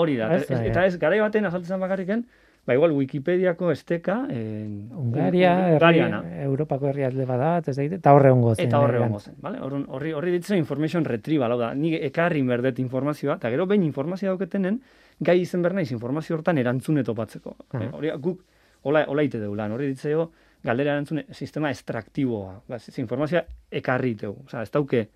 hori 0.02 0.16
da, 0.16 0.34
Ez, 0.36 0.42
ez, 0.44 0.50
bai, 0.59 0.66
eta 0.68 0.84
ez, 0.86 0.98
garai 1.00 1.20
baten 1.20 1.44
azaltzen 1.48 1.80
bakarriken, 1.80 2.26
ba 2.68 2.74
igual 2.76 2.92
Wikipediako 2.92 3.70
esteka, 3.72 4.26
en, 4.28 4.90
Ungaria, 4.92 5.52
herri. 5.76 6.00
Europako 6.44 6.88
herrialde 6.88 7.24
bada, 7.24 7.59
ez 7.66 7.76
dakit, 7.76 7.92
eta 8.00 8.12
horre 8.12 8.30
hongo 8.30 8.54
zen. 8.54 8.66
Eta 8.68 8.80
horre 8.84 8.98
eh, 8.98 9.04
hongo 9.06 9.20
zen, 9.20 9.34
bale? 9.40 9.61
Horri, 9.64 10.12
horri, 10.12 10.32
ditzen 10.36 10.59
information 10.59 11.04
retrieval, 11.09 11.52
hau 11.52 11.59
da, 11.59 11.72
ni 11.74 11.94
ekarri 11.94 12.42
berdet 12.42 12.78
informazioa, 12.84 13.36
eta 13.40 13.48
gero 13.50 13.66
behin 13.66 13.82
informazioa 13.88 14.34
dauketenen, 14.34 14.80
gai 15.20 15.40
izen 15.40 15.62
behar 15.64 15.74
naiz 15.80 15.90
informazio 15.92 16.36
hortan 16.36 16.59
erantzune 16.61 17.04
topatzeko. 17.04 17.56
Aha. 17.72 17.84
Eh, 17.84 17.88
Hori, 17.92 18.11
guk, 18.20 18.44
hola, 18.82 19.06
hola 19.09 19.22
ite 19.24 19.40
deu 19.40 19.54
lan, 19.56 19.72
horri 19.72 19.88
ditzeo, 19.94 20.30
galdera 20.64 20.94
erantzune 20.96 21.24
sistema 21.32 21.70
estraktiboa, 21.70 22.59
ba, 22.68 22.78
informazioa 22.96 23.44
ekarri 23.80 24.14
iteu, 24.16 24.34
oza, 24.46 24.62
ez 24.62 24.70
dauke 24.74 25.09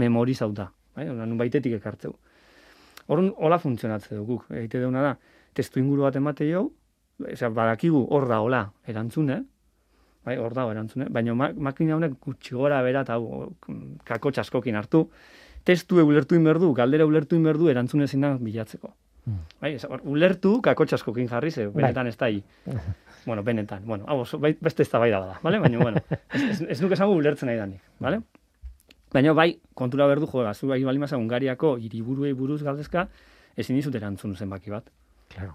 memorizauta, 0.00 0.68
bai? 0.96 1.08
Ona, 1.10 1.26
nun 1.26 1.40
baitetik 1.40 1.78
ekartzeu. 1.78 2.14
Horren, 3.08 3.32
hola 3.36 3.58
funtzionatze 3.58 4.14
du 4.16 4.24
guk, 4.28 4.46
egite 4.52 4.80
deuna 4.82 5.02
da, 5.04 5.14
testu 5.56 5.80
inguru 5.82 6.06
bat 6.06 6.16
emate 6.20 6.48
jau, 6.48 6.68
osea, 7.24 7.50
badakigu 7.54 8.04
hor 8.10 8.28
da 8.30 8.40
hola 8.44 8.62
erantzune, 8.88 9.42
bai, 10.26 10.36
hor 10.38 10.54
dago 10.54 10.72
erantzune, 10.74 11.08
baina 11.10 11.34
ma 11.34 11.50
makina 11.52 11.96
honek 11.96 12.18
gutxi 12.22 12.54
gora 12.54 12.80
bera 12.84 13.02
eta 13.06 13.18
kako 14.08 14.34
txaskokin 14.36 14.78
hartu, 14.78 15.06
testu 15.64 16.02
ulertu 16.02 16.38
inberdu, 16.38 16.72
galdera 16.74 17.06
ulertu 17.06 17.38
inberdu 17.38 17.70
erantzune 17.72 18.04
ezin 18.04 18.26
da 18.26 18.36
bilatzeko. 18.38 18.92
Mm. 19.26 19.42
Bai, 19.62 19.72
hor, 19.88 20.02
ulertu 20.14 20.56
kako 20.62 20.86
txaskokin 20.86 21.28
jarri 21.30 21.50
ze, 21.50 21.68
benetan 21.74 22.10
ez 22.10 22.16
da 22.18 22.30
hi. 22.30 22.42
bueno, 23.26 23.42
benetan, 23.42 23.84
bueno, 23.86 24.04
hau, 24.08 24.20
oso, 24.20 24.38
bai, 24.38 24.56
beste 24.60 24.82
ez 24.82 24.90
da 24.90 24.98
bai 24.98 25.10
da 25.10 25.20
bada, 25.20 25.38
vale? 25.42 25.58
baina, 25.58 25.78
bueno, 25.78 26.02
ez, 26.32 26.42
ez, 26.42 26.60
ez 26.68 26.80
nuke 26.82 26.94
esango 26.94 27.14
ulertzen 27.14 27.46
nahi 27.50 27.58
danik, 27.58 27.82
vale? 28.00 28.22
Baina 29.12 29.34
bai, 29.36 29.58
kontura 29.74 30.06
berdu 30.08 30.26
jo, 30.26 30.44
zu 30.54 30.68
bai 30.68 30.82
bali 30.84 30.98
masa 30.98 31.18
Ungariako 31.20 31.76
hiriburuei 31.78 32.32
buruz 32.32 32.62
galdezka, 32.62 33.08
ezin 33.56 33.76
dizut 33.76 33.94
erantzun 33.94 34.34
zenbaki 34.36 34.70
bat 34.70 34.88
Claro. 35.28 35.54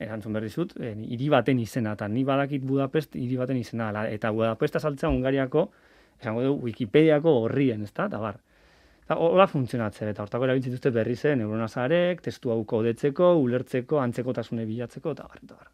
erantzun 0.00 0.32
berri 0.32 0.48
zut, 0.48 0.74
eh, 0.80 0.94
hiri 0.96 1.28
baten 1.28 1.58
izena, 1.60 1.92
eta 1.92 2.08
ni 2.08 2.24
badakit 2.24 2.62
Budapest 2.64 3.16
hiri 3.16 3.36
baten 3.36 3.56
izena, 3.56 3.88
ala, 3.88 4.06
eta 4.08 4.30
Budapest 4.30 4.76
azaltzea 4.76 5.10
Ungariako, 5.10 5.70
esango 6.20 6.42
du, 6.42 6.54
Wikipediako 6.64 7.34
horrien, 7.42 7.82
ez 7.82 7.92
da, 7.92 8.06
eta 8.06 8.18
bar. 8.18 8.38
Eta 9.04 9.18
hola 9.18 9.46
funtzionatzen, 9.50 10.08
eta 10.08 10.22
hortako 10.22 10.46
erabiltzen 10.46 10.72
dituzte 10.72 10.90
berri 10.94 11.16
zen, 11.16 11.40
neuronazarek, 11.42 12.22
testu 12.22 12.52
hau 12.54 12.62
kodetzeko, 12.64 13.34
ulertzeko, 13.42 13.98
antzekotasune 14.00 14.64
bilatzeko, 14.68 15.12
eta 15.16 15.28
bar, 15.28 15.40
eta 15.42 15.54
bar. 15.58 15.68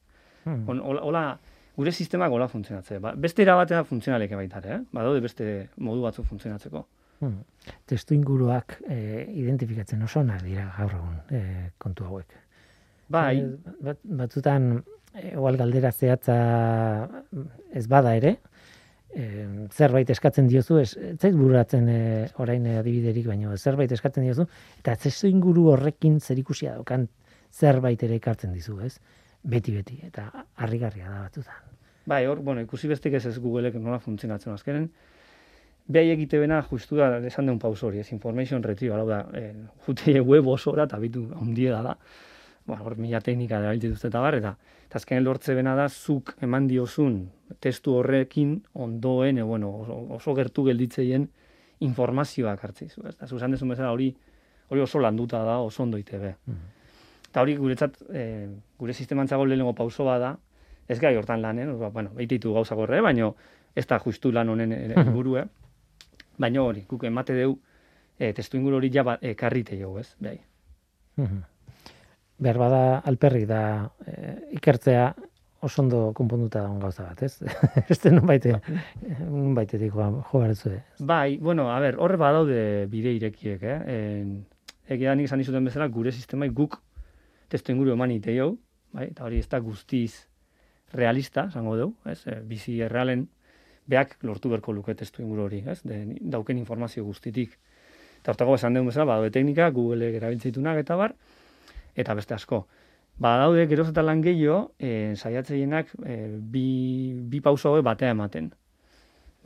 Hmm. 0.47 0.62
On, 0.70 0.80
hola, 0.80 1.03
hola, 1.03 1.22
gure 1.76 1.92
sistemak 1.92 2.30
hola 2.32 2.47
funtzionatzen. 2.49 3.01
Ba, 3.03 3.12
beste 3.18 3.42
erabatea 3.42 3.82
funtzionaleke 3.84 4.38
baita 4.38 4.61
ere, 4.62 4.76
eh? 4.78 4.82
badaude 4.94 5.20
beste 5.24 5.68
modu 5.82 6.05
batzu 6.07 6.22
funtzionatzeko. 6.24 6.84
Hmm. 7.20 7.38
Testu 7.88 8.14
inguruak 8.14 8.76
eh, 8.92 9.24
identifikatzen 9.40 10.03
oso 10.05 10.20
onak 10.20 10.42
dira 10.44 10.66
gaur 10.78 10.92
egun 10.99 11.16
eh, 11.34 11.70
kontu 11.82 12.05
hauek. 12.09 12.36
Bai, 13.09 13.38
Eh, 13.40 13.74
Bat, 13.86 13.99
batzutan, 14.20 14.70
eh, 15.14 15.32
igual 15.32 15.57
galdera 15.57 15.92
zehatza 15.92 16.36
ez 17.72 17.86
bada 17.88 18.14
ere, 18.18 18.36
eh, 19.16 19.66
zerbait 19.72 20.11
eskatzen 20.11 20.49
diozu, 20.49 20.78
ez, 20.82 20.90
ez 20.97 21.16
zait 21.18 21.34
bururatzen 21.34 21.88
eh, 21.88 22.28
orain 22.38 22.66
eh, 22.66 22.78
adibiderik, 22.82 23.26
baina 23.26 23.57
zerbait 23.57 23.92
eskatzen 23.92 24.26
diozu, 24.26 24.47
eta 24.78 24.97
testu 24.97 25.26
inguru 25.30 25.70
horrekin 25.72 26.20
zerikusia 26.20 26.74
daukan 26.76 27.09
zerbait 27.53 28.03
ere 28.03 28.18
ekartzen 28.20 28.53
dizu, 28.53 28.78
ez? 28.84 28.99
Beti-beti, 29.47 30.01
eta 30.07 30.26
harrigarria 30.57 31.09
da 31.09 31.20
batzutan. 31.26 31.76
Bai, 32.07 32.24
hor, 32.26 32.40
bueno, 32.42 32.62
ikusi 32.62 32.88
bestik 32.90 33.14
ez 33.18 33.24
ez 33.26 33.38
Googleek 33.42 33.74
nola 33.82 33.99
funtzionatzen 34.03 34.53
azkenen. 34.53 34.88
Behai 35.86 36.11
egite 36.11 36.38
bena 36.42 36.61
justu 36.66 36.99
da 36.99 37.09
esan 37.26 37.47
deun 37.47 37.59
paus 37.62 37.82
hori, 37.86 38.01
ez 38.03 38.12
information 38.14 38.62
retrieval, 38.62 39.05
hau 39.05 39.09
da, 39.11 39.20
eh, 39.38 39.53
jute 39.86 40.20
web 40.30 40.49
osora 40.51 40.86
eta 40.90 40.99
bitu 41.03 41.28
ondie 41.38 41.70
da 41.70 41.82
da. 41.82 41.97
Bueno, 42.66 42.82
hor 42.82 42.97
mila 42.99 43.20
teknika 43.22 43.61
da 43.62 43.74
dituzte 43.74 44.11
eta 44.11 44.22
bar, 44.22 44.34
eta, 44.34 44.57
eta 44.88 44.99
azkenen 44.99 45.22
lortze 45.24 45.55
bena 45.55 45.76
da, 45.78 45.88
zuk 45.88 46.34
eman 46.42 46.66
diozun 46.66 47.20
testu 47.62 47.94
horrekin 47.94 48.57
ondoen, 48.74 49.38
e, 49.38 49.42
bueno, 49.47 49.70
oso, 49.82 50.01
oso 50.18 50.34
gertu 50.34 50.64
gelditzeien 50.66 51.28
informazioak 51.86 52.64
hartzizu. 52.64 53.07
Ez 53.07 53.14
da, 53.20 53.26
zuzan 53.26 53.55
dezun 53.55 53.70
bezala 53.70 53.92
hori, 53.94 54.11
hori 54.70 54.82
oso 54.82 54.99
landuta 54.99 55.44
da, 55.47 55.61
oso 55.62 55.84
ondo 55.84 56.03
itebe. 56.03 56.34
Eta 57.37 57.43
hori 57.45 57.53
guretzat, 57.61 57.99
eh, 58.16 58.49
gure 58.80 58.95
sistemantzago 58.95 59.45
lehenengo 59.45 59.74
pauso 59.76 60.07
bada, 60.07 60.30
ez 60.89 60.95
gai 60.97 61.11
hortan 61.18 61.43
lanen, 61.43 61.74
ba, 61.76 61.91
bueno, 61.93 62.14
beititu 62.16 62.55
gauzak 62.55 62.78
horre, 62.80 63.03
baino 63.05 63.34
ez 63.76 63.84
da 63.91 63.99
justu 64.01 64.30
lan 64.32 64.49
honen 64.49 64.72
helburue. 64.72 65.43
baina 66.39 66.62
hori, 66.62 66.87
guk 66.89 67.05
emate 67.05 67.34
deu, 67.37 67.59
e, 68.18 68.32
testu 68.32 68.57
inguru 68.57 68.78
hori 68.78 68.89
ja 68.95 69.05
ba, 69.05 69.18
ekarrite 69.20 69.76
jo, 69.76 69.99
ez? 69.99 70.14
Bai. 70.18 70.39
Mhm. 71.16 71.43
Behar 72.39 72.59
bada 72.59 72.80
alperrik 73.05 73.45
da 73.53 73.61
eh, 74.07 74.57
ikertzea 74.57 75.12
oso 75.61 75.82
ondo 75.82 76.14
konponduta 76.14 76.62
dagoen 76.62 76.80
gauza 76.80 77.05
bat, 77.11 77.22
ez? 77.22 77.43
Beste 77.91 78.14
nun 78.16 78.24
baite, 78.24 78.57
nun 79.28 79.53
baitetik 79.55 79.93
jo 79.93 80.22
behar 80.32 80.57
duzu, 80.57 80.80
Bai, 81.01 81.37
bueno, 81.37 81.68
a 81.68 81.78
ber, 81.80 82.01
horre 82.01 82.16
badaude 82.16 82.87
bide 82.89 83.12
irekiek, 83.12 83.62
eh? 83.62 83.78
En, 84.01 84.34
egia 84.89 85.14
nik 85.14 85.28
esan 85.28 85.45
dizuten 85.45 85.64
bezala, 85.68 85.93
gure 85.93 86.16
sistemai 86.16 86.49
guk 86.49 86.80
testu 87.49 87.72
inguru 87.72 87.94
eman 87.94 88.12
ite 88.14 88.34
jo, 88.36 88.57
bai? 88.92 89.11
Eta 89.12 89.26
hori 89.26 89.38
ez 89.42 89.49
da 89.49 89.61
guztiz 89.62 90.26
realista, 90.92 91.47
esango 91.51 91.76
dugu, 91.76 91.94
ez? 92.11 92.20
E, 92.26 92.40
bizi 92.47 92.80
errealen 92.82 93.26
beak 93.86 94.16
lortu 94.26 94.51
berko 94.51 94.74
luke 94.74 94.94
testu 94.99 95.22
inguru 95.22 95.47
hori, 95.47 95.62
ez? 95.66 95.80
De, 95.86 96.03
dauken 96.20 96.59
informazio 96.59 97.05
guztitik. 97.05 97.57
Eta 98.20 98.32
hortako 98.32 98.57
esan 98.59 98.74
dugun 98.74 98.90
bezala, 98.90 99.07
badaude 99.12 99.30
teknika, 99.34 99.70
Google 99.70 100.11
erabiltzeitunak 100.16 100.82
eta 100.82 100.97
bar, 100.99 101.14
eta 101.94 102.14
beste 102.18 102.34
asko. 102.34 102.64
Badaude 103.22 103.64
geroz 103.70 103.88
eta 103.92 104.03
lan 104.05 104.20
gehiago, 104.24 104.72
e, 104.78 105.14
saiatzeienak 105.16 105.92
e, 106.05 106.16
bi, 106.53 106.66
bi 107.30 107.40
pauso 107.40 107.72
batea 107.82 108.12
ematen. 108.12 108.51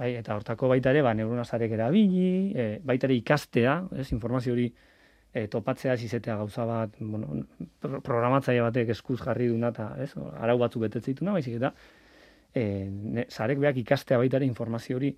Bai, 0.01 0.15
eta 0.17 0.35
hortako 0.35 0.71
baita 0.73 0.95
ere, 0.95 1.03
ba, 1.05 1.13
neuronazarek 1.15 1.77
erabili, 1.77 2.55
e, 2.57 2.71
baita 2.83 3.07
ere 3.07 3.19
ikastea, 3.21 3.77
ez, 4.01 4.09
informazio 4.15 4.55
hori 4.57 4.71
e, 5.33 5.47
topatzea 5.49 5.95
izetea 5.95 6.37
gauza 6.37 6.65
bat, 6.65 6.95
bueno, 7.01 7.45
pro- 7.79 8.01
programatzaile 8.01 8.63
batek 8.67 8.95
eskuz 8.97 9.21
jarri 9.23 9.49
duna 9.49 9.71
eta, 9.75 9.91
ez, 10.03 10.13
arau 10.17 10.59
batzu 10.59 10.83
betetzeituna, 10.83 11.35
baizik 11.37 11.59
eta 11.61 11.73
e, 12.55 12.63
ne, 12.91 13.27
zarek 13.31 13.61
beak 13.63 13.79
ikastea 13.85 14.19
baita 14.19 14.41
ere 14.41 14.49
informazio 14.49 14.99
hori 14.99 15.13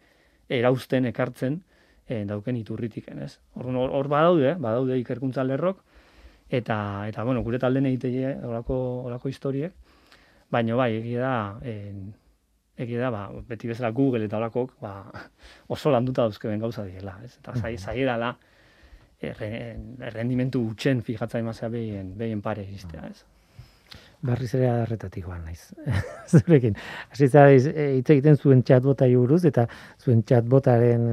erauzten, 0.52 1.06
ekartzen, 1.08 1.62
e, 2.06 2.24
dauken 2.28 2.58
iturritik, 2.60 3.08
ez? 3.14 3.38
Hor, 3.54 3.70
hor, 3.86 4.08
badaude, 4.12 4.54
badaude 4.60 4.98
ikerkuntza 5.00 5.44
lerrok, 5.46 5.80
eta, 6.50 6.76
eta 7.08 7.24
bueno, 7.24 7.42
gure 7.46 7.58
talden 7.62 7.88
egitei 7.88 8.34
olako, 8.44 8.76
olako 9.08 9.32
historiek, 9.32 9.72
baina 10.52 10.76
bai, 10.76 10.90
egia 10.98 11.22
da, 11.24 11.36
e, 11.64 11.94
egia 12.82 13.06
da, 13.06 13.10
ba, 13.14 13.42
beti 13.48 13.70
bezala 13.70 13.92
Google 13.96 14.26
eta 14.28 14.36
olakok, 14.36 14.76
ba, 14.82 14.96
oso 15.72 15.92
landuta 15.94 16.26
dauzkeben 16.26 16.60
gauza 16.60 16.84
direla, 16.84 17.16
ez? 17.24 17.38
Eta 17.38 17.56
zai, 17.56 17.78
zaiera 17.78 18.18
da, 18.20 18.34
errendimentu 19.22 20.62
utxen 20.72 21.02
fijatza 21.06 21.38
emazea 21.38 21.68
behien, 21.72 22.12
behien 22.18 22.42
pare 22.42 22.64
iztea, 22.68 23.06
ez? 23.08 23.22
Barriz 24.22 24.52
ere 24.54 24.68
adarretatik 24.70 25.24
joan 25.26 25.42
naiz. 25.44 25.72
Zurekin. 26.30 26.76
Hasi 27.10 27.26
e, 27.26 27.88
hitz 27.98 28.10
egiten 28.14 28.36
zuen 28.36 28.62
chatbota 28.62 29.08
buruz 29.10 29.44
eta 29.44 29.66
zuen 29.98 30.22
chatbotaren 30.22 31.08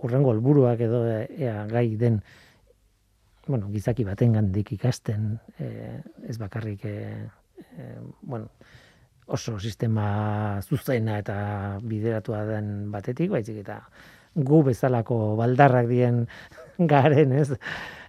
urrengo 0.00 0.32
helburuak 0.32 0.80
edo 0.80 1.04
e, 1.06 1.18
ea 1.38 1.66
gai 1.66 1.96
den 1.96 2.22
bueno, 3.46 3.68
gizaki 3.68 4.04
baten 4.04 4.32
gandik 4.32 4.72
ikasten 4.72 5.38
e, 5.60 6.00
ez 6.28 6.38
bakarrik 6.40 6.86
e, 6.88 6.96
bueno, 8.22 8.48
oso 9.26 9.58
sistema 9.60 10.60
zuzena 10.62 11.18
eta 11.18 11.78
bideratua 11.82 12.44
den 12.48 12.90
batetik, 12.92 13.30
baizik 13.30 13.60
eta 13.62 13.80
gu 14.34 14.62
bezalako 14.66 15.36
baldarrak 15.36 15.88
dien 15.88 16.24
garen, 16.92 17.32
ez? 17.32 17.50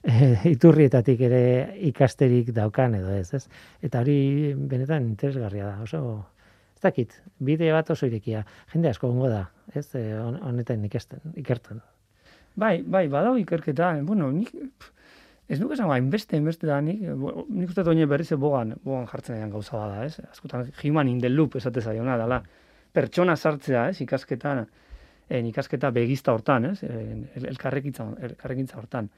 E, 0.06 0.36
iturrietatik 0.52 1.22
ere 1.28 1.42
ikasterik 1.90 2.52
daukan 2.56 2.96
edo 3.00 3.14
ez, 3.16 3.34
ez? 3.34 3.46
Eta 3.86 4.02
hori 4.04 4.54
benetan 4.56 5.08
interesgarria 5.10 5.72
da, 5.72 5.76
oso 5.84 6.02
ez 6.76 6.84
dakit, 6.84 7.16
bide 7.40 7.72
bat 7.74 7.90
oso 7.90 8.08
irekia. 8.10 8.44
Jende 8.74 8.92
asko 8.92 9.10
gongo 9.10 9.30
da, 9.32 9.46
ez? 9.74 9.88
E, 9.98 10.04
honetan 10.20 10.84
ikasten, 10.86 11.24
ikertan. 11.40 11.82
Bai, 12.56 12.80
bai, 12.84 13.08
badau 13.12 13.36
ikerketa, 13.40 13.94
bueno, 14.08 14.30
nik, 14.32 14.52
ez 15.52 15.60
duk 15.60 15.74
esan, 15.76 15.90
hainbeste, 15.92 16.38
hainbeste 16.38 16.68
da, 16.70 16.80
nik, 16.84 17.02
nik 17.02 17.72
uste 17.72 17.84
doine 17.84 18.06
berriz 18.08 18.30
bogan, 18.40 18.76
bogan 18.84 19.10
jartzen 19.12 19.38
egin 19.38 19.52
gauza 19.52 19.78
bada, 19.78 20.06
ez? 20.06 20.20
Askotan, 20.32 20.70
human 20.84 21.12
in 21.12 21.20
the 21.24 21.32
loop 21.32 21.58
esate 21.60 21.84
zaiona, 21.84 22.16
dala, 22.22 22.42
pertsona 22.96 23.36
sartzea, 23.36 23.90
ez, 23.92 24.00
ikasketan, 24.06 24.66
en 25.30 25.48
ikasketa 25.50 25.92
begizta 25.92 26.34
hortan, 26.34 26.66
ez? 26.72 26.84
El, 26.84 27.48
elkarrekintza, 27.52 28.06
elkarrekintza 28.30 28.78
hortan. 28.78 29.10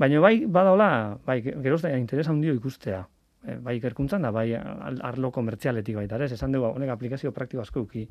Baina 0.00 0.20
bai, 0.20 0.34
badaola, 0.46 0.88
bai, 1.26 1.40
geroz 1.42 1.82
da, 1.84 1.92
interesa 1.96 2.32
handio 2.32 2.54
ikustea. 2.56 3.02
E, 3.46 3.56
bai 3.62 3.76
ikerkuntzan 3.78 4.24
da, 4.26 4.32
bai 4.32 4.50
arlo 4.56 5.30
komertzialetik 5.32 5.96
baita, 6.00 6.20
ez? 6.24 6.32
Esan 6.36 6.52
dugu, 6.56 6.68
honek 6.68 6.92
aplikazio 6.92 7.32
praktiko 7.36 7.64
asko 7.64 7.84
euki, 7.84 8.06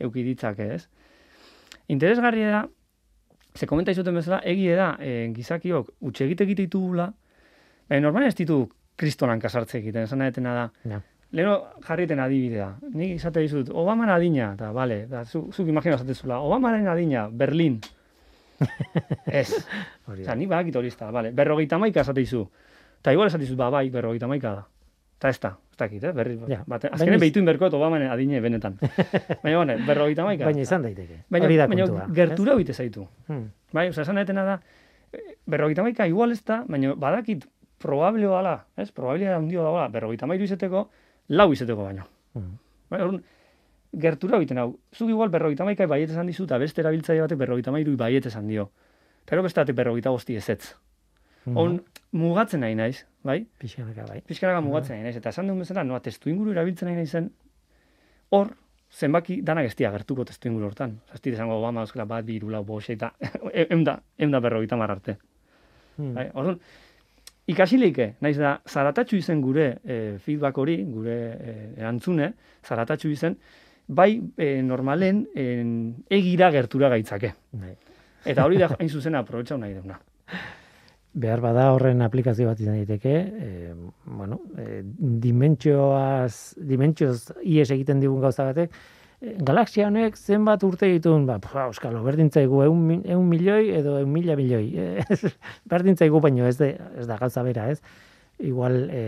euki 0.00 0.24
ditzak, 0.26 0.62
ez? 0.64 0.86
Interesgarria 1.90 2.50
da, 2.54 2.64
ze 3.54 3.66
komenta 3.66 3.94
izuten 3.94 4.18
bezala, 4.18 4.40
egie 4.46 4.76
da, 4.78 4.92
e, 5.02 5.30
gizakiok, 5.34 5.94
utxe 6.06 6.26
egite 6.26 6.46
egite 6.46 6.66
ditugula, 6.68 7.10
baina 7.90 8.06
normal 8.06 8.28
ez 8.30 8.36
ditu 8.38 8.62
kristonan 9.00 9.40
kasartze 9.42 9.78
egiten, 9.78 10.06
esan 10.06 10.22
da, 10.22 10.70
ja. 10.84 11.00
Leno 11.32 11.54
jarriten 11.86 12.18
adibidea. 12.18 12.72
Ni 12.94 13.12
izate 13.14 13.42
dizut, 13.44 13.70
Obama 13.70 14.08
adina, 14.14 14.52
eta 14.56 14.72
bale, 14.74 15.04
da, 15.06 15.24
zu, 15.24 15.46
zuk 15.52 15.68
imagina 15.68 15.98
zatezula, 15.98 16.40
Obama 16.42 16.72
adina, 16.90 17.28
Berlin. 17.30 17.78
Ez. 19.26 19.54
Osa, 20.06 20.34
ni 20.34 20.46
bakit 20.50 20.76
hori 20.76 20.90
izta, 20.90 21.10
bale, 21.14 21.30
berrogeita 21.32 21.78
maika 21.78 22.02
esate 22.02 22.20
dizu. 22.20 22.42
Eta 23.00 23.14
igual 23.14 23.30
esate 23.30 23.46
ba, 23.56 23.70
bai, 23.70 23.88
berrogeita 23.90 24.26
maika 24.26 24.54
da. 24.58 24.66
Eta 25.20 25.28
ez 25.28 25.40
da, 25.40 25.50
ez 25.70 25.76
dakit, 25.76 26.04
eh, 26.04 26.12
berri. 26.16 26.38
Ja, 26.48 26.62
bate, 26.66 26.88
azkenen 26.88 27.14
baina... 27.14 27.20
behitu 27.20 27.40
inberko, 27.40 27.68
Obama 27.76 28.00
adine 28.10 28.40
benetan. 28.40 28.78
baina, 29.44 29.58
bane, 29.58 29.76
berrogeita 29.86 30.24
maika. 30.24 30.44
Baina 30.48 30.64
izan 30.64 30.82
daiteke. 30.82 31.22
Baina, 31.30 31.48
baina, 31.48 31.86
baina 31.86 32.06
gertura 32.16 32.56
bite 32.56 32.74
zaitu. 32.74 33.06
Hmm. 33.28 33.50
Bai, 33.72 33.88
oza, 33.92 34.02
esan 34.02 34.18
da, 34.24 34.60
berrogeita 35.46 35.84
maika 35.86 36.06
igual 36.06 36.32
ez 36.32 36.42
da, 36.44 36.64
baina 36.68 36.94
badakit, 36.94 37.46
probable 37.80 38.26
bala, 38.26 38.64
ez, 38.76 38.90
probabilia 38.92 39.36
handio 39.36 39.64
da, 39.64 39.88
berrogeita 39.92 40.26
mairu 40.26 40.44
izeteko, 40.44 40.88
lau 41.30 41.50
izeteko 41.54 41.86
baino. 41.86 42.06
Mm. 42.34 42.54
Bai, 42.90 43.00
orduan, 43.04 43.22
gertura 44.04 44.38
egiten 44.38 44.60
hau, 44.62 44.68
zuk 44.94 45.10
igual 45.10 45.32
berrogeita 45.32 45.66
maikai 45.66 45.86
baiet 45.90 46.10
esan 46.10 46.30
dizu, 46.30 46.46
eta 46.48 46.58
beste 46.62 46.82
erabiltzaile 46.82 47.24
batek 47.26 47.40
berrogeita 47.40 47.74
mairu 47.74 47.96
baiet 47.98 48.26
esan 48.30 48.48
dio. 48.50 48.70
Pero 49.26 49.42
beste 49.46 49.62
batek 49.62 49.76
berrogeita 49.78 50.12
bosti 50.14 50.36
ezetz. 50.38 50.74
Mm 51.46 51.56
On, 51.56 51.76
mugatzen 52.12 52.60
nahi 52.60 52.74
naiz, 52.76 53.06
bai? 53.24 53.44
Pixkanaka, 53.58 54.04
bai. 54.08 54.20
Pixkanaka 54.26 54.60
mugatzen 54.64 54.96
nahi 54.96 55.06
naiz. 55.08 55.16
Eta 55.16 55.30
esan 55.32 55.48
duen 55.48 55.62
bezala, 55.62 55.84
noa 55.84 56.02
testu 56.04 56.30
inguru 56.30 56.52
erabiltzen 56.52 56.90
nahi 56.90 56.98
naizen, 56.98 57.30
hor, 58.36 58.52
zenbaki 58.90 59.40
danak 59.46 59.70
ez 59.70 59.74
gertuko 59.78 60.24
testu 60.24 60.48
inguru 60.48 60.66
hortan. 60.66 60.98
Zazti 61.10 61.30
desango, 61.30 61.56
Obama, 61.58 61.86
euskala, 61.86 62.04
bat, 62.04 62.24
bi, 62.26 62.36
irula, 62.36 62.60
bo, 62.60 62.80
eta, 62.80 63.12
eunda, 63.70 64.00
eunda 64.18 64.40
berrogeita 64.40 64.76
mararte. 64.76 65.16
Mm. 65.96 66.14
Bai, 66.14 66.30
orduan, 66.34 66.60
ikasileike, 67.50 68.14
naiz 68.24 68.36
da, 68.38 68.54
zaratatxu 68.68 69.18
izen 69.18 69.40
gure 69.42 69.66
e, 69.82 69.98
feedback 70.22 70.58
hori, 70.60 70.76
gure 70.90 71.16
e, 71.34 71.56
erantzune, 71.80 72.32
zaratatxu 72.66 73.10
izen, 73.10 73.36
bai 73.90 74.12
e, 74.36 74.50
normalen 74.62 75.24
e, 75.34 75.46
egira 76.20 76.50
gertura 76.54 76.90
gaitzake. 76.92 77.34
Bai. 77.60 77.74
Eta 78.24 78.46
hori 78.46 78.60
da 78.60 78.70
hain 78.78 78.88
zuzena 78.88 79.24
aprobetxau 79.24 79.58
nahi 79.58 79.76
duna. 79.78 79.98
Behar 81.20 81.40
bada 81.42 81.66
horren 81.74 82.04
aplikazio 82.06 82.46
bat 82.46 82.60
izan 82.62 82.76
daiteke, 82.78 83.14
e, 83.18 83.72
bueno, 84.06 84.44
e, 84.54 84.82
dimentsioaz, 85.24 86.54
dimentsioz 86.70 87.32
ies 87.42 87.66
egiten 87.74 88.02
digun 88.02 88.22
gauza 88.22 88.46
batek, 88.46 88.76
galaxia 89.20 89.86
honek 89.88 90.16
zenbat 90.16 90.62
urte 90.64 90.88
ditun, 90.88 91.26
ba, 91.28 91.36
pua, 91.44 91.66
euskalo, 91.68 92.00
berdintzaigu 92.06 92.62
eun, 92.64 93.02
eun 93.04 93.26
milioi 93.28 93.74
edo 93.76 93.98
eun 94.00 94.12
mila 94.12 94.36
milioi. 94.36 95.04
berdintzaigu 95.72 96.22
baino 96.24 96.46
ez, 96.48 96.56
de, 96.60 96.72
ez 96.96 97.06
da 97.08 97.18
gauza 97.20 97.44
bera, 97.44 97.68
ez? 97.70 97.80
Igual, 98.40 98.78
e, 98.88 99.02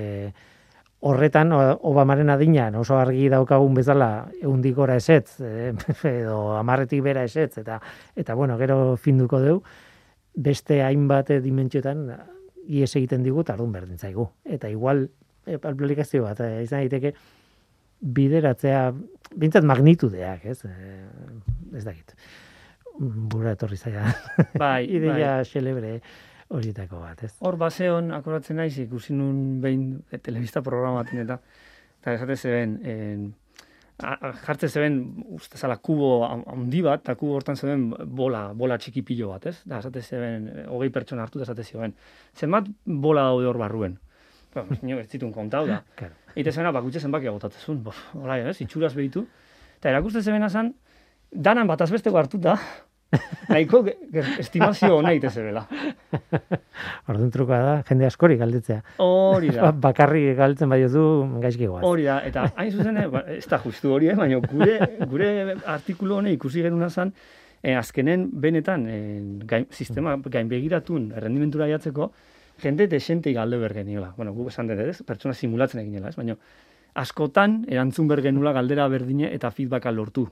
horretan, 1.01 1.55
Obamaren 1.81 2.31
adina, 2.31 2.69
oso 2.79 2.99
argi 3.01 3.31
daukagun 3.33 3.75
bezala, 3.81 4.11
eundikora 4.43 4.99
esetz, 5.01 5.41
e, 5.41 5.73
edo 6.13 6.59
amarretik 6.59 7.01
bera 7.09 7.25
esetz, 7.25 7.57
eta, 7.65 7.81
eta 8.15 8.37
bueno, 8.37 8.61
gero 8.61 8.99
finduko 9.01 9.41
deu, 9.41 9.59
beste 10.37 10.83
hainbat 10.85 11.33
dimentsiotan, 11.41 12.11
ies 12.69 12.93
egiten 13.01 13.25
digu, 13.25 13.43
tardun 13.49 13.73
berdintzaigu. 13.73 14.29
Eta 14.45 14.69
igual, 14.69 15.07
e, 15.47 15.57
aplikazio 15.57 16.29
bat, 16.29 16.45
izan 16.61 16.85
daiteke, 16.85 17.17
bideratzea, 18.03 18.83
bintzat 19.39 19.67
magnitudeak, 19.67 20.45
ez? 20.51 20.59
E, 20.67 20.99
ez 21.79 21.85
dakit. 21.87 22.15
Bura 22.99 23.55
etorri 23.57 23.79
zaila. 23.79 24.11
Bai, 24.59 24.85
Ideia 24.99 25.39
bai. 25.39 25.49
xelebre 25.49 25.93
horietako 26.53 27.01
bat, 27.01 27.23
ez? 27.25 27.33
Hor 27.41 27.57
baseon, 27.61 28.11
akoratzen 28.13 28.59
naiz, 28.61 28.75
ikusi 28.83 29.15
nun 29.17 29.61
behin 29.63 29.87
e, 30.11 30.19
telebista 30.19 30.63
programaten 30.65 31.23
eta 31.25 31.39
eta 32.03 32.17
esate 32.19 32.37
zeben, 32.37 32.75
en, 32.83 33.27
jartze 34.43 34.69
zeben, 34.69 34.97
uste 35.37 35.59
zala, 35.59 35.77
kubo 35.79 36.25
handi 36.27 36.81
bat, 36.83 37.05
eta 37.05 37.15
kubo 37.19 37.37
hortan 37.39 37.57
zeben 37.57 37.91
bola, 38.17 38.49
bola 38.59 38.79
txiki 38.79 39.05
pilo 39.07 39.31
bat, 39.31 39.47
ez? 39.53 39.61
Da, 39.65 39.79
esate 39.79 40.03
zeben, 40.03 40.49
hogei 40.67 40.91
pertsona 40.91 41.23
hartu, 41.23 41.39
da 41.39 41.47
esate 41.47 41.63
zeben. 41.63 41.95
Zenbat 42.35 42.67
bola 42.85 43.29
daude 43.31 43.47
hor 43.47 43.61
barruen? 43.61 43.99
Ba, 44.53 44.67
ez 44.99 45.07
zitun 45.09 45.33
kontau 45.33 45.65
da. 45.69 45.83
Claro. 46.01 46.19
Eta 46.37 46.53
zena, 46.53 46.73
bakutxe 46.73 47.01
zenbaki 47.01 47.29
agotatzezun. 47.29 47.83
Hola, 48.21 48.39
ez, 48.49 48.61
itxuraz 48.65 48.95
behitu. 48.97 49.27
Eta 49.79 49.91
erakuste 49.91 50.23
zebena 50.23 50.49
zan, 50.49 50.73
danan 51.33 51.69
bat 51.69 51.83
azbesteko 51.85 52.19
hartuta, 52.19 52.57
nahiko 53.53 53.83
estimazio 54.41 54.97
hona 54.97 55.13
ite 55.17 55.29
zebela. 55.31 55.67
Orduan 57.11 57.33
trukoa 57.35 57.59
da, 57.61 57.75
jende 57.89 58.09
askori 58.09 58.39
galditzea. 58.41 58.81
Hori 59.05 59.53
da. 59.53 59.69
Ba, 59.69 59.73
bakarri 59.89 60.25
galditzen 60.39 60.73
bai 60.73 60.81
du 60.89 61.05
gaizki 61.43 61.69
guaz. 61.69 61.85
Hori 61.89 62.09
da, 62.09 62.21
eta 62.29 62.47
hain 62.57 62.73
zuzen, 62.73 63.03
eh, 63.03 63.07
ba, 63.13 63.25
ez 63.37 63.45
da 63.51 63.61
justu 63.65 63.93
hori, 63.93 64.09
eh, 64.13 64.17
baina 64.17 64.41
gure, 64.47 64.79
gure 65.11 65.33
artikulu 65.75 66.21
hone 66.21 66.33
ikusi 66.39 66.65
genuna 66.65 66.89
zan, 66.89 67.13
eh, 67.63 67.77
azkenen 67.77 68.29
benetan 68.41 68.87
eh, 68.89 69.21
gain, 69.49 69.69
sistema 69.71 70.17
gain 70.33 70.49
begiratun 70.49 71.11
errendimentura 71.17 71.69
jatzeko, 71.71 72.13
jende 72.59 72.89
desente 72.89 73.33
galde 73.33 73.59
bergeniola. 73.59 74.13
Bueno, 74.17 74.33
gu 74.35 74.49
esan 74.49 74.69
dut, 74.69 74.79
ez? 74.79 75.03
Pertsona 75.07 75.35
simulatzen 75.35 75.81
eginela, 75.81 76.13
ez? 76.13 76.17
Baina, 76.17 76.37
askotan, 76.95 77.63
erantzun 77.69 78.09
bergenula 78.09 78.53
galdera 78.53 78.89
berdine 78.89 79.33
eta 79.35 79.51
feedbacka 79.51 79.93
lortu. 79.93 80.27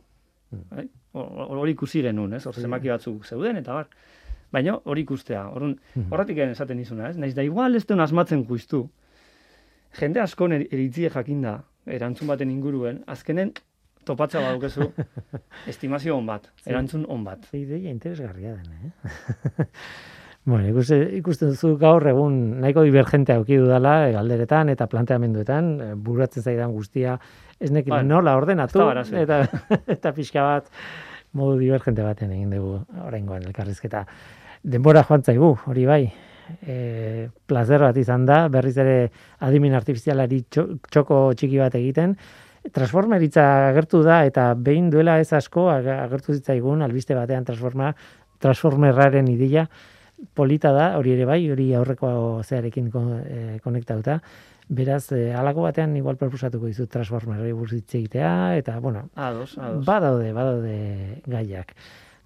Hmm. 0.51 0.64
Bai? 0.71 0.87
Hori 1.14 1.75
ikusi 1.75 2.03
genuen, 2.05 2.35
ez? 2.39 2.45
Hor 2.47 2.55
zemaki 2.55 2.93
batzuk 2.93 3.27
zeuden, 3.27 3.61
eta 3.62 3.75
bar. 3.75 3.89
Baina, 4.53 4.77
hori 4.85 5.07
ikustea. 5.07 5.47
Horren, 5.55 5.77
hmm. 5.95 6.11
horretik 6.11 6.39
egin 6.39 6.55
esaten 6.57 6.79
izuna, 6.83 7.11
ez? 7.11 7.16
Naiz 7.16 7.35
da, 7.37 7.47
igual 7.47 7.79
ez 7.79 7.85
duen 7.87 8.03
asmatzen 8.03 8.45
juiztu. 8.47 8.85
Jende 9.99 10.23
askon 10.23 10.55
er, 10.55 10.66
eritzie 10.71 11.11
jakinda, 11.11 11.61
erantzun 11.91 12.31
baten 12.31 12.51
inguruen, 12.51 13.03
azkenen, 13.11 13.53
topatza 14.07 14.43
badukezu, 14.45 14.91
estimazio 15.71 16.16
on 16.18 16.27
bat, 16.29 16.51
erantzun 16.66 17.07
on 17.11 17.25
bat. 17.27 17.47
Ideia 17.57 17.91
interesgarria 17.91 18.57
den, 18.59 18.91
eh? 18.91 19.66
Bueno, 20.49 20.64
ikusten, 20.72 21.03
ikusten 21.18 21.51
duzu 21.53 21.74
gaur 21.78 22.07
egun 22.09 22.36
nahiko 22.62 22.82
divergente 22.86 23.34
auki 23.36 23.59
dudala 23.61 24.07
e, 24.09 24.12
galderetan 24.14 24.70
eta 24.72 24.86
planteamenduetan, 24.88 25.68
e, 25.84 25.88
buratzen 26.01 26.43
zaidan 26.43 26.72
guztia, 26.72 27.18
ez 27.61 27.68
nekin 27.70 27.93
Bai. 27.93 28.05
nola 28.09 28.32
ordenatu, 28.38 28.80
eta, 29.20 29.43
eta 29.97 30.12
pixka 30.16 30.47
bat 30.47 30.70
modu 31.36 31.59
divergente 31.61 32.03
baten 32.03 32.32
egin 32.32 32.51
dugu 32.57 32.78
oraingoan 33.05 33.45
elkarrizketa. 33.51 34.07
Denbora 34.64 35.05
joan 35.05 35.22
zaigu, 35.28 35.53
hori 35.68 35.84
bai, 35.86 36.01
e, 36.64 37.28
plazer 37.47 37.84
bat 37.84 38.01
izan 38.01 38.24
da, 38.26 38.47
berriz 38.49 38.74
ere 38.80 38.97
adimin 39.45 39.76
artifizialari 39.76 40.41
txo- 40.49 40.80
txoko 40.88 41.20
txiki 41.36 41.61
bat 41.61 41.76
egiten, 41.78 42.16
transformeritza 42.72 43.45
agertu 43.68 44.03
da 44.05 44.24
eta 44.28 44.51
behin 44.57 44.88
duela 44.93 45.20
ez 45.20 45.30
asko 45.36 45.68
ag- 45.72 45.93
agertu 46.01 46.34
zitzaigun 46.36 46.82
albiste 46.84 47.14
batean 47.16 47.45
transforma 47.45 47.95
transformerraren 48.41 49.28
ideia 49.32 49.68
polita 50.35 50.73
da, 50.73 50.97
hori 50.99 51.12
ere 51.12 51.25
bai, 51.25 51.51
hori 51.51 51.73
aurreko 51.75 52.43
zearekin 52.45 52.91
ko- 52.91 53.21
eh, 53.25 53.59
konektatuta. 53.64 54.21
Beraz, 54.68 55.11
eh, 55.12 55.33
halako 55.35 55.62
batean 55.62 55.97
igual 55.97 56.16
proposatuko 56.16 56.66
dizut 56.66 56.91
transformerri 56.91 57.53
buruz 57.53 57.73
hitz 57.81 57.95
egitea 57.95 58.57
eta 58.57 58.79
bueno, 58.81 59.09
Ados, 59.16 59.57
ados. 59.59 59.85
badaude, 59.85 60.33
badaude 60.33 61.23
gaiak. 61.27 61.75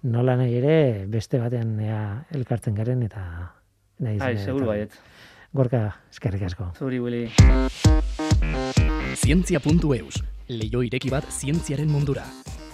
Nola 0.03 0.35
nahi 0.37 0.53
ere 0.59 1.05
beste 1.09 1.39
batean 1.39 1.79
ea 1.79 2.25
elkartzen 2.31 2.75
garen 2.75 3.01
eta 3.03 3.23
nahi 3.99 4.19
Ai, 4.21 4.37
seguru 4.37 4.67
baiet. 4.67 4.91
Gorka, 5.53 5.95
eskerrik 6.11 6.43
asko. 6.43 6.71
Zuri, 6.77 6.99
Willy. 6.99 7.31
Zientzia.eus, 9.15 10.21
leio 10.49 10.83
ireki 10.83 11.09
bat 11.09 11.25
zientziaren 11.31 11.89
mundura. 11.89 12.25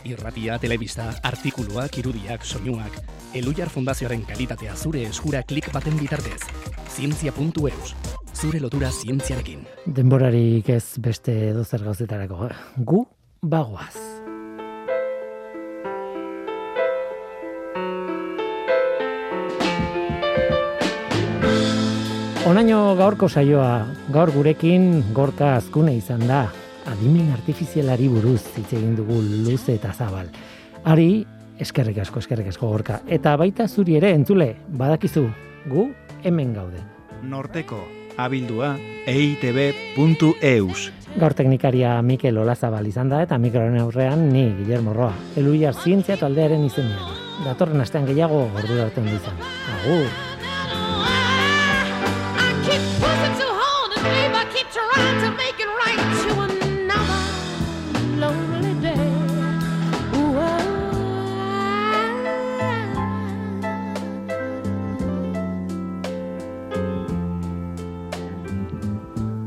Irratia, 0.04 0.58
telebista, 0.58 1.12
artikuluak, 1.24 1.98
irudiak, 2.02 2.46
soinuak. 2.46 2.96
Elujar 3.38 3.70
Fundazioaren 3.70 4.24
kalitatea 4.26 4.74
zure 4.76 5.04
eskura 5.06 5.44
klik 5.44 5.70
baten 5.74 5.98
bitartez. 6.00 6.42
Zientzia.eus, 6.92 7.94
zure 8.34 8.60
lotura 8.60 8.90
zientziarekin. 8.92 9.68
Denborarik 9.86 10.70
ez 10.74 10.98
beste 10.98 11.54
dozer 11.54 11.86
gauzetarako. 11.86 12.50
Gu 12.78 13.06
bagoaz. 13.42 13.96
Onaino 22.50 22.96
gaurko 22.98 23.30
saioa, 23.30 23.86
gaur 24.10 24.32
gurekin 24.34 25.14
gorka 25.14 25.54
azkune 25.60 25.94
izan 25.96 26.26
da. 26.28 26.48
Adimen 26.90 27.30
artifizialari 27.36 28.08
buruz 28.10 28.42
hitz 28.58 28.72
egin 28.74 28.96
dugu 28.98 29.22
luze 29.22 29.76
eta 29.78 29.94
zabal. 29.94 30.32
Ari, 30.90 31.26
eskerrik 31.62 32.02
asko, 32.02 32.20
eskerrik 32.20 32.50
asko 32.50 32.70
gorka. 32.72 33.02
Eta 33.08 33.36
baita 33.38 33.68
zuri 33.68 34.00
ere 34.00 34.14
entzule, 34.18 34.56
badakizu, 34.68 35.28
gu 35.70 35.90
hemen 36.24 36.54
gaude. 36.58 36.82
Norteko 37.22 37.84
abildua 38.18 38.78
eitb.eus. 39.06 40.92
Gaur 41.20 41.34
teknikaria 41.36 42.02
Mikel 42.02 42.38
Olazabal 42.40 42.88
izan 42.88 43.10
da 43.12 43.22
eta 43.26 43.38
mikroaren 43.38 43.80
aurrean 43.82 44.30
ni 44.32 44.48
Guillermo 44.62 44.94
Roa. 44.96 45.14
Eluiar 45.36 45.76
zientzia 45.76 46.18
taldearen 46.18 46.66
izenean. 46.66 47.20
Datorren 47.46 47.82
astean 47.84 48.06
gehiago 48.08 48.46
ordu 48.48 48.82
arte 48.82 49.02
izan. 49.12 49.42
Agur! 49.78 50.32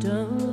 don't 0.05 0.44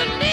Amazing. 0.00 0.29